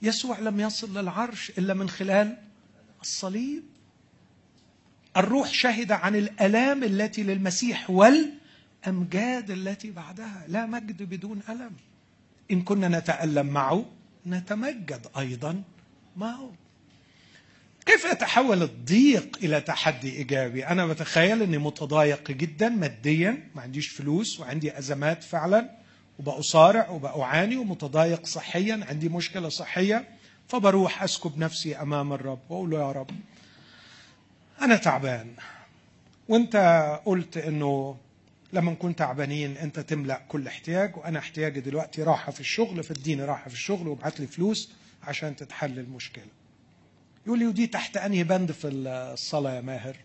يسوع 0.02 0.40
لم 0.40 0.60
يصل 0.60 0.98
للعرش 0.98 1.50
إلا 1.50 1.74
من 1.74 1.90
خلال 1.90 2.38
الصليب 3.02 3.64
الروح 5.18 5.54
شهد 5.54 5.92
عن 5.92 6.16
الألام 6.16 6.84
التي 6.84 7.24
للمسيح 7.24 7.90
والأمجاد 7.90 9.52
التي 9.52 9.92
بعدها. 9.92 10.46
لا 10.48 10.66
مجد 10.66 11.04
بدون 11.04 11.42
ألم. 11.50 11.72
إن 12.52 12.62
كنا 12.62 13.00
نتألم 13.00 13.48
معه 13.48 13.86
نتمجد 14.28 15.08
أيضا 15.18 15.64
معه. 16.18 16.52
كيف 17.86 18.06
يتحول 18.06 18.64
الضيق 18.64 19.38
إلى 19.44 19.62
تحدي 19.62 20.12
إيجابي؟ 20.18 20.68
أنا 20.68 20.88
بتخيل 20.88 21.42
إني 21.42 21.58
متضايق 21.58 22.32
جدا 22.32 22.70
ماديا. 22.70 23.50
ما 23.56 23.62
عنديش 23.62 23.88
فلوس 23.88 24.40
وعندي 24.40 24.78
أزمات 24.78 25.24
فعلا 25.24 25.70
وبأصارع 26.20 26.90
وبأعاني 26.90 27.58
ومتضايق 27.58 28.26
صحيا 28.26 28.86
عندي 28.90 29.10
مشكلة 29.10 29.50
صحية 29.50 30.08
فبروح 30.48 31.04
أسكب 31.04 31.38
نفسي 31.38 31.76
أمام 31.76 32.14
الرب 32.14 32.40
وأقول 32.50 32.70
له 32.70 32.80
يا 32.80 32.92
رب 32.92 33.12
أنا 34.62 34.76
تعبان. 34.76 35.34
وأنت 36.30 36.56
قلت 37.06 37.38
إنه 37.38 37.98
لما 38.54 38.72
نكون 38.72 38.96
تعبانين 38.96 39.58
أنت 39.58 39.80
تملأ 39.80 40.22
كل 40.28 40.48
احتياج 40.48 40.98
وأنا 40.98 41.20
احتياجي 41.20 41.60
دلوقتي 41.60 42.04
راحة 42.04 42.32
في 42.32 42.40
الشغل 42.40 42.84
فاديني 42.84 43.24
راحة 43.24 43.48
في 43.48 43.54
الشغل 43.54 43.88
وابعت 43.88 44.20
لي 44.20 44.28
فلوس 44.28 44.72
عشان 45.04 45.36
تتحل 45.36 45.80
المشكلة. 45.80 46.26
يقول 47.28 47.40
لي 47.40 47.48
ودي 47.48 47.68
تحت 47.68 47.98
أنهي 47.98 48.24
بند 48.24 48.52
في 48.52 48.68
الصلاة 48.68 49.56
يا 49.56 49.62
ماهر؟ 49.62 49.98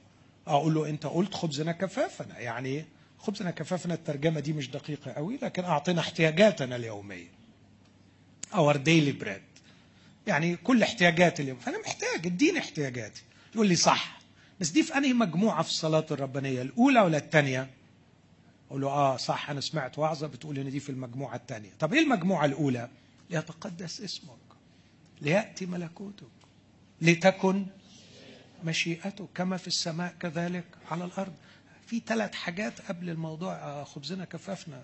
أقول 0.46 0.74
له 0.74 0.88
أنت 0.88 1.06
قلت 1.06 1.34
خبزنا 1.34 1.72
كفافنا. 1.72 2.38
يعني 2.38 2.84
خبزنا 3.18 3.50
كفافنا 3.50 3.94
الترجمة 3.94 4.40
دي 4.40 4.52
مش 4.52 4.70
دقيقة 4.70 5.12
قوي 5.12 5.38
لكن 5.42 5.64
أعطينا 5.64 6.00
احتياجاتنا 6.00 6.76
اليومية. 6.76 7.28
our 8.54 8.76
daily 8.76 9.12
bread 9.12 9.42
يعني 10.26 10.56
كل 10.56 10.82
احتياجاتي 10.82 11.42
اليوم. 11.42 11.58
فأنا 11.58 11.78
محتاج 11.78 12.26
اديني 12.26 12.58
احتياجاتي. 12.58 13.22
يقول 13.54 13.66
لي 13.68 13.76
صح. 13.76 14.23
بس 14.60 14.70
دي 14.70 14.82
في 14.82 14.96
أنهي 14.96 15.12
مجموعة 15.12 15.62
في 15.62 15.68
الصلاة 15.68 16.06
الربانية؟ 16.10 16.62
الأولى 16.62 17.00
ولا 17.00 17.18
الثانية؟ 17.18 17.70
أقول 18.68 18.80
له 18.80 18.88
آه 18.88 19.16
صح 19.16 19.50
أنا 19.50 19.60
سمعت 19.60 19.98
وعظة 19.98 20.26
بتقول 20.26 20.58
إن 20.58 20.70
دي 20.70 20.80
في 20.80 20.90
المجموعة 20.90 21.36
الثانية. 21.36 21.70
طب 21.80 21.94
إيه 21.94 22.00
المجموعة 22.00 22.44
الأولى؟ 22.44 22.88
ليتقدس 23.30 24.00
اسمك 24.00 24.36
ليأتي 25.20 25.66
ملكوتك 25.66 26.26
لتكن 27.02 27.66
مشيئتك 28.64 29.26
كما 29.34 29.56
في 29.56 29.66
السماء 29.66 30.14
كذلك 30.20 30.64
على 30.90 31.04
الأرض. 31.04 31.32
في 31.86 32.02
ثلاث 32.06 32.34
حاجات 32.34 32.80
قبل 32.80 33.10
الموضوع 33.10 33.54
آه، 33.54 33.84
خبزنا 33.84 34.24
كفافنا 34.24 34.82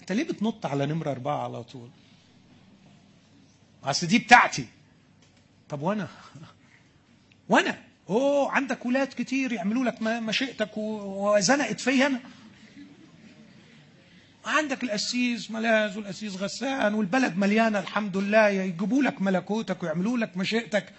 أنت 0.00 0.12
ليه 0.12 0.24
بتنط 0.24 0.66
على 0.66 0.86
نمرة 0.86 1.10
أربعة 1.10 1.44
على 1.44 1.62
طول؟ 1.62 1.90
أصل 3.84 4.06
دي 4.06 4.18
بتاعتي. 4.18 4.66
طب 5.68 5.82
وأنا؟ 5.82 6.08
وأنا؟ 7.48 7.89
أوه 8.10 8.52
عندك 8.52 8.86
ولاد 8.86 9.08
كتير 9.08 9.52
يعملوا 9.52 9.84
لك 9.84 10.02
مشيئتك 10.02 10.70
وزنقت 10.76 11.80
فيا 11.80 12.06
أنا. 12.06 12.20
عندك 14.44 14.82
القسيس 14.84 15.50
ملاذ 15.50 15.96
والقسيس 15.98 16.36
غسان 16.36 16.94
والبلد 16.94 17.36
مليانة 17.36 17.78
الحمد 17.78 18.16
لله 18.16 18.48
يجيبوا 18.48 19.02
لك 19.02 19.22
ملكوتك 19.22 19.82
ويعملوا 19.82 20.18
لك 20.18 20.36
مشيئتك 20.36 20.92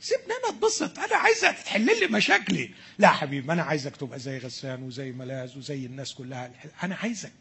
سيبني 0.00 0.26
أنا 0.26 0.56
أتبسط 0.56 0.98
أنا 0.98 1.16
عايزك 1.16 1.56
تحل 1.64 2.00
لي 2.00 2.06
مشاكلي. 2.06 2.70
لا 2.98 3.08
حبيبي 3.08 3.52
أنا 3.52 3.62
عايزك 3.62 3.96
تبقى 3.96 4.18
زي 4.18 4.38
غسان 4.38 4.82
وزي 4.82 5.12
ملاذ 5.12 5.58
وزي 5.58 5.86
الناس 5.86 6.14
كلها. 6.14 6.50
أنا 6.82 6.94
عايزك 6.94 7.32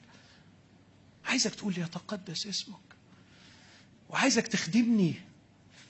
عايزك 1.25 1.55
تقول 1.55 1.73
لي 1.73 1.81
يتقدس 1.81 2.47
اسمك 2.47 2.75
وعايزك 4.09 4.47
تخدمني. 4.47 5.13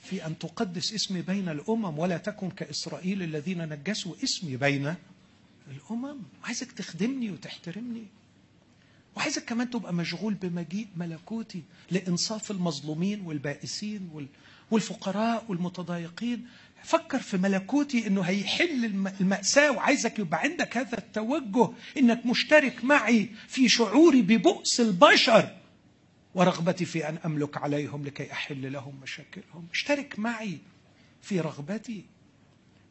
في 0.10 0.26
أن 0.26 0.38
تقدس 0.39 0.93
اسمي 0.93 1.22
بين 1.22 1.49
الأمم 1.49 1.99
ولا 1.99 2.18
تكن 2.18 2.49
كإسرائيل 2.49 3.24
الذين 3.24 3.70
نجسوا 3.70 4.14
اسمي 4.24 4.57
بين 4.57 4.95
الأمم. 5.72 6.18
عايزك 6.43 6.72
تخدمني 6.72 7.32
وتحترمني. 7.32 8.03
وعايزك 9.16 9.45
كمان 9.45 9.70
تبقى 9.70 9.93
مشغول 9.93 10.34
بمجيء 10.34 10.88
ملكوتي 10.97 11.62
لإنصاف 11.91 12.51
المظلومين 12.51 13.22
والبائسين 13.22 14.10
وال... 14.14 14.28
والفقراء 14.72 15.45
والمتضايقين. 15.47 16.47
فكر 16.84 17.20
في 17.20 17.38
ملكوتي 17.38 18.07
إنه 18.07 18.22
هيحل 18.22 18.86
المأساة 19.22 19.72
وعايزك 19.72 20.20
يبقى 20.20 20.39
عندك 20.41 20.78
هذا 20.78 20.97
التوجه 20.97 21.70
إنك 21.97 22.26
مشترك 22.26 22.84
معي 22.86 23.30
في 23.47 23.70
شعوري 23.70 24.22
ببؤس 24.22 24.80
البشر. 24.80 25.59
ورغبتي 26.36 26.86
في 26.86 27.09
أن 27.09 27.17
أملك 27.25 27.57
عليهم 27.57 28.05
لكي 28.05 28.32
أحل 28.32 28.73
لهم 28.73 28.99
مشاكلهم. 29.01 29.67
اشترك 29.71 30.19
معي 30.19 30.57
في 31.21 31.39
رغبتي. 31.39 32.05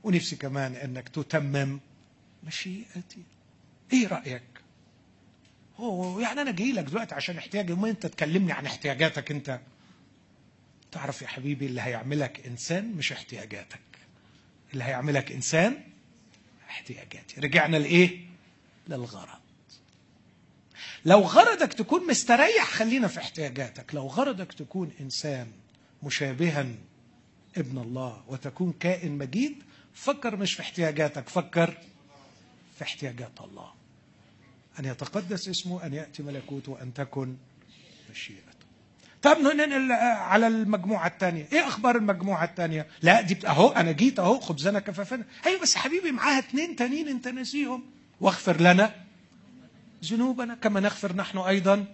ونفسي 0.02 0.36
كمان 0.36 0.72
أنك 0.74 1.08
تتمم 1.08 1.80
مشيئتي. 2.44 3.22
إيه 3.92 4.06
رأيك؟ 4.06 4.42
أوه 5.78 6.22
يعني 6.22 6.40
أنا 6.40 6.50
جاي 6.50 6.72
لك 6.72 6.84
دلوقتي 6.84 7.14
عشان 7.14 7.36
احتياجي. 7.38 7.72
وما 7.72 7.90
أنت 7.90 8.06
تكلمني 8.06 8.52
عن 8.52 8.66
احتياجاتك 8.66 9.30
أنت. 9.30 9.60
تعرف 10.92 11.22
يا 11.22 11.26
حبيبي 11.26 11.66
اللي 11.66 11.80
هيعملك 11.80 12.46
إنسان 12.46 12.92
مش 12.92 13.12
احتياجاتك. 13.12 13.80
اللي 14.72 14.84
هيعملك 14.84 15.32
إنسان 15.32 15.80
احتياجاتي. 16.68 17.40
رجعنا 17.40 17.76
لإيه؟ 17.76 18.26
للغرض. 18.88 19.37
لو 21.04 21.20
غرضك 21.20 21.72
تكون 21.72 22.06
مستريح 22.06 22.64
خلينا 22.70 23.08
في 23.08 23.18
احتياجاتك. 23.18 23.94
لو 23.94 24.06
غرضك 24.06 24.52
تكون 24.52 24.90
إنسان 25.00 25.46
مشابها 26.02 26.66
ابن 27.56 27.78
الله 27.78 28.22
وتكون 28.28 28.72
كائن 28.80 29.18
مجيد 29.18 29.62
فكر 29.94 30.36
مش 30.36 30.54
في 30.54 30.60
احتياجاتك 30.62 31.28
فكر 31.28 31.74
في 32.78 32.84
احتياجات 32.84 33.40
الله. 33.40 33.72
أن 34.78 34.84
يتقدس 34.84 35.48
اسمه 35.48 35.86
أن 35.86 35.94
يأتي 35.94 36.22
ملكوته 36.22 36.82
ان 36.82 36.94
تكن 36.94 37.36
مشيئته. 38.10 38.42
طب 39.22 39.36
ننقل 39.38 39.92
على 39.92 40.46
المجموعة 40.46 41.06
الثانية. 41.06 41.46
إيه 41.52 41.66
أخبار 41.68 41.96
المجموعة 41.96 42.44
الثانية؟ 42.44 42.86
لا 43.02 43.20
دي 43.20 43.46
أهو 43.46 43.68
أنا 43.68 43.92
جيت 43.92 44.18
أهو 44.18 44.40
خبزنا 44.40 44.78
كفافنا 44.80 45.24
أيوه 45.46 45.60
بس 45.60 45.74
حبيبي 45.74 46.12
معاها 46.12 46.38
اثنين 46.38 46.76
تانيين 46.76 47.08
أنت 47.08 47.28
ناسيهم. 47.28 47.82
واغفر 48.20 48.60
لنا. 48.60 49.07
ذنوبنا 50.04 50.54
كما 50.54 50.80
نغفر 50.80 51.16
نحن 51.16 51.38
أيضا. 51.38 51.84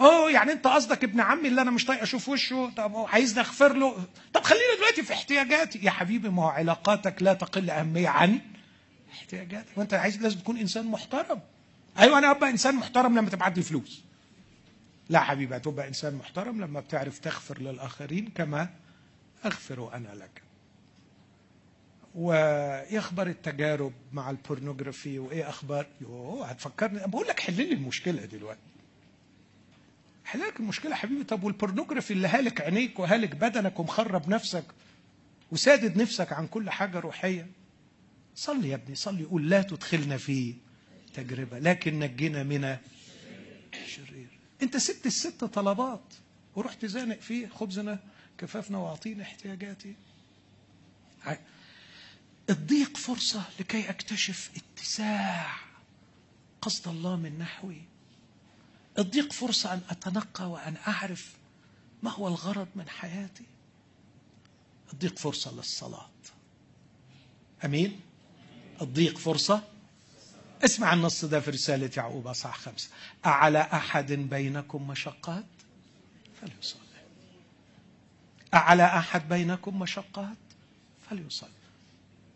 أوه 0.00 0.30
يعني 0.30 0.52
أنت 0.52 0.66
قصدك 0.66 1.04
ابن 1.04 1.20
عمي 1.20 1.48
اللي 1.48 1.62
أنا 1.62 1.70
مش 1.70 1.84
طايق 1.84 2.02
أشوف 2.02 2.28
وشه؟ 2.28 2.72
طب 2.76 2.96
عايزني 2.96 3.40
اغفر 3.40 3.76
له؟ 3.76 4.04
طب 4.32 4.42
خلينا 4.42 4.76
دلوقتي 4.76 5.02
في 5.02 5.12
احتياجاتي. 5.12 5.78
يا 5.82 5.90
حبيبي 5.90 6.28
ما 6.28 6.42
هو 6.44 6.48
علاقاتك 6.48 7.22
لا 7.22 7.34
تقل 7.34 7.70
أهمية 7.70 8.08
عن 8.08 8.40
احتياجاتك. 9.12 9.78
وأنت 9.78 9.94
عايز 9.94 10.22
لازم 10.22 10.38
تكون 10.38 10.56
إنسان 10.56 10.86
محترم. 10.86 11.40
أيوه 11.98 12.18
أنا 12.18 12.30
ابقى 12.30 12.50
إنسان 12.50 12.74
محترم 12.74 13.18
لما 13.18 13.30
تبعت 13.30 13.56
لي 13.56 13.62
فلوس. 13.62 14.02
لا 15.08 15.20
حبيبي 15.20 15.56
هتبقى 15.56 15.88
إنسان 15.88 16.14
محترم 16.14 16.60
لما 16.60 16.80
بتعرف 16.80 17.18
تغفر 17.18 17.60
للآخرين 17.60 18.28
كما 18.34 18.68
أغفر 19.44 19.94
أنا 19.94 20.14
لك. 20.14 20.42
وايه 22.14 22.98
أخبار 22.98 23.26
التجارب 23.26 23.92
مع 24.12 24.30
ال 24.30 24.37
pornography 24.37 25.18
وإيه 25.18 25.48
أخبار. 25.48 25.86
يوه 26.00 26.46
هتفكرني. 26.46 27.06
بقول 27.06 27.26
لك 27.28 27.40
حل 27.40 27.56
لي 27.56 27.72
المشكلة 27.72 28.24
دلوقتي. 28.24 28.60
حل 30.24 30.40
لك 30.40 30.60
المشكلة 30.60 30.94
حبيبي. 30.94 31.24
طب 31.24 31.44
وال 31.44 31.54
pornography 31.54 32.12
اللي 32.12 32.28
هالك 32.28 32.60
عينيك 32.60 32.98
وهالك 32.98 33.34
بدنك 33.34 33.80
ومخرب 33.80 34.28
نفسك 34.28 34.64
وسادد 35.52 35.96
نفسك 35.96 36.32
عن 36.32 36.46
كل 36.46 36.70
حاجة 36.70 36.98
روحيه 37.00 37.46
صلي 38.34 38.68
يا 38.68 38.74
ابني 38.74 38.94
صلي. 38.94 39.24
قول 39.24 39.50
لا 39.50 39.62
تدخلنا 39.62 40.16
في 40.16 40.54
تجربة 41.14 41.58
لكن 41.58 41.98
نجنا 41.98 42.42
من 42.42 42.76
الشرير. 43.84 44.28
أنت 44.62 44.76
سبت 44.76 45.06
الست 45.06 45.44
طلبات 45.44 46.14
ورحت 46.56 46.86
زانق 46.86 47.20
فيه 47.20 47.46
خبزنا 47.46 47.98
كفافنا 48.38 48.78
واعطيني 48.78 49.22
احتياجاتي. 49.22 49.94
الضيق 52.50 52.96
فرصة 52.96 53.42
لكي 53.60 53.90
أكتشف 53.90 54.50
اتساع 54.56 55.56
قصد 56.62 56.88
الله 56.88 57.16
من 57.16 57.38
نحوي. 57.38 57.82
الضيق 58.98 59.32
فرصة 59.32 59.74
أن 59.74 59.80
أتنقى 59.90 60.50
وأن 60.50 60.76
أعرف 60.88 61.34
ما 62.02 62.10
هو 62.10 62.28
الغرض 62.28 62.68
من 62.74 62.88
حياتي. 62.88 63.44
الضيق 64.92 65.18
فرصة 65.18 65.52
للصلاة. 65.52 66.10
أمين؟ 67.64 68.00
الضيق 68.82 69.18
فرصة؟ 69.18 69.62
اسمع 70.64 70.92
النص 70.92 71.24
ده 71.24 71.40
في 71.40 71.50
رسالة 71.50 71.90
يعقوب 71.96 72.26
أصح 72.26 72.58
خمسة. 72.58 72.88
أعلى 73.26 73.60
أحد 73.60 74.12
بينكم 74.12 74.88
مشقات؟ 74.88 75.46
فليصلي. 76.40 76.80
أعلى 78.54 78.84
أحد 78.84 79.28
بينكم 79.28 79.78
مشقات؟ 79.78 80.36
فليصلي. 81.10 81.59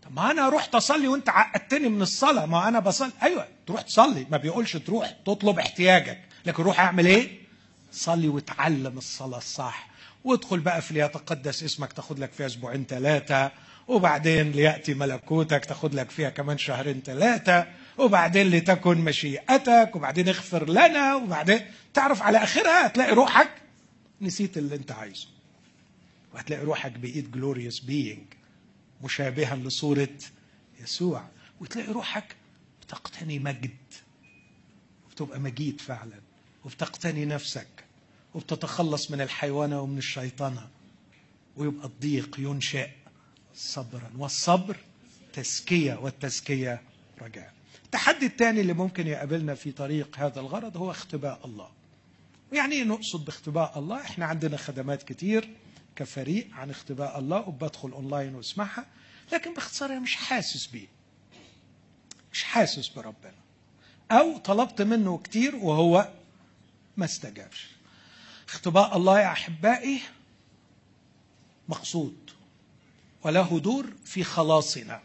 طب 0.05 0.15
ما 0.15 0.31
أنا 0.31 0.49
رحت 0.49 0.75
أصلي 0.75 1.09
وأنت 1.09 1.29
عقدتني 1.29 1.89
من 1.89 2.03
الصلاة. 2.03 2.47
ما 2.47 2.69
أنا 2.69 2.79
بصلي. 2.79 3.11
أيوة 3.23 3.49
تروح 3.67 3.81
تصلي. 3.83 4.27
ما 4.31 4.37
بيقولش 4.37 4.77
تروح 4.77 5.11
تطلب 5.27 5.59
احتياجك. 5.59 6.21
لكن 6.47 6.63
روح 6.63 6.81
أعمل 6.81 7.07
إيه؟ 7.07 7.39
صلي 7.93 8.29
وتعلم 8.29 8.99
الصلاة 8.99 9.39
الصح. 9.39 9.89
وادخل 10.25 10.61
بقى 10.61 10.83
في 10.83 10.95
ليتقدس. 10.95 11.63
اسمك 11.63 11.93
تاخد 11.93 12.19
لك 12.19 12.33
فيها 12.33 12.47
أسبوعين 12.47 12.85
ثلاثة 12.89 13.51
وبعدين 13.89 14.51
ليأتي 14.51 14.95
ملكوتك 14.95 15.65
تاخد 15.65 15.95
لك 15.95 16.11
فيها 16.11 16.31
كمان 16.31 16.59
شهرين 16.59 17.03
ثلاثة 17.05 17.67
وبعدين 17.99 18.51
لتكن 18.51 18.99
مشيئتك. 18.99 19.91
وبعدين 19.95 20.29
اغفر 20.29 20.69
لنا. 20.71 21.15
وبعدين 21.15 21.61
تعرف 21.95 22.23
على 22.23 22.39
آخرها 22.39 22.87
هتلاقي 22.87 23.13
روحك 23.15 23.51
نسيت 24.21 24.59
اللي 24.59 24.75
أنت 24.77 24.93
عايزه. 24.93 25.27
وهتلاقي 26.35 26.65
روحك 26.65 26.93
بقيت 26.93 27.29
جلوريوس 27.29 27.81
بينج 27.81 28.25
مشابها 29.05 29.57
لصورة 29.57 30.09
يسوع. 30.81 31.29
وتلاقي 31.61 31.93
روحك 31.93 32.37
بتقتني 32.83 33.39
مجد 33.39 33.77
وبتبقى 35.07 35.41
مجيد 35.41 35.81
فعلا 35.81 36.21
وبتقتني 36.65 37.25
نفسك 37.25 37.67
وبتتخلص 38.35 39.11
من 39.11 39.21
الحيوانة 39.21 39.81
ومن 39.81 39.99
الشيطنة 39.99 40.69
ويبقى 41.57 41.87
الضيق 41.87 42.37
ينشئ 42.41 42.89
صبرا. 43.55 44.11
والصبر 44.19 44.77
تزكية 45.33 45.95
والتزكية 45.95 46.83
رجاء. 47.23 47.53
التحدي 47.85 48.27
الثاني 48.27 48.61
اللي 48.61 48.73
ممكن 48.73 49.07
يقابلنا 49.07 49.55
في 49.55 49.73
طريق 49.73 50.19
هذا 50.19 50.41
الغرض 50.41 50.77
هو 50.77 50.91
اختباء 50.91 51.41
الله. 51.45 51.69
يعني 52.53 52.85
نقصد 52.85 53.25
باختباء 53.25 53.79
الله 53.79 54.01
إحنا 54.01 54.25
عندنا 54.27 54.57
خدمات 54.57 55.03
كتير 55.03 55.49
كفريق 55.97 56.49
عن 56.55 56.71
اختباء 56.71 57.19
الله 57.19 57.49
وبدخل 57.49 57.91
أونلاين 57.91 58.35
واسمعها 58.35 58.87
لكن 59.33 59.55
باختصار 59.55 59.91
أنا 59.91 60.01
مش 60.01 60.17
حاسس 60.17 60.67
بيه. 60.67 60.87
مش 62.33 62.45
حاسس 62.45 62.89
بربنا. 62.89 63.35
أو 64.11 64.39
طلبت 64.39 64.83
منه 64.83 65.19
كتير 65.19 65.57
وهو 65.57 66.09
ما 66.97 67.05
استجابش. 67.05 67.67
اختباء 68.49 68.97
الله 68.97 69.21
يا 69.21 69.33
أحبائي 69.33 70.01
مقصود 71.69 72.31
وله 73.23 73.59
دور 73.59 73.87
في 74.05 74.25
خلاصنا. 74.25 75.03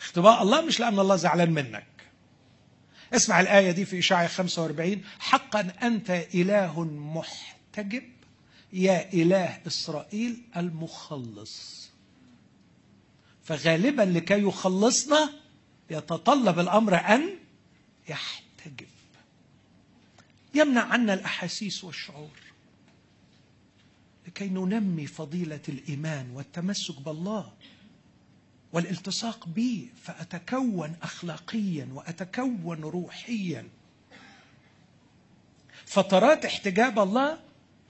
اختباء 0.00 0.42
الله 0.42 0.60
مش 0.60 0.80
لأن 0.80 0.98
الله 0.98 1.16
زعلان 1.16 1.50
منك. 1.50 1.86
اسمع 3.14 3.40
الآية 3.40 3.70
دي 3.70 3.84
في 3.84 3.98
إشاعة 3.98 4.26
45 4.26 5.04
حقا 5.18 5.60
أنت 5.82 6.10
إله 6.10 6.84
محتجب. 6.84 8.13
يا 8.74 9.12
إله 9.12 9.60
إسرائيل 9.66 10.42
المخلص. 10.56 11.88
فغالبا 13.44 14.02
لكي 14.02 14.42
يخلصنا 14.42 15.32
يتطلب 15.90 16.58
الأمر 16.58 16.94
أن 16.96 17.30
يحتجب. 18.08 18.86
يمنع 20.54 20.82
عنا 20.82 21.14
الأحاسيس 21.14 21.84
والشعور. 21.84 22.38
لكي 24.26 24.48
ننمي 24.48 25.06
فضيلة 25.06 25.60
الإيمان 25.68 26.30
والتمسك 26.30 27.00
بالله 27.00 27.52
والالتصاق 28.72 29.48
به 29.48 29.88
فأتكون 30.02 30.96
أخلاقيا 31.02 31.88
وأتكون 31.92 32.80
روحيا. 32.80 33.68
فترات 35.86 36.44
احتجاب 36.44 36.98
الله 36.98 37.43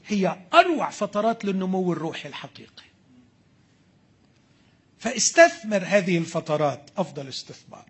هي 0.06 0.38
أروع 0.54 0.90
فترات 0.90 1.44
للنمو 1.44 1.92
الروحي 1.92 2.28
الحقيقي. 2.28 2.84
فاستثمر 4.98 5.82
هذه 5.86 6.18
الفترات 6.18 6.90
أفضل 6.96 7.28
استثمار. 7.28 7.84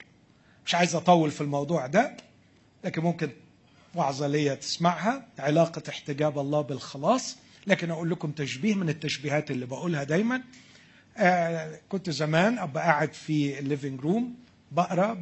مش 0.67 0.75
عايز 0.75 0.95
أطول 0.95 1.31
في 1.31 1.41
الموضوع 1.41 1.87
ده 1.87 2.17
لكن 2.85 3.03
ممكن 3.03 3.31
وعظة 3.95 4.27
ليا 4.27 4.55
تسمعها 4.55 5.27
علاقة 5.39 5.83
احتجاب 5.89 6.39
الله 6.39 6.61
بالخلاص. 6.61 7.37
لكن 7.67 7.91
أقول 7.91 8.11
لكم 8.11 8.31
تشبيه 8.33 8.75
من 8.75 8.89
التشبيهات 8.89 9.51
اللي 9.51 9.67
بقولها 9.67 10.05
دايما. 10.05 10.43
آه 11.17 11.81
كنت 11.89 12.11
زمان 12.11 12.59
أبقى 12.59 12.85
قاعد 12.85 13.13
في 13.13 13.59
ال 13.59 13.65
living 13.65 14.01
room 14.01 14.35
بقرأ 14.73 15.15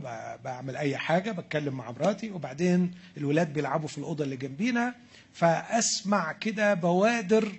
بعمل 0.44 0.76
أي 0.76 0.96
حاجة 0.96 1.30
بتكلم 1.30 1.74
مع 1.74 1.90
مراتي 1.90 2.30
وبعدين 2.30 2.94
الولاد 3.16 3.52
بيلعبوا 3.52 3.88
في 3.88 3.98
الأوضة 3.98 4.24
اللي 4.24 4.36
جنبينا. 4.36 4.94
فأسمع 5.34 6.32
كده 6.32 6.74
بوادر 6.74 7.52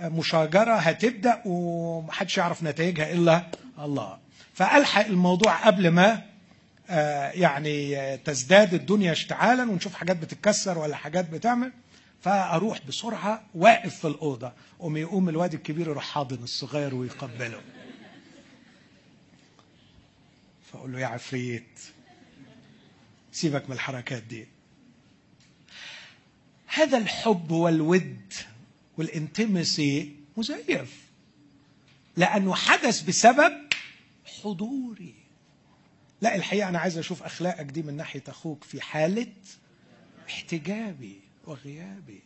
مشاجرة 0.00 0.74
هتبدأ 0.74 1.42
ومحدش 1.44 2.38
يعرف 2.38 2.62
نتائجها 2.62 3.12
إلا 3.12 3.46
الله. 3.78 4.18
فألحق 4.54 5.06
الموضوع 5.06 5.66
قبل 5.66 5.88
ما 5.88 6.22
آه 6.90 7.30
يعني 7.30 8.16
تزداد 8.16 8.74
الدنيا 8.74 9.12
اشتعالا 9.12 9.70
ونشوف 9.70 9.94
حاجات 9.94 10.16
بتتكسر 10.16 10.78
ولا 10.78 10.96
حاجات 10.96 11.30
بتعمل 11.30 11.72
فأروح 12.20 12.78
بسرعة 12.88 13.42
واقف 13.54 13.96
في 13.98 14.06
الأوضة. 14.08 14.52
قوم 14.78 14.96
يقوم 14.96 15.28
الواد 15.28 15.54
الكبير 15.54 15.88
يروح 15.88 16.04
حاضن 16.04 16.42
الصغير 16.42 16.94
ويقبله. 16.94 17.60
فأقول 20.72 20.92
له 20.92 21.00
يا 21.00 21.06
عفريت 21.06 21.80
سيبك 23.32 23.68
من 23.70 23.72
الحركات 23.74 24.22
دي. 24.22 24.46
هذا 26.72 26.98
الحب 26.98 27.50
والود 27.50 28.32
والانتمسي 28.98 30.16
مزيف. 30.36 31.10
لأنه 32.16 32.54
حدث 32.54 33.02
بسبب 33.02 33.52
حضوري. 34.42 35.14
لا 36.20 36.36
الحقيقة 36.36 36.68
أنا 36.68 36.78
عايز 36.78 36.98
أشوف 36.98 37.22
أخلاقك 37.22 37.66
دي 37.66 37.82
من 37.82 37.96
ناحية 37.96 38.22
أخوك 38.28 38.64
في 38.64 38.80
حالة 38.80 39.32
احتجابي 40.28 41.20
وغيابي. 41.46 42.22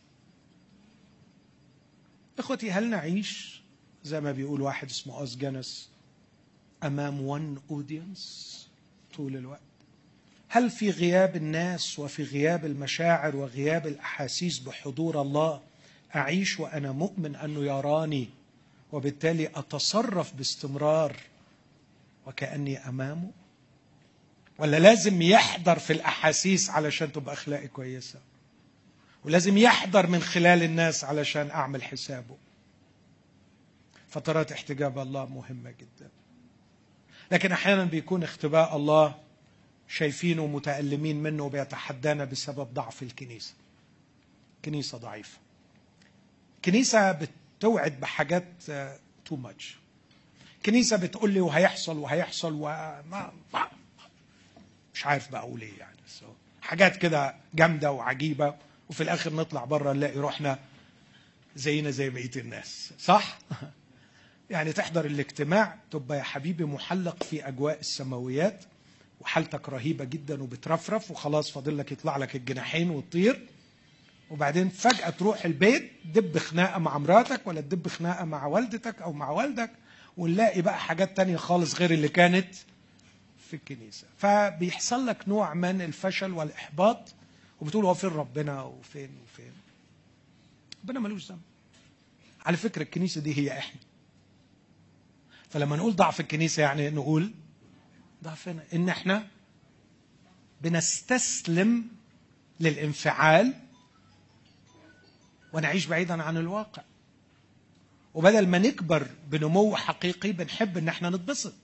إخوتي 2.39 2.73
هل 2.73 2.91
نعيش 2.91 3.63
زي 4.05 4.21
ما 4.21 4.33
بيقول 4.33 4.61
واحد 4.61 4.91
اسمه 4.91 5.19
Os 5.19 5.37
Guinness 5.37 5.91
أمام 6.85 7.21
one 7.21 7.63
audience 7.71 8.69
طول 9.17 9.37
الوقت؟ 9.37 9.61
هل 10.55 10.71
في 10.71 10.91
غياب 10.91 11.37
الناس 11.37 11.99
وفي 11.99 12.23
غياب 12.23 12.65
المشاعر 12.65 13.37
وغياب 13.37 13.87
الأحاسيس 13.87 14.59
بحضور 14.59 15.21
الله 15.21 15.61
أعيش 16.17 16.61
وأنا 16.61 16.93
مؤمن 16.93 17.37
أنه 17.37 17.65
يراني 17.65 18.29
وبالتالي 18.93 19.47
أتصرف 19.47 20.35
باستمرار 20.35 21.17
وكأني 22.27 22.89
أمامه؟ 22.89 23.31
ولا 24.59 24.77
لازم 24.77 25.23
يحضر 25.23 25.79
في 25.79 25.93
الأحاسيس 25.93 26.71
علشان 26.71 27.13
تبقى 27.13 27.35
أخلاقي 27.35 27.69
كويسة؟ 27.69 28.19
ولازم 29.25 29.59
يحضر 29.59 30.07
من 30.07 30.21
خلال 30.21 30.63
الناس 30.63 31.05
علشان 31.05 31.51
أعمل 31.51 31.83
حسابه؟ 31.83 32.37
فترات 34.09 34.53
احتجاب 34.53 34.99
الله 34.99 35.27
مهمة 35.27 35.71
جدا. 35.71 36.09
لكن 37.33 37.53
أحيانا 37.53 37.85
بيكون 37.85 38.23
اختباء 38.23 38.77
الله 38.77 39.24
شايفينه 39.89 40.47
متألمين 40.47 41.23
منه 41.23 41.43
وبيتحدانا 41.45 42.25
بسبب 42.25 42.75
ضعف 42.75 43.03
الكنيسة. 43.03 43.55
كنيسة 44.65 44.99
ضعيفة. 44.99 45.39
كنيسة 46.65 47.13
بتوعد 47.13 48.01
بحاجات 48.01 48.45
تو 49.25 49.37
ماتش 49.37 49.77
كنيسة 50.67 50.97
بتقول 50.97 51.31
لي 51.31 51.41
وهيحصل 51.41 51.99
وهيحصل 51.99 52.53
وما 52.53 53.03
ما 53.55 53.69
مش 54.95 55.07
عارف 55.07 55.31
بقى 55.31 55.41
أقول 55.41 55.61
إيه 55.61 55.79
يعني. 55.79 55.97
حاجات 56.63 56.97
كده 56.97 57.35
جامدة 57.55 57.93
وعجيبة. 57.93 58.55
وفي 58.89 59.03
الآخر 59.03 59.33
نطلع 59.33 59.65
بره 59.65 59.93
نلاقي 59.93 60.19
روحنا 60.19 60.59
زينا 61.57 61.91
زي 61.91 62.11
بقية 62.11 62.31
الناس. 62.37 62.93
صح؟ 62.99 63.39
يعني 64.51 64.73
تحضر 64.73 65.05
الاجتماع 65.05 65.79
تبقى 65.91 66.19
يا 66.19 66.23
حبيبي 66.23 66.65
محلق 66.65 67.23
في 67.23 67.49
أجواء 67.49 67.81
السماويات. 67.81 68.65
وحالتك 69.25 69.69
رهيبة 69.69 70.05
جدا 70.05 70.43
وبترفرف 70.43 71.11
وخلاص 71.11 71.51
فاضل 71.51 71.79
لك 71.79 71.93
يطلع 71.93 72.17
لك 72.17 72.37
الجناحين 72.37 72.91
وتطير 72.91 73.47
وبعدين 74.31 74.69
فجأة 74.69 75.11
تروح 75.11 75.45
البيت 75.45 75.93
دب 76.05 76.39
خناقة 76.39 76.79
مع 76.79 76.99
مراتك 76.99 77.47
ولا 77.47 77.61
تدب 77.61 77.89
خناقة 77.89 78.25
مع 78.25 78.47
والدتك 78.47 79.03
أو 79.03 79.13
مع 79.13 79.31
والدك 79.31 79.71
ونلاقي 80.17 80.63
بقى 80.63 80.79
حاجات 80.79 81.17
تانية 81.17 81.37
خالص 81.37 81.75
غير 81.75 81.91
اللي 81.91 82.09
كانت 82.09 82.55
في 83.51 83.57
الكنيسة. 83.57 84.07
فبيحصل 84.19 85.07
لك 85.07 85.29
نوع 85.29 85.55
من 85.55 85.83
الفشل 85.83 86.33
والإحباط 86.33 87.15
وبتقول 87.61 87.85
هو 87.85 87.95
فين 87.95 88.11
ربنا 88.11 88.63
وفين 88.63 89.11
وفين؟ 89.25 89.53
ربنا 90.85 91.01
ملوش 91.01 91.31
ذنب. 91.33 91.41
على 92.47 92.57
فكرة 92.57 92.83
الكنيسة 92.83 93.21
دي 93.21 93.39
هي 93.39 93.59
إحنا. 93.59 93.81
فلما 95.51 95.77
نقول 95.77 95.97
ضعف 95.97 96.21
الكنيسة 96.21 96.63
يعني 96.63 96.91
نقول 96.91 97.33
ضعفنا. 98.25 98.63
إن 98.75 98.89
إحنا 98.89 99.27
بنستسلم 100.61 101.85
للانفعال 102.61 103.55
ونعيش 105.53 105.87
بعيدا 105.87 106.23
عن 106.23 106.37
الواقع. 106.37 106.83
وبدل 108.15 108.47
ما 108.47 108.59
نكبر 108.59 109.09
بنمو 109.29 109.77
حقيقي 109.77 110.33
بنحب 110.33 110.79
إن 110.79 110.89
إحنا 110.89 111.11
نتبسط. 111.11 111.55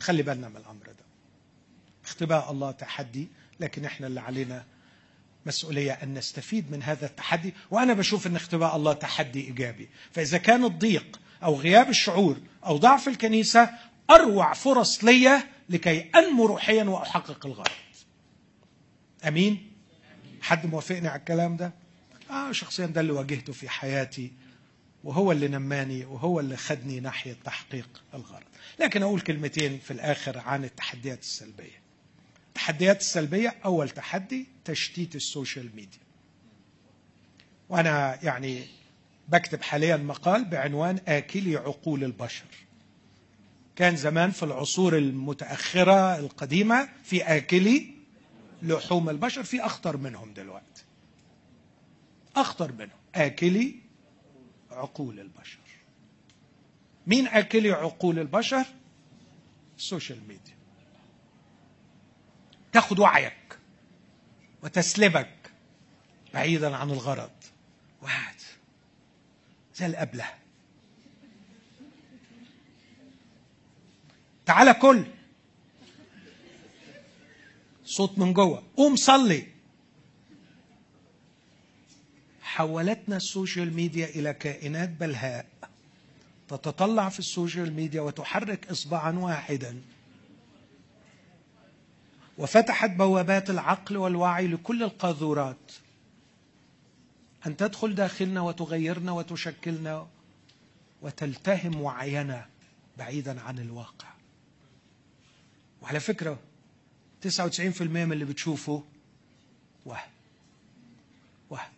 خلي 0.00 0.22
بالنا 0.22 0.48
من 0.48 0.56
الأمر 0.56 0.86
ده. 0.86 1.04
اختباء 2.04 2.50
الله 2.50 2.70
تحدي 2.70 3.28
لكن 3.60 3.84
إحنا 3.84 4.06
اللي 4.06 4.20
علينا 4.20 4.64
مسؤولية 5.46 5.92
أن 5.92 6.14
نستفيد 6.14 6.70
من 6.70 6.82
هذا 6.82 7.06
التحدي. 7.06 7.54
وأنا 7.70 7.94
بشوف 7.94 8.26
إن 8.26 8.36
اختباء 8.36 8.76
الله 8.76 8.92
تحدي 8.92 9.40
إيجابي. 9.40 9.88
فإذا 10.12 10.38
كان 10.38 10.64
الضيق 10.64 11.20
أو 11.42 11.54
غياب 11.54 11.88
الشعور 11.88 12.40
أو 12.66 12.76
ضعف 12.76 13.08
الكنيسة 13.08 13.70
أروع 14.10 14.52
فرص 14.52 15.04
لي 15.04 15.42
لكي 15.68 16.10
أنمو 16.14 16.46
روحيا 16.46 16.84
وأحقق 16.84 17.46
الغرض. 17.46 17.70
أمين؟ 19.28 19.72
حد 20.42 20.66
موافقني 20.66 21.08
على 21.08 21.18
الكلام 21.18 21.56
ده؟ 21.56 21.72
آه 22.30 22.52
شخصيا 22.52 22.86
ده 22.86 23.00
اللي 23.00 23.12
واجهته 23.12 23.52
في 23.52 23.68
حياتي 23.68 24.32
وهو 25.04 25.32
اللي 25.32 25.48
نماني 25.48 26.04
وهو 26.04 26.40
اللي 26.40 26.56
خدني 26.56 27.00
ناحية 27.00 27.36
تحقيق 27.44 28.02
الغرض. 28.14 28.46
لكن 28.80 29.02
أقول 29.02 29.20
كلمتين 29.20 29.78
في 29.78 29.90
الآخر 29.90 30.38
عن 30.38 30.64
التحديات 30.64 31.20
السلبية. 31.20 31.80
التحديات 32.48 33.00
السلبية 33.00 33.54
أول 33.64 33.90
تحدي 33.90 34.46
تشتيت 34.64 35.16
ال 35.16 35.25
social 35.25 35.76
media. 35.76 36.00
وأنا 37.68 38.18
يعني 38.22 38.64
بكتب 39.28 39.62
حاليا 39.62 39.96
مقال 39.96 40.44
بعنوان 40.44 41.00
آكلي 41.08 41.56
عقول 41.56 42.04
البشر. 42.04 42.44
كان 43.76 43.96
زمان 43.96 44.30
في 44.30 44.42
العصور 44.42 44.96
المتأخرة 44.98 46.18
القديمة 46.18 46.88
في 47.04 47.22
آكلي 47.22 47.94
لحوم 48.62 49.10
البشر 49.10 49.42
في 49.42 49.60
أخطر 49.66 49.96
منهم 49.96 50.32
دلوقتي. 50.32 50.84
أخطر 52.36 52.72
منهم. 52.72 52.98
آكلي 53.14 53.76
عقول 54.70 55.20
البشر. 55.20 55.58
مين 57.06 57.28
آكلي 57.28 57.70
عقول 57.70 58.18
البشر؟ 58.18 58.64
السوشيال 59.78 60.18
ميديا. 60.28 60.56
تاخد 62.72 62.98
وعيك 62.98 63.58
وتسلبك 64.62 65.52
بعيدا 66.34 66.76
عن 66.76 66.90
الغرض. 66.90 67.30
واحد 68.02 68.34
زي 69.74 69.86
الأبلة. 69.86 70.24
تعالى 74.50 74.74
كل. 74.74 75.04
صوت 77.84 78.18
من 78.18 78.32
جوه. 78.32 78.62
قوم 78.76 78.96
صلي. 78.96 79.46
حولتنا 82.42 83.16
ال 83.16 83.24
social 83.24 83.74
media 83.74 84.06
إلى 84.06 84.32
كائنات 84.32 84.88
بلهاء. 84.88 85.46
تتطلع 86.48 87.08
في 87.08 87.18
ال 87.18 87.26
social 87.26 87.72
media 87.72 88.00
وتحرك 88.00 88.70
إصبعا 88.70 89.18
واحدا. 89.18 89.82
وفتحت 92.38 92.90
بوابات 92.90 93.50
العقل 93.50 93.96
والوعي 93.96 94.46
لكل 94.46 94.82
القاذورات. 94.82 95.72
أن 97.46 97.56
تدخل 97.56 97.94
داخلنا 97.94 98.40
وتغيرنا 98.40 99.12
وتشكلنا 99.12 100.06
وتلتهم 101.02 101.80
وعينا 101.80 102.46
بعيدا 102.98 103.40
عن 103.40 103.58
الواقع. 103.58 104.19
وعلى 105.82 106.00
فكرة 106.00 106.38
99% 107.22 107.82
من 107.82 108.12
اللي 108.12 108.24
بتشوفه 108.24 108.84
وهم 109.84 110.10
وهم 111.50 111.72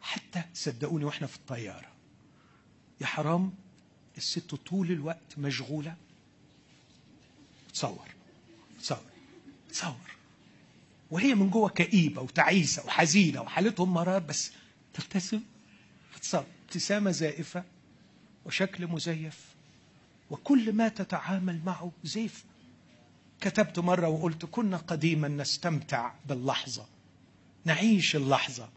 حتى 0.00 0.42
صدقوني 0.54 1.04
وإحنا 1.04 1.26
في 1.26 1.36
الطيارة. 1.36 1.88
يا 3.00 3.06
حرام 3.06 3.52
الست 4.16 4.54
طول 4.54 4.90
الوقت 4.90 5.38
مشغولة. 5.38 5.96
تصور. 7.72 8.08
تصور. 8.80 9.10
تصور. 9.70 10.14
وهي 11.10 11.34
من 11.34 11.50
جوه 11.50 11.68
كئيبة 11.68 12.22
وتعيسة 12.22 12.86
وحزينة 12.86 13.40
وحالتهم 13.42 13.94
مرار 13.94 14.18
بس 14.18 14.52
تبتسم. 14.94 15.42
تصور. 16.20 16.46
ابتسامة 16.64 17.10
زائفة 17.10 17.64
وشكل 18.44 18.86
مزيف. 18.86 19.54
وكل 20.30 20.72
ما 20.72 20.88
تتعامل 20.88 21.60
معه 21.64 21.92
زيف. 22.04 22.44
كتبت 23.44 23.78
مرة 23.78 24.08
وقلت 24.08 24.44
كنا 24.44 24.76
قديما 24.76 25.28
نستمتع 25.28 26.12
باللحظة. 26.26 26.86
نعيش 27.64 28.16
اللحظة. 28.16 28.68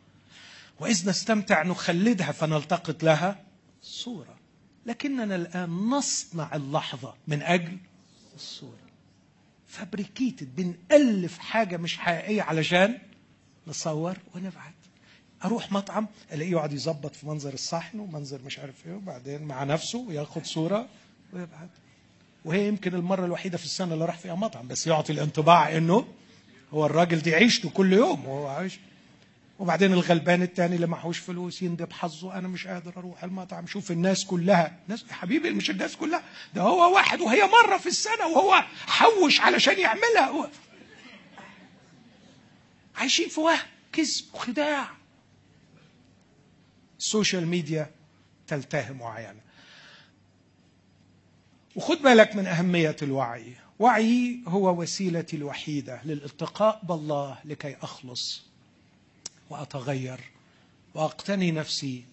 وإذ 0.80 1.10
نستمتع 1.10 1.64
نخلدها 1.64 2.32
فنلتقط 2.32 3.04
لها 3.04 3.44
صورة. 3.82 4.38
لكننا 4.86 5.36
الآن 5.36 5.70
نصنع 5.70 6.56
اللحظة 6.56 7.14
من 7.28 7.42
أجل 7.42 7.78
الصورة. 8.36 8.88
فابريكيتد 9.68 10.56
بنألف 10.56 11.38
حاجة 11.38 11.78
مش 11.78 11.98
حقيقية 11.98 12.42
علشان 12.42 12.98
نصور 13.68 14.18
ونبعت 14.36 14.74
أروح 15.46 15.72
مطعم 15.72 16.08
ألاقيه 16.34 16.52
يقعد 16.52 16.74
يظبط 16.74 17.16
في 17.16 17.28
منظر 17.28 17.54
الصحن 17.54 18.00
ومنظر 18.00 18.42
مش 18.42 18.60
عارف 18.60 18.88
إيه 18.88 18.94
وبعدين 18.94 19.44
مع 19.44 19.64
نفسه 19.64 20.00
وياخد 20.00 20.46
صورة 20.46 20.88
ويبعت 21.34 21.70
وهي 22.48 22.68
يمكن 22.68 22.96
المرة 22.96 23.26
الوحيدة 23.26 23.58
في 23.58 23.66
السنة 23.66 23.94
اللي 23.94 24.06
راح 24.06 24.18
فيها 24.18 24.36
مطعم 24.36 24.68
بس 24.68 24.88
يعطي 24.88 25.14
الانطباع 25.14 25.78
إنه 25.78 26.08
هو 26.74 26.86
الراجل 26.86 27.20
دي 27.20 27.36
عيشته 27.36 27.70
كل 27.70 27.94
يوم 27.94 28.26
وهو 28.26 28.48
عايش. 28.48 28.80
وبعدين 29.60 29.94
الغلبان 29.94 30.42
التاني 30.42 30.76
اللي 30.76 30.88
معهوش 30.88 31.18
فلوس 31.20 31.62
يندب 31.62 31.92
حظه 31.94 32.34
أنا 32.38 32.48
مش 32.48 32.68
قادر 32.68 32.94
أروح 32.98 33.24
المطعم. 33.24 33.68
شوف 33.68 33.92
الناس 33.92 34.26
كلها 34.26 34.80
ناس 34.88 35.06
حبيبي 35.10 35.50
مش 35.50 35.70
الناس 35.70 35.96
كلها 35.96 36.24
ده 36.56 36.62
هو 36.62 36.96
واحد 36.96 37.22
وهي 37.22 37.44
مرة 37.64 37.78
في 37.78 37.88
السنة 37.88 38.28
وهو 38.28 38.64
حوش 38.88 39.42
علشان 39.42 39.80
يعملها. 39.80 40.30
هو. 40.30 40.50
عايشين 42.96 43.30
في 43.30 43.40
وهم 43.40 43.60
كذب 43.94 44.26
وخداع. 44.34 44.88
ال 47.00 47.07
social 47.07 47.48
media 47.48 47.92
تلتهم 48.48 49.02
وعينا 49.02 49.47
وخد 51.78 51.98
بالك 51.98 52.36
من 52.36 52.48
أهمية 52.48 52.96
الوعي. 53.02 53.54
وعي 53.80 54.40
هو 54.48 54.82
وسيلتي 54.82 55.36
الوحيدة 55.36 56.02
للالتقاء 56.06 56.80
بالله 56.84 57.38
لكي 57.46 57.76
أخلص 57.82 58.44
وأتغير 59.50 60.20
وأقتني 60.94 61.52
نفسي 61.52 62.04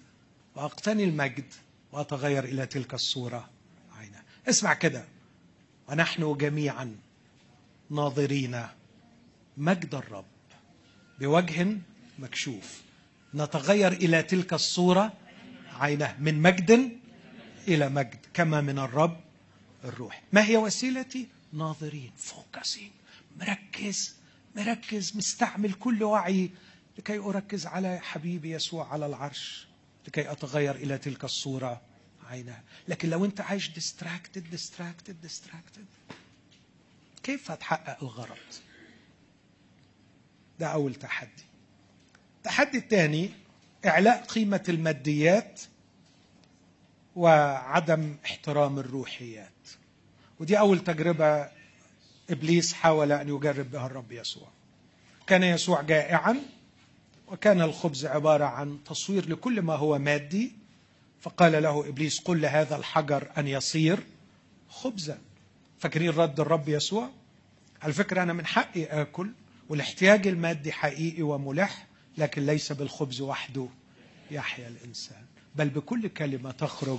وأقتني 0.55 1.05
المجد 1.05 1.53
وأتغير 1.93 2.45
إلى 2.45 2.67
تلك 2.67 2.95
الصورة. 2.95 3.51
عينا 3.99 4.23
اسمع 4.49 4.75
كده. 4.75 5.05
ونحن 5.89 6.37
جميعا 6.37 6.97
ناظرين 7.91 8.63
مجد 9.57 9.95
الرب 9.95 10.25
بوجه 11.21 11.77
مكشوف. 12.19 12.83
نتغير 13.35 13.93
إلى 13.93 14.23
تلك 14.23 14.53
الصورة. 14.53 15.13
عينه 15.81 16.17
من 16.19 16.43
مجد 16.43 16.99
إلى 17.69 17.89
مجد. 17.89 18.19
كما 18.35 18.61
من 18.61 18.79
الرب 18.79 19.24
الروح. 19.85 20.23
ما 20.33 20.45
هي 20.45 20.57
وسيلتي؟ 20.57 21.29
ناظرين 21.53 22.13
فوكسين. 22.17 22.91
مركز 23.41 24.15
مركز 24.57 25.17
مستعمل 25.17 25.73
كل 25.73 26.03
وعي 26.03 26.51
لكي 26.99 27.19
أركز 27.19 27.67
على 27.67 27.99
حبيبي 27.99 28.51
يسوع 28.51 28.93
على 28.93 29.07
العرش 29.07 29.67
لكي 30.09 30.31
أتغير 30.33 30.75
إلى 30.75 30.99
تلك 30.99 31.25
الصورة 31.25 31.83
عينها 32.27 32.63
لكن 32.89 33.11
لو 33.11 33.25
أنت 33.25 33.41
عايش 33.41 33.71
distracted 33.71 34.51
distracted 34.51 35.21
distracted 35.21 35.85
كيف 37.23 37.51
هتحقق 37.51 38.03
الغرض؟ 38.03 38.37
ده 40.61 40.67
أول 40.67 40.95
تحدي. 40.95 41.45
التحدي 42.37 42.79
الثاني 42.79 43.31
إعلاء 43.87 44.25
قيمة 44.25 44.65
الماديات 44.69 45.61
وعدم 47.17 48.17
احترام 48.25 48.79
الروحيات. 48.79 49.69
ودي 50.41 50.59
أول 50.59 50.85
تجربة 50.85 51.49
إبليس 52.31 52.73
حاول 52.73 53.13
أن 53.13 53.29
يجرب 53.29 53.71
بها 53.71 53.87
الرب 53.87 54.13
يسوع. 54.13 54.49
كان 55.27 55.43
يسوع 55.43 55.83
جائعا 55.83 56.37
وكان 57.29 57.61
الخبز 57.61 58.07
عبارة 58.07 58.45
عن 58.45 58.79
تصوير 58.85 59.29
لكل 59.29 59.63
ما 59.63 59.75
هو 59.75 59.99
مادي. 59.99 60.53
فقال 61.21 61.63
له 61.63 61.89
إبليس 61.89 62.21
قل 62.21 62.41
لهذا 62.41 62.77
الحجر 62.77 63.31
أن 63.39 63.49
يصير 63.49 63.99
خبزا. 64.69 65.19
فاكرين 65.79 66.11
رد 66.11 66.41
الرب 66.41 66.69
يسوع؟ 66.69 67.11
على 67.83 67.93
فكرة 67.93 68.23
أنا 68.23 68.33
من 68.33 68.47
حقي 68.47 68.85
آكل 68.85 69.31
والاحتياج 69.69 70.27
المادي 70.27 70.73
حقيقي 70.73 71.23
وملح 71.23 71.87
لكن 72.19 72.47
ليس 72.47 72.73
بالخبز 72.73 73.21
وحده 73.21 73.69
يحيا 74.31 74.69
الإنسان. 74.69 75.25
بل 75.55 75.69
بكل 75.69 76.09
كلمة 76.09 76.51
تخرج 76.51 76.99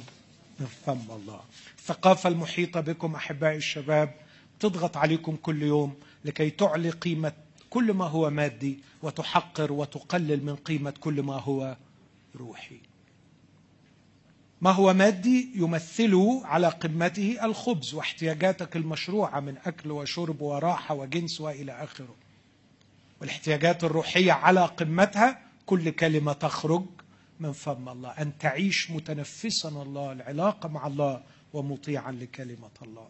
من 0.60 0.66
فم 0.66 1.12
الله. 1.12 1.42
الثقافة 1.78 2.30
المحيطة 2.30 2.80
بكم 2.82 3.16
أحبائي 3.16 3.58
الشباب 3.58 4.14
تضغط 4.60 4.98
عليكم 4.98 5.36
كل 5.36 5.62
يوم 5.64 5.96
لكي 6.26 6.50
تعلي 6.50 6.90
قيمة 6.90 7.34
كل 7.70 7.94
ما 7.94 8.06
هو 8.06 8.30
مادي 8.30 8.80
وتحقر 9.04 9.72
وتقلل 9.72 10.46
من 10.46 10.56
قيمة 10.56 10.92
كل 11.00 11.22
ما 11.22 11.40
هو 11.40 11.78
روحي. 12.36 12.78
ما 14.62 14.72
هو 14.72 14.94
مادي 14.94 15.52
يمثل 15.56 16.42
على 16.44 16.68
قمته 16.68 17.46
الخبز 17.46 17.94
واحتياجاتك 17.94 18.76
المشروعة 18.76 19.40
من 19.40 19.58
أكل 19.66 19.92
وشرب 19.92 20.42
وراحة 20.42 20.96
وجنس 20.96 21.42
وإلى 21.42 21.84
آخره. 21.84 22.16
والاحتياجات 23.22 23.84
الروحية 23.84 24.32
على 24.32 24.66
قمتها 24.66 25.40
كل 25.66 25.90
كلمة 25.90 26.34
تخرج 26.34 26.86
من 27.40 27.52
فم 27.52 27.90
الله 27.90 28.10
أن 28.10 28.38
تعيش 28.38 28.92
متنفسا 28.92 29.70
الله 29.70 30.12
العلاقة 30.12 30.70
مع 30.70 30.88
الله 30.88 31.24
ومطيعا 31.54 32.12
لكلمة 32.12 32.70
الله. 32.82 33.08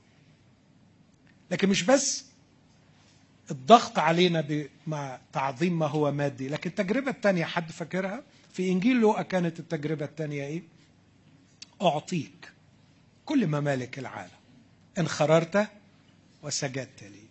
لكن 1.51 1.69
مش 1.69 1.83
بس 1.83 2.25
الضغط 3.51 3.99
علينا 3.99 4.67
مع 4.87 5.19
تعظيم 5.33 5.79
ما 5.79 5.87
هو 5.87 6.11
مادي 6.11 6.47
لكن 6.49 6.69
التجربة 6.69 7.11
الثانية 7.11 7.45
حد 7.45 7.71
فاكرها؟ 7.71 8.23
في 8.53 8.71
إنجيل 8.71 8.95
لوقا 8.99 9.21
كانت 9.21 9.59
التجربة 9.59 10.05
الثانية 10.05 10.43
إيه؟ 10.45 10.63
أعطيك 11.81 12.51
كل 13.25 13.47
ممالك 13.47 13.99
العالم 13.99 14.31
إن 14.97 15.07
خررت 15.07 15.67
وسجدت 16.43 17.03
لي. 17.03 17.23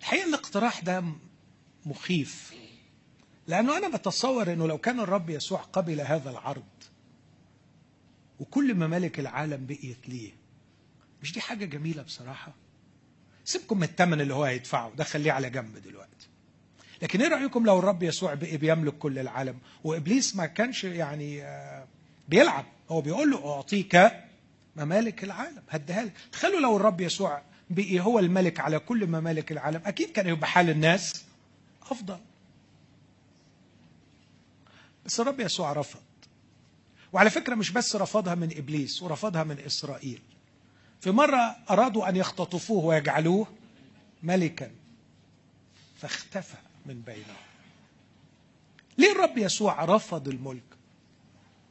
الحقيقة 0.00 0.28
الاقتراح 0.28 0.80
ده 0.80 1.04
مخيف. 1.86 2.54
لأنه 3.50 3.76
أنا 3.76 3.88
بتصور 3.96 4.52
إنه 4.52 4.66
لو 4.68 4.78
كان 4.78 5.00
الرب 5.00 5.30
يسوع 5.30 5.60
قبل 5.60 6.00
هذا 6.00 6.30
العرض 6.30 6.62
وكل 8.40 8.74
ممالك 8.74 9.20
العالم 9.20 9.66
بقيت 9.66 10.08
ليه؟ 10.08 10.30
مش 11.22 11.32
دي 11.32 11.40
حاجة 11.40 11.64
جميلة 11.64 12.02
بصراحة؟ 12.02 12.52
سيبكم 13.44 13.76
من 13.76 13.82
الثمن 13.82 14.20
اللي 14.20 14.34
هو 14.34 14.44
هيدفعه 14.44 14.92
ده 14.96 15.04
خليه 15.04 15.32
على 15.32 15.50
جنب 15.50 15.76
دلوقتي. 15.76 16.28
لكن 17.02 17.22
إيه 17.22 17.28
رأيكم 17.28 17.66
لو 17.66 17.78
الرب 17.78 18.02
يسوع 18.02 18.34
بقي 18.34 18.56
بيملك 18.56 18.98
كل 18.98 19.18
العالم؟ 19.18 19.58
وإبليس 19.84 20.36
ما 20.36 20.46
كانش 20.46 20.84
يعني 20.84 21.42
آه، 21.42 21.86
بيلعب 22.28 22.64
هو 22.90 23.00
بيقول 23.00 23.30
له 23.30 23.52
أعطيك 23.56 24.10
ممالك 24.76 25.24
العالم 25.24 25.62
هديها 25.70 26.04
لك. 26.04 26.12
تخيلوا 26.32 26.60
لو 26.60 26.76
الرب 26.76 27.00
يسوع 27.00 27.42
بقي 27.70 28.00
هو 28.00 28.18
الملك 28.18 28.60
على 28.60 28.78
كل 28.78 29.06
ممالك 29.06 29.52
العالم 29.52 29.80
أكيد 29.86 30.12
كان 30.12 30.28
يبقى 30.28 30.48
حال 30.48 30.70
الناس 30.70 31.24
أفضل. 31.90 32.18
بس 35.06 35.20
الرب 35.20 35.40
يسوع 35.40 35.72
رفض. 35.72 36.00
وعلى 37.12 37.30
فكرة 37.30 37.54
مش 37.54 37.70
بس 37.70 37.96
رفضها 37.96 38.34
من 38.34 38.56
إبليس 38.56 39.02
ورفضها 39.02 39.44
من 39.44 39.58
إسرائيل. 39.66 40.22
في 41.00 41.10
مرة 41.10 41.56
أرادوا 41.70 42.08
أن 42.08 42.16
يختطفوه 42.16 42.84
ويجعلوه 42.84 43.46
ملكا. 44.22 44.70
فاختفى 46.00 46.56
من 46.86 47.00
بينهم. 47.00 47.36
ليه 48.98 49.12
الرب 49.12 49.38
يسوع 49.38 49.84
رفض 49.84 50.28
الملك؟ 50.28 50.62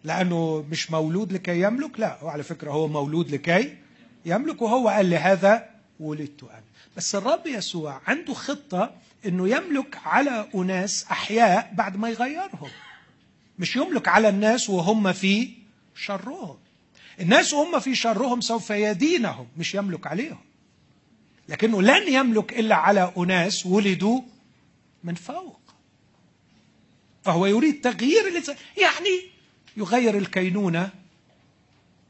لأنه 0.04 0.66
مش 0.72 0.92
مولود 0.92 1.34
لكي 1.34 1.62
يملك؟ 1.62 2.00
لا 2.00 2.24
وعلى 2.24 2.44
فكرة 2.44 2.72
هو 2.72 2.88
مولود 2.88 3.32
لكي 3.32 3.78
يملك 4.26 4.62
وهو 4.62 4.90
قال 4.90 5.10
لهذا 5.10 5.70
ولدت 6.00 6.44
أنا. 6.44 6.64
بس 6.98 7.16
الرب 7.16 7.48
يسوع 7.48 8.02
عنده 8.08 8.34
خطة 8.34 8.96
إنه 9.26 9.50
يملك 9.50 9.98
على 10.06 10.50
أناس 10.56 11.06
أحياء 11.12 11.74
بعد 11.74 11.98
ما 11.98 12.10
يغيرهم. 12.10 12.70
مش 13.60 13.76
يملك 13.76 14.08
على 14.08 14.30
الناس 14.30 14.70
وهم 14.70 15.14
في 15.14 15.54
شرهم. 15.96 16.58
الناس 17.20 17.54
وهم 17.54 17.80
في 17.80 17.96
شرهم 17.96 18.42
سوف 18.42 18.70
يدينهم 18.70 19.48
مش 19.58 19.76
يملك 19.76 20.08
عليهم. 20.08 20.42
لكنه 21.50 21.82
لن 21.82 22.14
يملك 22.14 22.60
إلا 22.60 22.76
على 22.76 23.14
أناس 23.18 23.66
ولدوا 23.66 24.22
من 25.04 25.16
فوق. 25.16 25.60
فهو 27.24 27.46
يريد 27.46 27.82
تغيير 27.82 28.44
يعني 28.78 29.30
يغير 29.78 30.18
الكينونة 30.18 30.90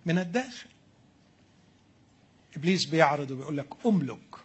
من 0.06 0.18
الداخل. 0.20 0.68
إبليس 2.56 2.86
بيعرض 2.86 3.32
وبيقول 3.32 3.58
لك 3.58 3.86
أملك. 3.86 4.36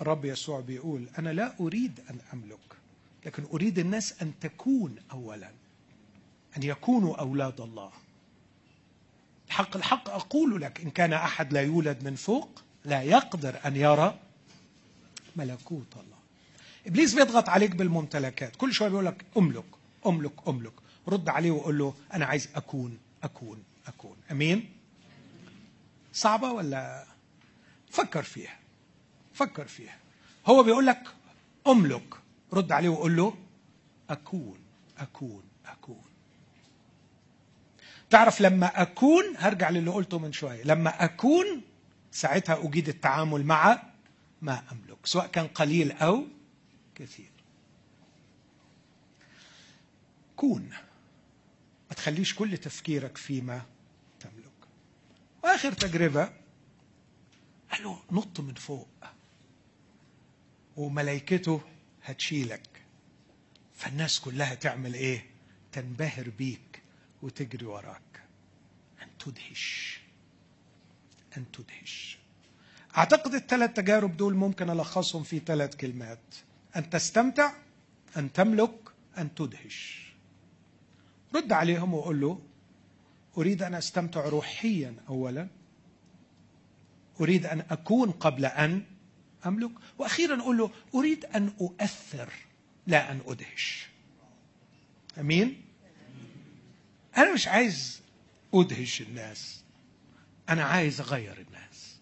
الرب 0.00 0.24
يسوع 0.24 0.60
بيقول 0.60 1.08
أنا 1.18 1.32
لا 1.32 1.54
أريد 1.60 2.00
أن 2.10 2.18
أملك 2.32 2.58
لكن 3.26 3.44
أريد 3.52 3.78
الناس 3.78 4.22
أن 4.22 4.32
تكون 4.40 4.96
اولا. 5.12 5.50
أن 6.56 6.62
يكونوا 6.62 7.16
أولاد 7.16 7.60
الله. 7.60 7.90
الحق 9.48 9.76
الحق 9.76 10.10
أقول 10.10 10.60
لك 10.62 10.80
إن 10.80 10.90
كان 10.90 11.12
أحد 11.12 11.52
لا 11.52 11.60
يولد 11.60 12.04
من 12.04 12.14
فوق 12.14 12.62
لا 12.84 13.02
يقدر 13.02 13.60
أن 13.66 13.76
يرى 13.76 14.18
ملكوت 15.36 15.96
الله. 15.96 16.16
إبليس 16.86 17.14
بيضغط 17.14 17.48
عليك 17.48 17.70
بالممتلكات. 17.76 18.56
كل 18.56 18.72
شوية 18.72 18.88
بيقول 18.88 19.06
لك 19.06 19.24
أملك 19.36 19.64
أملك 20.06 20.32
أملك. 20.48 20.72
رد 21.08 21.28
عليه 21.28 21.50
وقول 21.50 21.78
له 21.78 21.94
أنا 22.12 22.26
عايز 22.26 22.48
أكون 22.54 22.98
أكون 23.22 23.62
أكون. 23.86 24.16
أمين؟ 24.30 24.72
صعبة 26.12 26.52
ولا؟ 26.52 27.06
فكر 27.90 28.22
فيها. 28.22 28.58
فكر 29.34 29.66
فيها. 29.66 29.96
هو 30.46 30.62
بيقول 30.62 30.86
لك 30.86 31.08
أملك. 31.66 32.14
رد 32.52 32.72
عليه 32.72 32.88
وقول 32.88 33.16
له 33.16 33.34
أكون 34.10 34.58
أكون 34.98 35.42
أكون. 35.66 36.02
تعرف 38.12 38.40
لما 38.40 38.82
أكون 38.82 39.24
هرجع 39.36 39.70
للي 39.70 39.90
قلته 39.90 40.18
من 40.18 40.32
شوية 40.32 40.62
لما 40.62 41.04
أكون 41.04 41.62
ساعتها 42.10 42.68
أجيد 42.68 42.88
التعامل 42.88 43.44
مع 43.44 43.82
ما 44.42 44.62
أملك 44.72 45.06
سواء 45.06 45.26
كان 45.26 45.46
قليل 45.46 45.92
أو 45.92 46.26
كثير. 46.94 47.30
كون 50.36 50.68
ما 51.90 51.96
تخليش 51.96 52.34
كل 52.34 52.58
تفكيرك 52.58 53.16
فيما 53.16 53.62
تملك. 54.20 54.52
وآخر 55.44 55.72
تجربة 55.72 56.32
قال 57.72 57.82
له 57.82 58.02
نط 58.10 58.40
من 58.40 58.54
فوق 58.54 58.88
وملائكته 60.76 61.60
هتشيلك. 62.04 62.68
فالناس 63.74 64.20
كلها 64.20 64.54
تعمل 64.54 64.94
إيه؟ 64.94 65.26
تنبهر 65.72 66.30
بيك. 66.30 66.71
وتجري 67.22 67.66
وراك. 67.66 68.22
أن 69.02 69.08
تدهش. 69.18 70.00
أن 71.36 71.44
تدهش. 71.52 72.18
أعتقد 72.96 73.34
الثلاث 73.34 73.72
تجارب 73.72 74.16
دول 74.16 74.34
ممكن 74.34 74.70
ألخصهم 74.70 75.22
في 75.22 75.38
ثلاث 75.38 75.76
كلمات. 75.76 76.34
أن 76.76 76.90
تستمتع 76.90 77.52
أن 78.16 78.32
تملك 78.32 78.74
أن 79.18 79.34
تدهش. 79.34 80.12
رد 81.34 81.52
عليهم 81.52 81.94
وقول 81.94 82.20
له 82.20 82.40
أريد 83.38 83.62
أن 83.62 83.74
أستمتع 83.74 84.28
روحيا 84.28 84.94
اولا. 85.08 85.48
أريد 87.20 87.46
أن 87.46 87.60
أكون 87.70 88.10
قبل 88.10 88.44
أن 88.44 88.82
أملك. 89.46 89.70
وأخيرا 89.98 90.40
أقول 90.40 90.58
له 90.58 90.70
أريد 90.94 91.24
أن 91.24 91.52
أؤثر 91.60 92.32
لا 92.86 93.12
أن 93.12 93.20
أدهش. 93.26 93.88
أمين؟ 95.18 95.61
أنا 97.16 97.34
مش 97.34 97.48
عايز 97.48 98.00
أدهش 98.54 99.00
الناس. 99.00 99.62
أنا 100.48 100.64
عايز 100.64 101.00
أغير 101.00 101.38
الناس. 101.48 101.96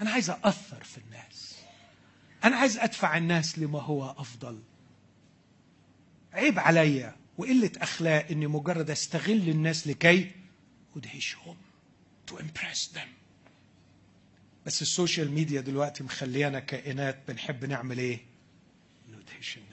أنا 0.00 0.10
عايز 0.10 0.30
أثر 0.30 0.84
في 0.84 0.98
الناس. 0.98 1.56
أنا 2.44 2.56
عايز 2.56 2.78
أدفع 2.78 3.16
الناس 3.16 3.58
لما 3.58 3.82
هو 3.82 4.10
أفضل. 4.18 4.62
عيب 6.32 6.58
عليا 6.58 7.16
وقلة 7.38 7.70
أخلاق 7.76 8.26
إني 8.30 8.46
مجرد 8.46 8.90
أستغل 8.90 9.48
الناس 9.48 9.86
لكي 9.86 10.30
أدهشهم. 10.96 11.56
To 12.30 12.32
impress 12.32 12.94
them. 12.94 13.08
بس 14.66 14.82
السوشيال 14.82 15.30
ميديا 15.30 15.60
دلوقتي 15.60 16.04
مخليانا 16.04 16.60
كائنات 16.60 17.18
بنحب 17.28 17.64
نعمل 17.64 17.98
إيه؟ 17.98 18.20
ندهش 19.08 19.56
الناس. 19.56 19.69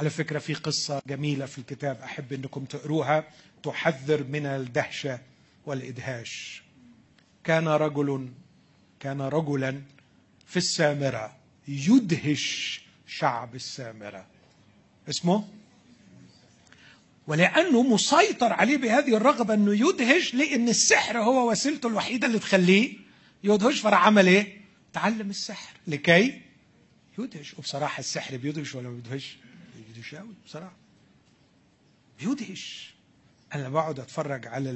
على 0.00 0.10
فكرة 0.10 0.38
في 0.38 0.54
قصة 0.54 1.02
جميلة 1.06 1.46
في 1.46 1.58
الكتاب 1.58 2.00
أحب 2.00 2.32
أنكم 2.32 2.64
تقروها 2.64 3.24
تحذر 3.62 4.24
من 4.24 4.46
الدهشة 4.46 5.20
والإدهاش. 5.66 6.62
كان 7.44 7.68
رجل 7.68 8.28
كان 9.00 9.20
رجلا 9.20 9.82
في 10.46 10.56
السامرة 10.56 11.36
يدهش 11.68 12.80
شعب 13.06 13.54
السامرة. 13.54 14.26
اسمه؟ 15.08 15.48
ولأنه 17.26 17.82
مسيطر 17.82 18.52
عليه 18.52 18.76
بهذه 18.76 19.16
الرغبة 19.16 19.54
أنه 19.54 19.88
يدهش 19.88 20.34
لأن 20.34 20.68
السحر 20.68 21.18
هو 21.18 21.50
وسيلته 21.50 21.86
الوحيدة 21.86 22.26
اللي 22.26 22.38
تخليه 22.38 22.92
يدهش. 23.44 23.80
فراح 23.80 24.06
عمل 24.06 24.26
إيه؟ 24.26 24.60
تعلم 24.92 25.30
السحر. 25.30 25.74
لكي 25.86 26.40
يدهش. 27.18 27.54
وبصراحة 27.58 28.00
السحر 28.00 28.36
بيدهش 28.36 28.74
ولا 28.74 28.88
ما 28.88 28.94
بيدهش؟ 28.94 29.36
بيدهش 30.00 30.14
قوي 30.14 30.34
بصراحة. 30.44 30.76
بيدهش. 32.20 32.94
أنا 33.54 33.68
بقعد 33.68 34.00
أتفرج 34.00 34.46
على 34.46 34.70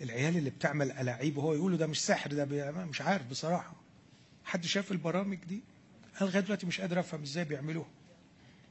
العيال 0.00 0.36
اللي 0.36 0.50
بتعمل 0.50 0.92
ألاعيب 0.92 1.36
وهو 1.36 1.54
يقولوا 1.54 1.78
ده 1.78 1.86
مش 1.86 2.00
سحر 2.00 2.32
ده 2.32 2.44
مش 2.84 3.00
عارف 3.00 3.26
بصراحة. 3.26 3.74
حد 4.44 4.66
شاف 4.66 4.92
البرامج 4.92 5.38
دي؟ 5.48 5.60
أنا 6.20 6.28
لغاية 6.28 6.42
دلوقتي 6.42 6.66
مش 6.66 6.80
قادر 6.80 7.00
أفهم 7.00 7.22
إزاي 7.22 7.44
بيعملوها. 7.44 7.88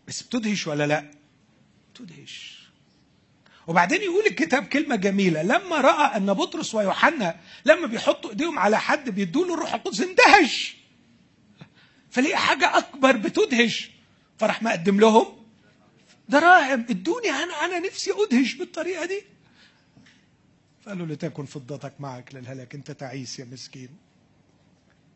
بس 0.08 0.24
بتدهش 0.24 0.68
ولا 0.68 0.88
لأ؟ 0.88 1.12
بتدهش. 1.94 2.64
وبعدين 3.68 4.02
يقول 4.02 4.26
الكتاب 4.26 4.66
كلمة 4.66 4.96
جميلة. 4.96 5.42
لما 5.44 5.82
رأى 5.82 6.18
أن 6.18 6.34
بطرس 6.34 6.76
ويوحنا 6.76 7.40
لما 7.66 7.88
بيحطوا 7.88 8.30
إيديهم 8.30 8.60
على 8.60 8.80
حد 8.80 9.10
بيدوا 9.10 9.46
له 9.46 9.54
الروح 9.54 9.74
القدس 9.74 10.02
اندهش. 10.02 10.76
فليه 12.12 12.36
حاجة 12.36 12.78
أكبر 12.78 13.18
بتدهش. 13.18 13.92
فراح 14.38 14.64
مقدم 14.64 15.00
لهم. 15.00 15.43
دراهم 16.30 16.86
ادوني 16.90 17.30
أنا 17.30 17.54
أنا 17.54 17.80
نفسي 17.80 18.12
أدهش 18.12 18.54
بالطريقة 18.56 19.06
دي. 19.06 19.24
فقالوا 20.82 21.06
لتكن 21.06 21.46
فضتك 21.46 21.94
معك 22.00 22.36
للهلاك 22.36 22.76
أنت 22.76 22.92
تعيس 22.92 23.40
يا 23.40 23.46
مسكين. 23.46 23.90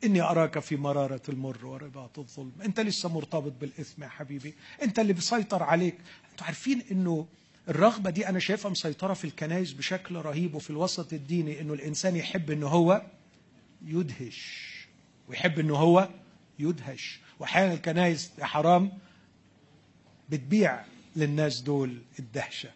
إني 0.04 0.22
أراك 0.22 0.60
في 0.60 0.76
مرارة 0.76 1.22
المر 1.30 1.66
ورباط 1.66 2.20
الظلم. 2.20 2.52
أنت 2.66 2.80
لسه 2.80 3.10
مرتبط 3.10 3.54
بالإثم 3.62 4.04
يا 4.04 4.08
حبيبي. 4.08 4.54
أنت 4.84 5.00
اللي 5.00 5.14
بيسيطر 5.14 5.64
عليك. 5.64 5.98
أنتوا 6.32 6.46
عارفين 6.46 6.84
إنه 6.92 7.28
الرغبة 7.70 8.10
دي 8.10 8.30
أنا 8.30 8.40
شايفها 8.40 8.72
مسيطرة 8.72 9.14
في 9.14 9.26
الكنائس 9.26 9.72
بشكل 9.72 10.16
رهيب 10.16 10.56
وفي 10.56 10.70
الوسط 10.70 11.14
الديني 11.14 11.62
إنه 11.62 11.74
الإنسان 11.74 12.16
يحب 12.16 12.52
إنه 12.52 12.68
هو 12.68 13.02
يدهش. 13.86 14.68
ويحب 15.28 15.60
إنه 15.60 15.76
هو 15.76 16.10
يدهش. 16.60 17.20
وأحيانا 17.40 17.74
الكنائس 17.74 18.32
يا 18.40 18.46
حرام 18.46 18.92
بتبيع 20.30 20.86
للناس 21.18 21.62
دول 21.62 21.98
الدهشة. 22.20 22.70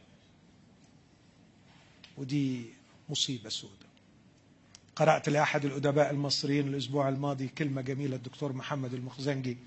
ودي 2.18 2.66
مصيبة 3.10 3.50
سوداء 3.50 3.76
قرأت 4.96 5.30
لأحد 5.30 5.66
الأدباء 5.66 6.12
المصريين 6.12 6.68
الأسبوع 6.68 7.10
الماضي 7.10 7.48
كلمة 7.48 7.82
جميلة 7.82 8.16
الدكتور 8.16 8.54
محمد 8.54 8.94
المخزنجي. 8.94 9.58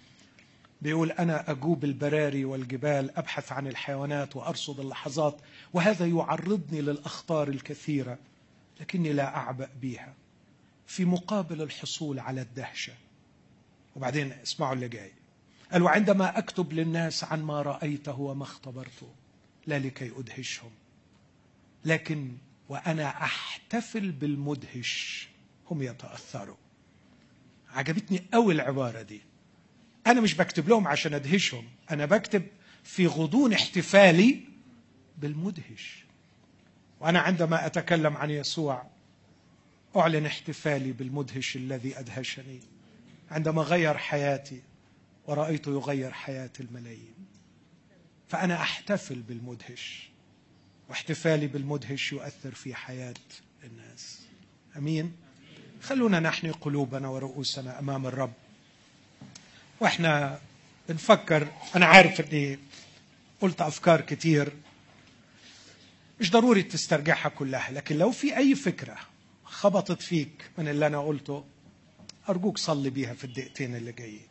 بيقول 0.82 1.10
أنا 1.12 1.51
أجوب 1.51 1.84
البراري 1.84 2.44
والجبال 2.44 3.16
أبحث 3.18 3.52
عن 3.52 3.66
الحيوانات 3.66 4.36
وأرصد 4.36 4.80
اللحظات 4.80 5.36
وهذا 5.72 6.06
يعرضني 6.06 6.80
للأخطار 6.80 7.48
الكثيرة 7.48 8.18
لكني 8.80 9.12
لا 9.12 9.36
أعبأ 9.36 9.68
بها 9.82 10.14
في 10.86 11.05
مقابل 11.05 11.62
الحصول 11.62 12.18
على 12.18 12.40
الدهشة. 12.40 12.92
وبعدين 13.96 14.32
اسمعوا 14.32 14.74
اللي 14.74 14.88
جاي. 14.88 15.12
قال 15.72 15.82
وعندما 15.82 16.38
أكتب 16.38 16.72
للناس 16.72 17.24
عن 17.24 17.42
ما 17.42 17.62
رأيته 17.62 18.20
وما 18.20 18.42
اختبرته 18.42 19.08
لا 19.66 19.78
لكي 19.78 20.12
أدهشهم. 20.16 20.70
لكن 21.84 22.32
وأنا 22.68 23.08
أحتفل 23.08 24.12
بالمدهش 24.12 25.28
هم 25.70 25.82
يتأثروا. 25.82 26.56
عجبتني 27.70 28.24
قوي 28.32 28.54
العباره 28.54 29.02
دي. 29.02 29.20
أنا 30.06 30.20
مش 30.20 30.34
بكتب 30.34 30.68
لهم 30.68 30.88
عشان 30.88 31.14
أدهشهم 31.14 31.64
أنا 31.90 32.06
بكتب 32.06 32.42
في 32.84 33.06
غضون 33.06 33.52
احتفالي 33.52 34.40
بالمدهش. 35.18 36.04
وأنا 37.00 37.20
عندما 37.20 37.66
أتكلم 37.66 38.16
عن 38.16 38.30
يسوع 38.30 38.86
أعلن 39.96 40.26
احتفالي 40.26 40.92
بالمدهش 40.92 41.56
الذي 41.56 41.98
أدهشني. 41.98 42.60
عندما 43.30 43.62
غير 43.62 43.98
حياتي 43.98 44.62
ورأيته 45.26 45.70
يغير 45.72 46.12
حياة 46.12 46.51
الملايين. 46.60 47.14
فأنا 48.28 48.55
أحتفل 48.62 49.22
بالمدهش 49.22 50.09
واحتفالي 50.88 51.46
بالمدهش 51.46 52.12
يؤثر 52.12 52.55
في 52.55 52.74
حياة 52.74 53.14
الناس. 53.64 54.20
أمين؟ 54.76 55.12
خلونا 55.82 56.20
نحني 56.20 56.51
قلوبنا 56.51 57.09
ورؤوسنا 57.09 57.78
أمام 57.78 58.06
الرب. 58.06 58.32
وإحنا 59.80 60.40
بنفكر 60.88 61.48
أنا 61.76 61.86
عارف 61.86 62.20
أني 62.20 62.59
قلت 63.40 63.60
أفكار 63.60 64.01
كتير 64.01 64.52
مش 66.20 66.30
ضروري 66.30 66.62
تسترجعها 66.62 67.28
كلها 67.28 67.70
لكن 67.70 67.96
لو 67.98 68.10
في 68.10 68.36
أي 68.36 68.55
فكرة 68.55 68.96
خبطت 69.44 70.02
فيك 70.02 70.51
من 70.59 70.68
اللي 70.68 70.86
أنا 70.86 71.01
قلته 71.01 71.44
أرجوك 72.28 72.59
صلي 72.59 72.90
بيها 72.90 73.14
في 73.14 73.24
الدقيقتين 73.24 73.76
اللي 73.76 73.92
جايين. 73.92 74.26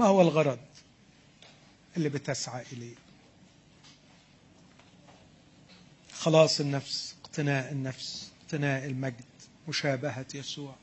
ما 0.00 0.06
هو 0.06 0.22
الغرض 0.22 0.58
اللي 1.96 2.08
بتسعى 2.08 2.64
إليه؟ 2.72 2.94
خلاص 6.12 6.60
النفس 6.60 7.14
اقتناء 7.24 7.72
النفس 7.72 8.32
اقتناء 8.44 8.86
المجد 8.86 9.24
مشابهة 9.68 10.26
يسوع. 10.34 10.74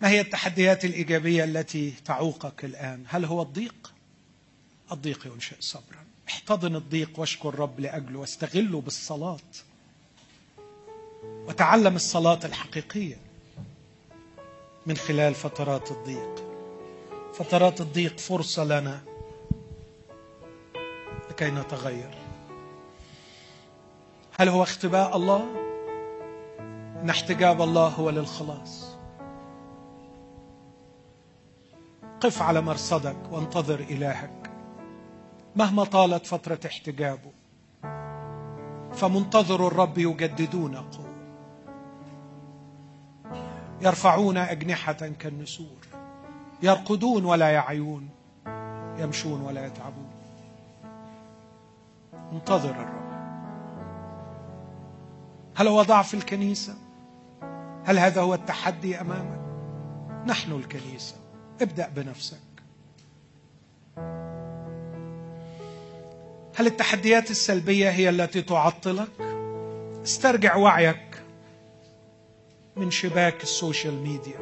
ما 0.00 0.08
هي 0.08 0.20
التحديات 0.20 0.84
الإيجابية 0.84 1.44
التي 1.44 1.90
تعوقك 1.90 2.64
الآن؟ 2.64 3.04
هل 3.08 3.24
هو 3.24 3.42
الضيق؟ 3.42 3.92
الضيق 4.92 5.26
ينشئ 5.26 5.60
صبرا. 5.60 6.04
احتضن 6.28 6.76
الضيق 6.76 7.20
واشكر 7.20 7.48
الرب 7.48 7.80
لأجله 7.80 8.18
واستغله 8.18 8.80
بالصلاة. 8.80 9.38
وتعلم 11.24 11.96
الصلاة 11.96 12.40
الحقيقية. 12.44 13.23
من 14.86 14.96
خلال 14.96 15.34
فترات 15.34 15.90
الضيق. 15.90 16.44
فترات 17.34 17.80
الضيق 17.80 18.18
فرصة 18.18 18.64
لنا 18.64 19.00
لكي 21.30 21.50
نتغير. 21.50 22.14
هل 24.38 24.48
هو 24.48 24.62
اختباء 24.62 25.16
الله؟ 25.16 25.44
إن 27.02 27.10
احتجاب 27.10 27.62
الله 27.62 27.88
هو 27.88 28.10
للخلاص. 28.10 28.96
قف 32.20 32.42
على 32.42 32.60
مرصدك 32.60 33.16
وانتظر 33.30 33.80
إلهك. 33.80 34.50
مهما 35.56 35.84
طالت 35.84 36.26
فترة 36.26 36.60
احتجابه 36.66 37.32
فمنتظر 38.94 39.66
الرب 39.66 39.98
يجددون 39.98 40.76
قوة 40.76 41.13
يرفعون 43.80 44.36
أجنحة 44.36 44.92
كالنسور 44.92 45.86
يرقدون 46.62 47.24
ولا 47.24 47.50
يعيون 47.50 48.08
يمشون 48.98 49.40
ولا 49.40 49.66
يتعبون. 49.66 50.10
انتظر 52.32 52.70
الرب. 52.70 53.04
هل 55.56 55.68
هو 55.68 55.82
ضعف 55.82 56.14
الكنيسة؟ 56.14 56.74
هل 57.84 57.98
هذا 57.98 58.20
هو 58.20 58.34
التحدي 58.34 59.00
أمامك؟ 59.00 59.40
نحن 60.26 60.52
الكنيسة. 60.52 61.14
ابدأ 61.62 61.88
بنفسك. 61.88 62.38
هل 66.56 66.66
التحديات 66.66 67.30
السلبية 67.30 67.90
هي 67.90 68.08
التي 68.08 68.42
تعطلك؟ 68.42 69.20
استرجع 70.04 70.56
وعيك. 70.56 71.13
من 72.76 72.90
شباك 72.90 73.42
السوشيال 73.42 73.94
ميديا. 73.94 74.38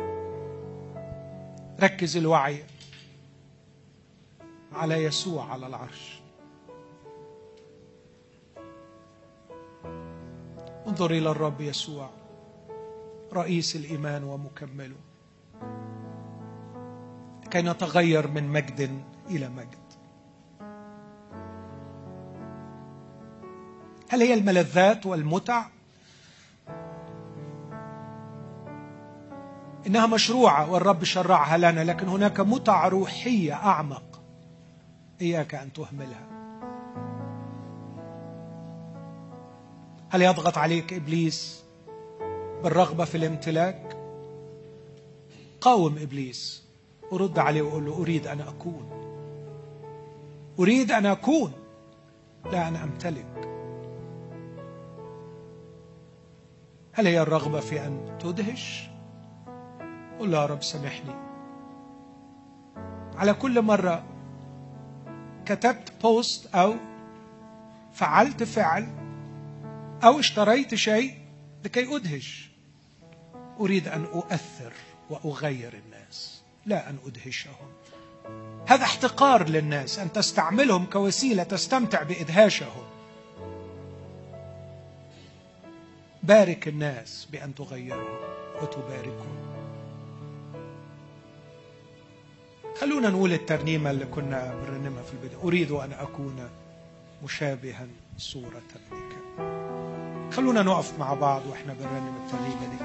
ركز 1.81 2.17
الوعي 2.17 2.65
على 4.73 5.05
يسوع 5.05 5.53
على 5.53 5.67
العرش. 5.67 6.21
انظر 10.87 11.11
إلى 11.11 11.31
الرب 11.31 11.61
يسوع 11.61 12.11
رئيس 13.33 13.77
الإيمان 13.77 14.25
ومكمله. 14.25 14.97
كي 17.51 17.63
نتغير 17.63 18.29
من 18.29 18.49
مجد 18.49 19.03
إلى 19.31 19.49
مجد. 19.49 19.83
هل 24.09 24.23
هي 24.23 24.35
الملذات 24.35 25.07
والمتع؟ 25.07 25.72
إنها 29.87 30.07
مشروعة 30.07 30.71
والرب 30.73 31.05
شرعها 31.05 31.59
لنا 31.59 31.85
لكن 31.85 32.09
هناك 32.09 32.41
متع 32.41 32.89
روحية 32.89 33.55
أعمق. 33.55 34.23
إياك 35.21 35.55
أن 35.55 35.73
تهملها. 35.73 36.27
هل 40.11 40.23
يضغط 40.23 40.59
عليك 40.59 40.93
إبليس 40.93 41.65
بالرغبة 42.63 43.05
في 43.05 43.17
الامتلاك؟ 43.17 43.97
قاوم 45.61 45.99
إبليس 45.99 46.65
ورد 47.11 47.39
عليه 47.39 47.63
وقول 47.63 47.87
له 47.87 48.03
أريد 48.03 48.27
أن 48.27 48.41
أكون. 48.41 48.91
أريد 50.59 50.93
أن 50.93 51.07
أكون 51.07 51.53
لا 52.53 52.69
أن 52.69 52.77
أمتلك. 52.77 53.49
هل 56.93 57.07
هي 57.07 57.21
الرغبة 57.21 57.61
في 57.61 57.87
أن 57.87 58.19
تدهش؟ 58.21 58.91
قل 60.18 60.32
يا 60.34 60.47
رب 60.47 60.62
سامحني. 60.62 61.14
على 63.16 63.34
كل 63.34 63.62
مرة 63.62 64.05
كتبت 65.47 65.93
بوست 66.02 66.55
أو 66.55 66.74
فعلت 67.93 68.43
فعل 68.43 68.89
أو 70.05 70.20
اشتريت 70.20 70.74
شيء 70.74 71.18
لكي 71.64 71.97
أدهش. 71.97 72.51
أريد 73.60 73.89
أن 73.89 74.05
أؤثر 74.05 74.72
وأغير 75.10 75.72
الناس 75.86 76.43
لا 76.66 76.90
أن 76.90 76.98
أدهشهم. 77.06 77.72
هذا 78.66 78.84
احتقار 78.84 79.48
للناس 79.48 79.98
أن 79.98 80.12
تستعملهم 80.12 80.86
كوسيلة 80.86 81.43
تستمتع 81.43 82.02
بإدهاشهم. 82.02 82.84
بارك 86.22 86.68
الناس 86.68 87.28
بأن 87.32 87.55
تغيرهم 87.55 88.18
وتباركهم. 88.62 89.52
خلونا 92.83 93.11
نقول 93.11 93.33
الترنيمة 93.33 93.91
اللي 93.91 94.05
كنا 94.05 94.55
بنرنمها 94.55 95.03
في 95.03 95.13
البداية. 95.13 95.43
أريد 95.45 95.71
أن 95.71 95.93
أكون 95.93 96.37
مشابها 97.25 97.87
صورة 98.19 98.63
ابنك 98.77 99.13
خلونا 100.35 100.63
نقف 100.63 100.99
مع 100.99 101.15
بعض 101.15 101.43
وإحنا 101.51 101.73
بنرنم 101.73 102.15
الترنيمة 102.25 102.61
دي. 102.71 102.85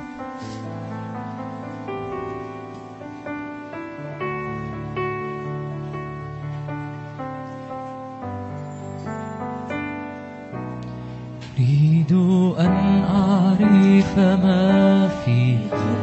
أريد 11.58 12.12
أن 12.60 13.04
أعرف 13.04 14.18
ما 14.18 15.08
في 15.08 15.58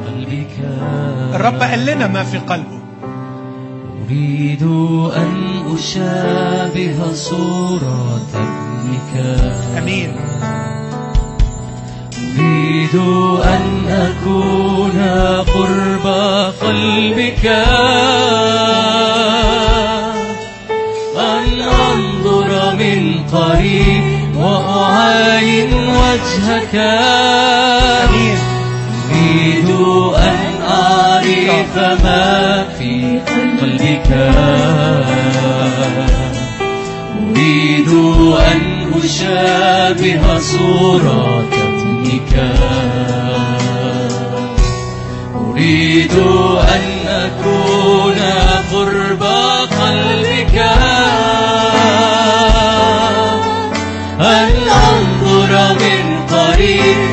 قلبك. 0.06 0.58
الرب 1.34 1.60
قال 1.60 1.86
لنا 1.86 2.06
ما 2.06 2.24
في 2.24 2.38
قلبه. 2.38 2.83
أريد 4.08 4.62
أن 5.16 5.32
أشابه 5.74 7.12
صورة 7.14 8.20
ابنك 8.34 9.12
أمين. 9.78 10.16
أريد 12.38 12.96
أن 13.44 13.64
أكون 13.88 14.98
قرب 15.54 16.06
قلبك. 16.62 17.46
أن 21.16 21.46
أنظر 21.92 22.76
من 22.76 23.20
قريب 23.32 24.36
وأعاين 24.36 25.74
وجهك. 25.74 26.74
أريد 29.10 29.70
أن 30.16 30.38
أعرف 30.68 31.78
ما 32.04 32.64
في 32.78 33.20
قلبك 34.04 34.34
أريد 37.36 37.88
أن 38.52 38.92
أشابه 39.04 40.38
صورة 40.38 41.48
ابنك 41.52 42.34
أريد 45.34 46.12
أن 46.74 47.08
أكون 47.08 48.20
قرب 48.72 49.22
قلبك. 49.80 50.56
أن 54.20 54.50
أنظر 54.68 55.74
من 55.74 56.26
قريب. 56.30 57.03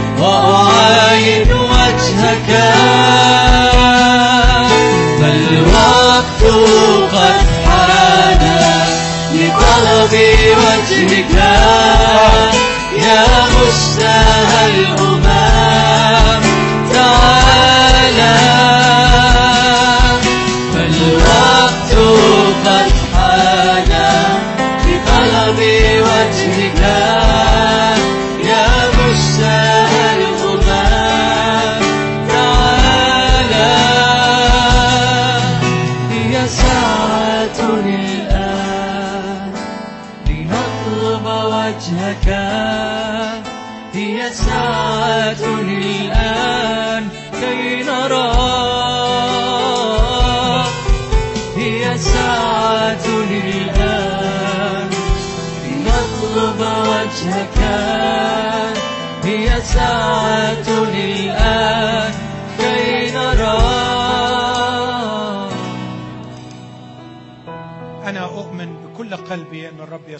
لطلب 10.14 10.41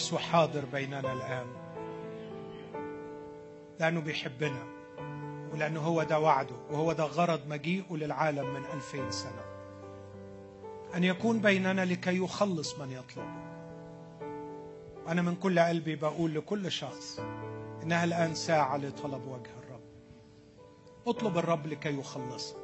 يسوع 0.02 0.20
حاضر 0.20 0.64
بيننا 0.64 1.12
الآن. 1.12 1.46
لأنه 3.80 4.00
بيحبنا 4.00 4.64
ولأنه 5.52 5.80
هو 5.80 6.02
ده 6.02 6.20
وعده 6.20 6.54
وهو 6.70 6.92
ده 6.92 7.04
غرض 7.04 7.46
مجيئه 7.48 7.94
للعالم 7.94 8.54
من 8.54 8.64
ألفين 8.64 9.10
سنة. 9.10 9.44
أن 10.94 11.04
يكون 11.04 11.40
بيننا 11.40 11.84
لكي 11.84 12.16
يخلص 12.16 12.78
من 12.78 12.90
يطلبه 12.90 13.42
وأنا 15.06 15.22
من 15.22 15.34
كل 15.34 15.58
قلبي 15.58 15.96
بقول 15.96 16.34
لكل 16.34 16.72
شخص 16.72 17.20
إنها 17.82 18.04
الآن 18.04 18.34
ساعة 18.34 18.76
لطلب 18.76 19.26
وجه 19.26 19.50
الرب. 19.62 19.80
اطلب 21.06 21.38
الرب 21.38 21.66
لكي 21.66 21.98
يخلصك. 21.98 22.56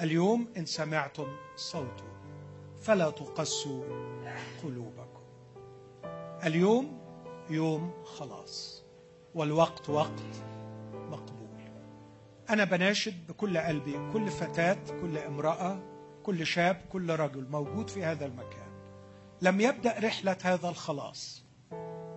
اليوم 0.00 0.48
إن 0.56 0.66
سمعتم 0.66 1.26
صوته 1.56 2.08
فلا 2.82 3.10
تقسوا 3.10 3.84
قلوبكم. 4.62 4.97
اليوم 6.46 6.98
يوم 7.50 7.92
خلاص 8.04 8.82
والوقت 9.34 9.90
وقت 9.90 10.22
مقبول. 10.94 11.48
أنا 12.50 12.64
بناشد 12.64 13.26
بكل 13.26 13.58
قلبي 13.58 14.12
كل 14.12 14.30
فتاة 14.30 14.78
كل 15.00 15.18
امرأة 15.18 15.78
كل 16.22 16.46
شاب 16.46 16.80
كل 16.92 17.10
رجل 17.10 17.46
موجود 17.50 17.90
في 17.90 18.04
هذا 18.04 18.26
المكان. 18.26 18.68
لم 19.42 19.60
يبدأ 19.60 19.98
رحلة 19.98 20.36
هذا 20.42 20.68
الخلاص. 20.68 21.44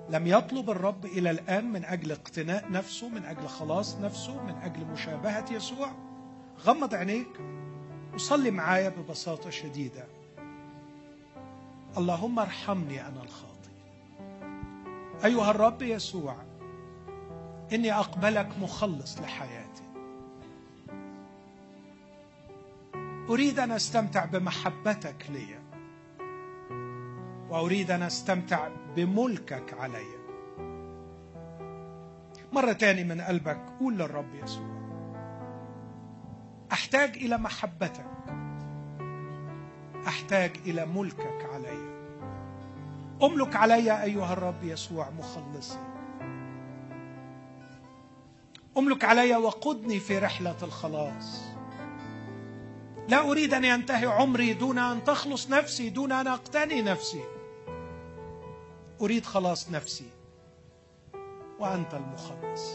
لم 0.09 0.27
يطلب 0.27 0.69
الرب 0.69 1.05
إلى 1.05 1.31
الآن 1.31 1.71
من 1.71 1.85
أجل 1.85 2.11
اقتناء 2.11 2.71
نفسه 2.71 3.09
من 3.09 3.25
أجل 3.25 3.47
خلاص 3.47 3.95
نفسه 3.95 4.43
من 4.43 4.55
أجل 4.55 4.85
مشابهة 4.85 5.53
يسوع. 5.53 5.91
غمض 6.65 6.95
عينيك. 6.95 7.39
وصلي 8.13 8.51
معايا 8.51 8.89
ببساطة 8.89 9.49
شديدة. 9.49 10.07
اللهم 11.97 12.39
ارحمني 12.39 13.07
أنا 13.07 13.23
الخاطئ. 13.23 13.50
أيها 15.25 15.51
الرب 15.51 15.81
يسوع 15.81 16.35
إني 17.73 17.93
أقبلك 17.93 18.49
مخلص 18.61 19.19
لحياتي. 19.21 19.83
أريد 23.29 23.59
أن 23.59 23.71
أستمتع 23.71 24.25
بمحبتك 24.25 25.25
لي 25.29 25.45
وأريد 27.49 27.91
أن 27.91 28.01
أستمتع 28.01 28.67
بملكك 28.95 29.73
علي. 29.79 30.21
مرة 32.53 32.71
تاني 32.71 33.03
من 33.03 33.21
قلبك 33.21 33.59
قول 33.79 33.93
للرب 33.97 34.35
يسوع 34.43 34.81
أحتاج 36.71 37.09
إلى 37.17 37.37
محبتك 37.37 38.05
أحتاج 40.07 40.51
إلى 40.65 40.85
ملكك 40.85 41.49
أملك 43.23 43.55
علي 43.55 44.03
أيها 44.03 44.33
الرب 44.33 44.63
يسوع 44.63 45.09
مخلصي. 45.09 45.79
أملك 48.77 49.03
علي 49.03 49.35
وقدني 49.35 49.99
في 49.99 50.17
رحلة 50.17 50.55
الخلاص. 50.63 51.41
لا 53.07 53.31
أريد 53.31 53.53
أن 53.53 53.63
ينتهي 53.63 54.05
عمري 54.05 54.53
دون 54.53 54.77
أن 54.77 55.03
تخلص 55.03 55.49
نفسي 55.49 55.89
دون 55.89 56.11
أن 56.11 56.27
أقتني 56.27 56.81
نفسي. 56.81 57.23
أريد 59.01 59.25
خلاص 59.25 59.71
نفسي. 59.71 60.09
وأنت 61.59 61.93
المخلص. 61.93 62.71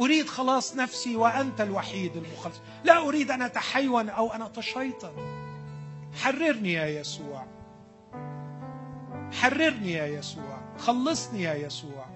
أريد 0.00 0.28
خلاص 0.28 0.76
نفسي 0.76 1.16
وأنت 1.16 1.60
الوحيد 1.60 2.16
المخلص. 2.16 2.60
لا 2.84 3.08
أريد 3.08 3.30
أن 3.30 3.42
أتحيون 3.42 4.08
أو 4.08 4.32
أن 4.32 4.42
أتشيطن. 4.42 5.12
حررني 6.14 6.72
يا 6.72 6.86
يسوع. 7.00 7.57
حررني 9.38 9.92
يا 9.92 10.06
يسوع 10.06 10.58
خلصني 10.78 11.42
يا 11.42 11.54
يسوع. 11.54 12.06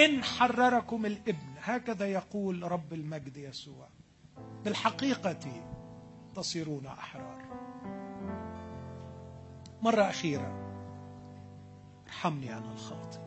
إن 0.00 0.24
حرركم 0.24 1.06
الإبن 1.06 1.54
هكذا 1.62 2.06
يقول 2.06 2.72
رب 2.72 2.92
المجد 2.92 3.36
يسوع. 3.36 3.88
بالحقيقة 4.64 5.62
تصيرون 6.34 6.86
أحرار. 6.86 7.44
مرة 9.82 10.02
أخيرة 10.02 10.52
ارحمني 12.06 12.56
أنا 12.56 12.72
الخاطئ. 12.72 13.18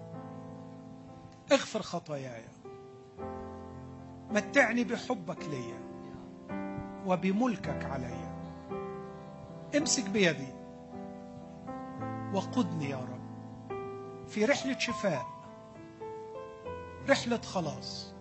اغفر 1.52 1.82
خطاياي. 1.82 2.44
متعني 4.32 4.84
بحبك 4.84 5.44
لي 5.44 5.74
وبملكك 7.06 7.86
علي. 7.86 8.28
امسك 9.78 10.10
بيدي. 10.10 10.57
وقدني 12.34 12.90
يا 12.90 12.98
رب. 12.98 13.18
في 14.28 14.46
رحلة 14.46 14.78
شفاء. 14.80 15.26
رحلة 17.10 17.38
خلاص. 17.38 18.14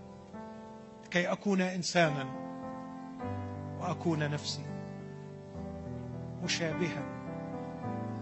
كي 1.10 1.32
أكون 1.32 1.60
إنسانا 1.60 2.26
وأكون 3.80 4.30
نفسي 4.30 4.64
مشابها 6.44 7.02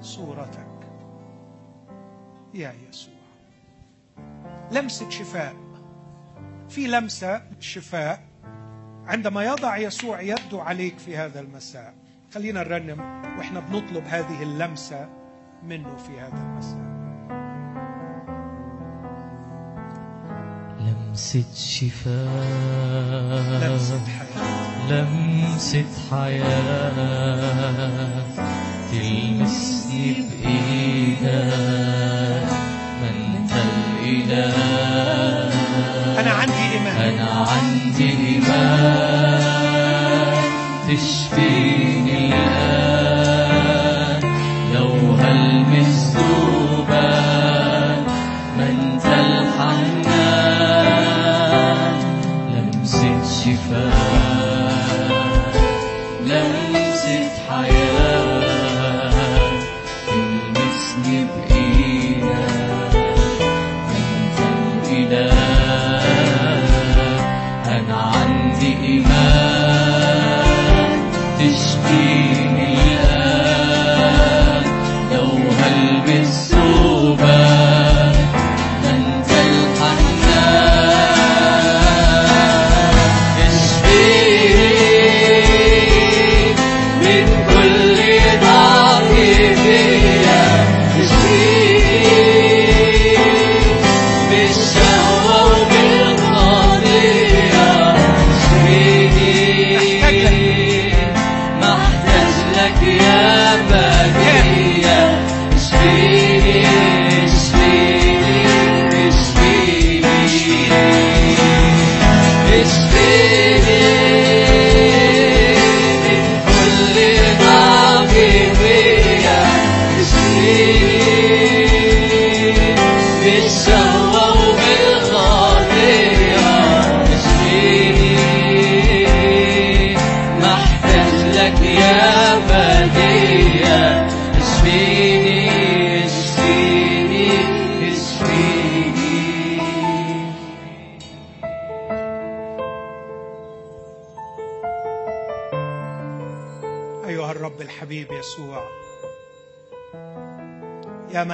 صورتك. 0.01 0.67
يا 2.55 2.75
يسوع. 2.89 3.15
لمسة 4.73 5.11
شفاء. 5.11 5.57
في 6.69 6.87
لمسة 6.87 7.43
شفاء. 7.61 8.21
عندما 9.07 9.45
يضع 9.45 9.77
يسوع 9.77 10.21
يده 10.21 10.63
عليك 10.63 10.99
في 10.99 11.17
هذا 11.17 11.41
المساء. 11.41 11.95
خلينا 12.35 12.61
نرنم 12.63 13.01
وإحنا 13.39 13.61
بنطلب 13.61 14.05
هذه 14.07 14.43
اللمسة. 14.43 15.24
منه 15.69 15.97
في 15.97 16.21
هذا 16.21 16.43
المساء. 16.43 16.95
لمسة 20.81 21.45
شفاء. 21.55 22.29
لمسه 23.63 24.01
حياة. 24.07 24.91
لمسة 24.91 25.85
حياة. 26.11 26.93
تلمسني 28.93 30.13
بإيدك 30.13 31.23
ما 33.01 33.09
أنت 33.11 33.53
الإله. 33.53 34.55
أنا 36.21 36.31
عندي 36.31 36.65
إيمان. 36.73 36.97
أنا 36.97 37.29
عندي 37.31 38.11
إيمان. 38.11 39.45
تشفيني 40.89 42.17
الآن. 42.29 42.74
promise 45.75 46.04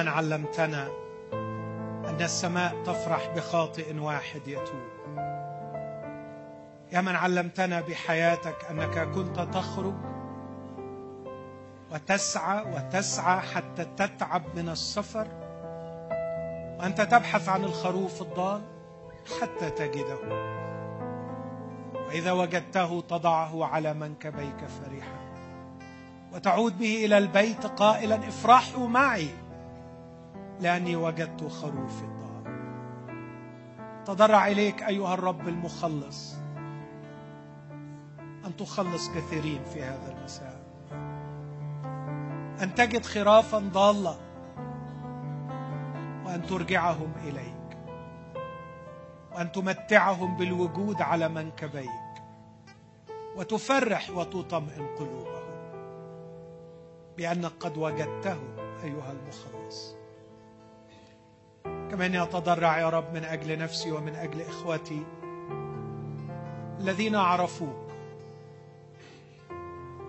من 0.01 0.07
علمتنا 0.07 0.87
أن 2.09 2.17
السماء 2.21 2.83
تفرح 2.83 3.27
بخاطئ 3.35 3.97
واحد 3.99 4.47
يتوب. 4.47 5.17
يا 6.91 7.01
من 7.01 7.15
علمتنا 7.15 7.81
بحياتك 7.81 8.55
أنك 8.69 8.99
كنت 8.99 9.39
تخرج 9.39 9.93
وتسعى 11.91 12.65
وتسعى 12.73 13.39
حتى 13.41 13.85
تتعب 13.85 14.43
من 14.55 14.69
السفر 14.69 15.27
وأنت 16.79 17.01
تبحث 17.01 17.49
عن 17.49 17.63
الخروف 17.63 18.21
الضال 18.21 18.61
حتى 19.41 19.69
تجده. 19.69 20.19
وإذا 22.07 22.31
وجدته 22.31 23.01
تضعه 23.01 23.65
على 23.65 23.93
منكبيك 23.93 24.57
فرحا 24.57 25.21
وتعود 26.33 26.79
به 26.79 27.05
إلى 27.05 27.17
البيت 27.17 27.65
قائلا 27.65 28.15
افرحوا 28.15 28.87
معي. 28.87 29.27
لاني 30.61 30.95
وجدت 30.95 31.43
خروفي 31.43 32.03
الضال 32.03 32.31
تضرع 34.05 34.47
إليك 34.47 34.83
أيها 34.83 35.13
الرب 35.13 35.47
المخلص 35.47 36.35
أن 38.45 38.55
تخلص 38.57 39.09
كثيرين 39.09 39.63
في 39.63 39.83
هذا 39.83 40.17
المساء. 40.17 40.61
أن 42.63 42.75
تجد 42.75 43.05
خرافا 43.05 43.59
ضاله 43.59 44.17
وأن 46.25 46.45
ترجعهم 46.49 47.11
إليك. 47.23 47.77
وأن 49.31 49.51
تمتعهم 49.51 50.37
بالوجود 50.37 51.01
على 51.01 51.29
منكبيك. 51.29 51.89
وتفرح 53.35 54.09
وتطمئن 54.09 54.87
قلوبهم 54.99 55.41
بأنك 57.17 57.51
قد 57.59 57.77
وجدته 57.77 58.37
أيها 58.83 59.11
المخلص. 59.11 59.60
كمان 61.91 62.15
يتضرع 62.15 62.79
يا 62.79 62.89
رب 62.89 63.13
من 63.13 63.23
أجل 63.23 63.57
نفسي 63.57 63.91
ومن 63.91 64.15
أجل 64.15 64.41
إخوتي 64.41 65.03
الذين 66.79 67.15
عرفوك. 67.15 67.91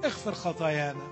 اغفر 0.04 0.32
خطايانا. 0.32 1.06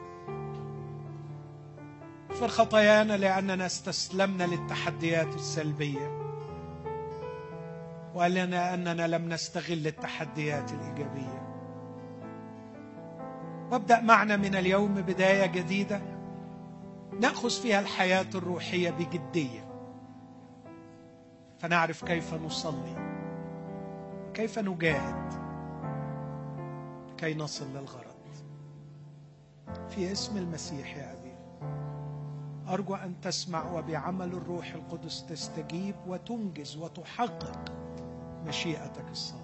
اغفر 2.30 2.48
خطايانا 2.48 3.16
لأننا 3.16 3.66
استسلمنا 3.66 4.44
للتحديات 4.44 5.34
السلبية 5.34 6.20
ولنا 8.14 8.74
أننا 8.74 9.06
لم 9.06 9.28
نستغل 9.28 9.86
التحديات 9.86 10.72
الإيجابية. 10.72 11.42
وابدأ 13.70 14.00
معنا 14.00 14.36
من 14.36 14.54
اليوم 14.54 14.94
بداية 14.94 15.46
جديدة 15.46 16.00
نأخذ 17.20 17.50
فيها 17.50 17.80
الحياة 17.80 18.26
الروحية 18.34 18.90
بجدية. 18.90 19.69
فنعرف 21.60 22.04
كيف 22.04 22.34
نصلي. 22.34 23.10
كيف 24.34 24.58
نجاهد 24.58 25.32
كي 27.18 27.34
نصل 27.34 27.70
للغرض. 27.70 28.10
في 29.88 30.12
اسم 30.12 30.36
المسيح 30.36 30.96
يا 30.96 31.12
أبي. 31.12 31.30
أرجو 32.68 32.94
أن 32.94 33.20
تسمع 33.20 33.72
وبعمل 33.72 34.32
الروح 34.32 34.72
القدس 34.72 35.26
تستجيب 35.26 35.94
وتنجز 36.06 36.76
وتحقق 36.76 37.72
مشيئتك 38.46 39.08
الصالحه 39.10 39.39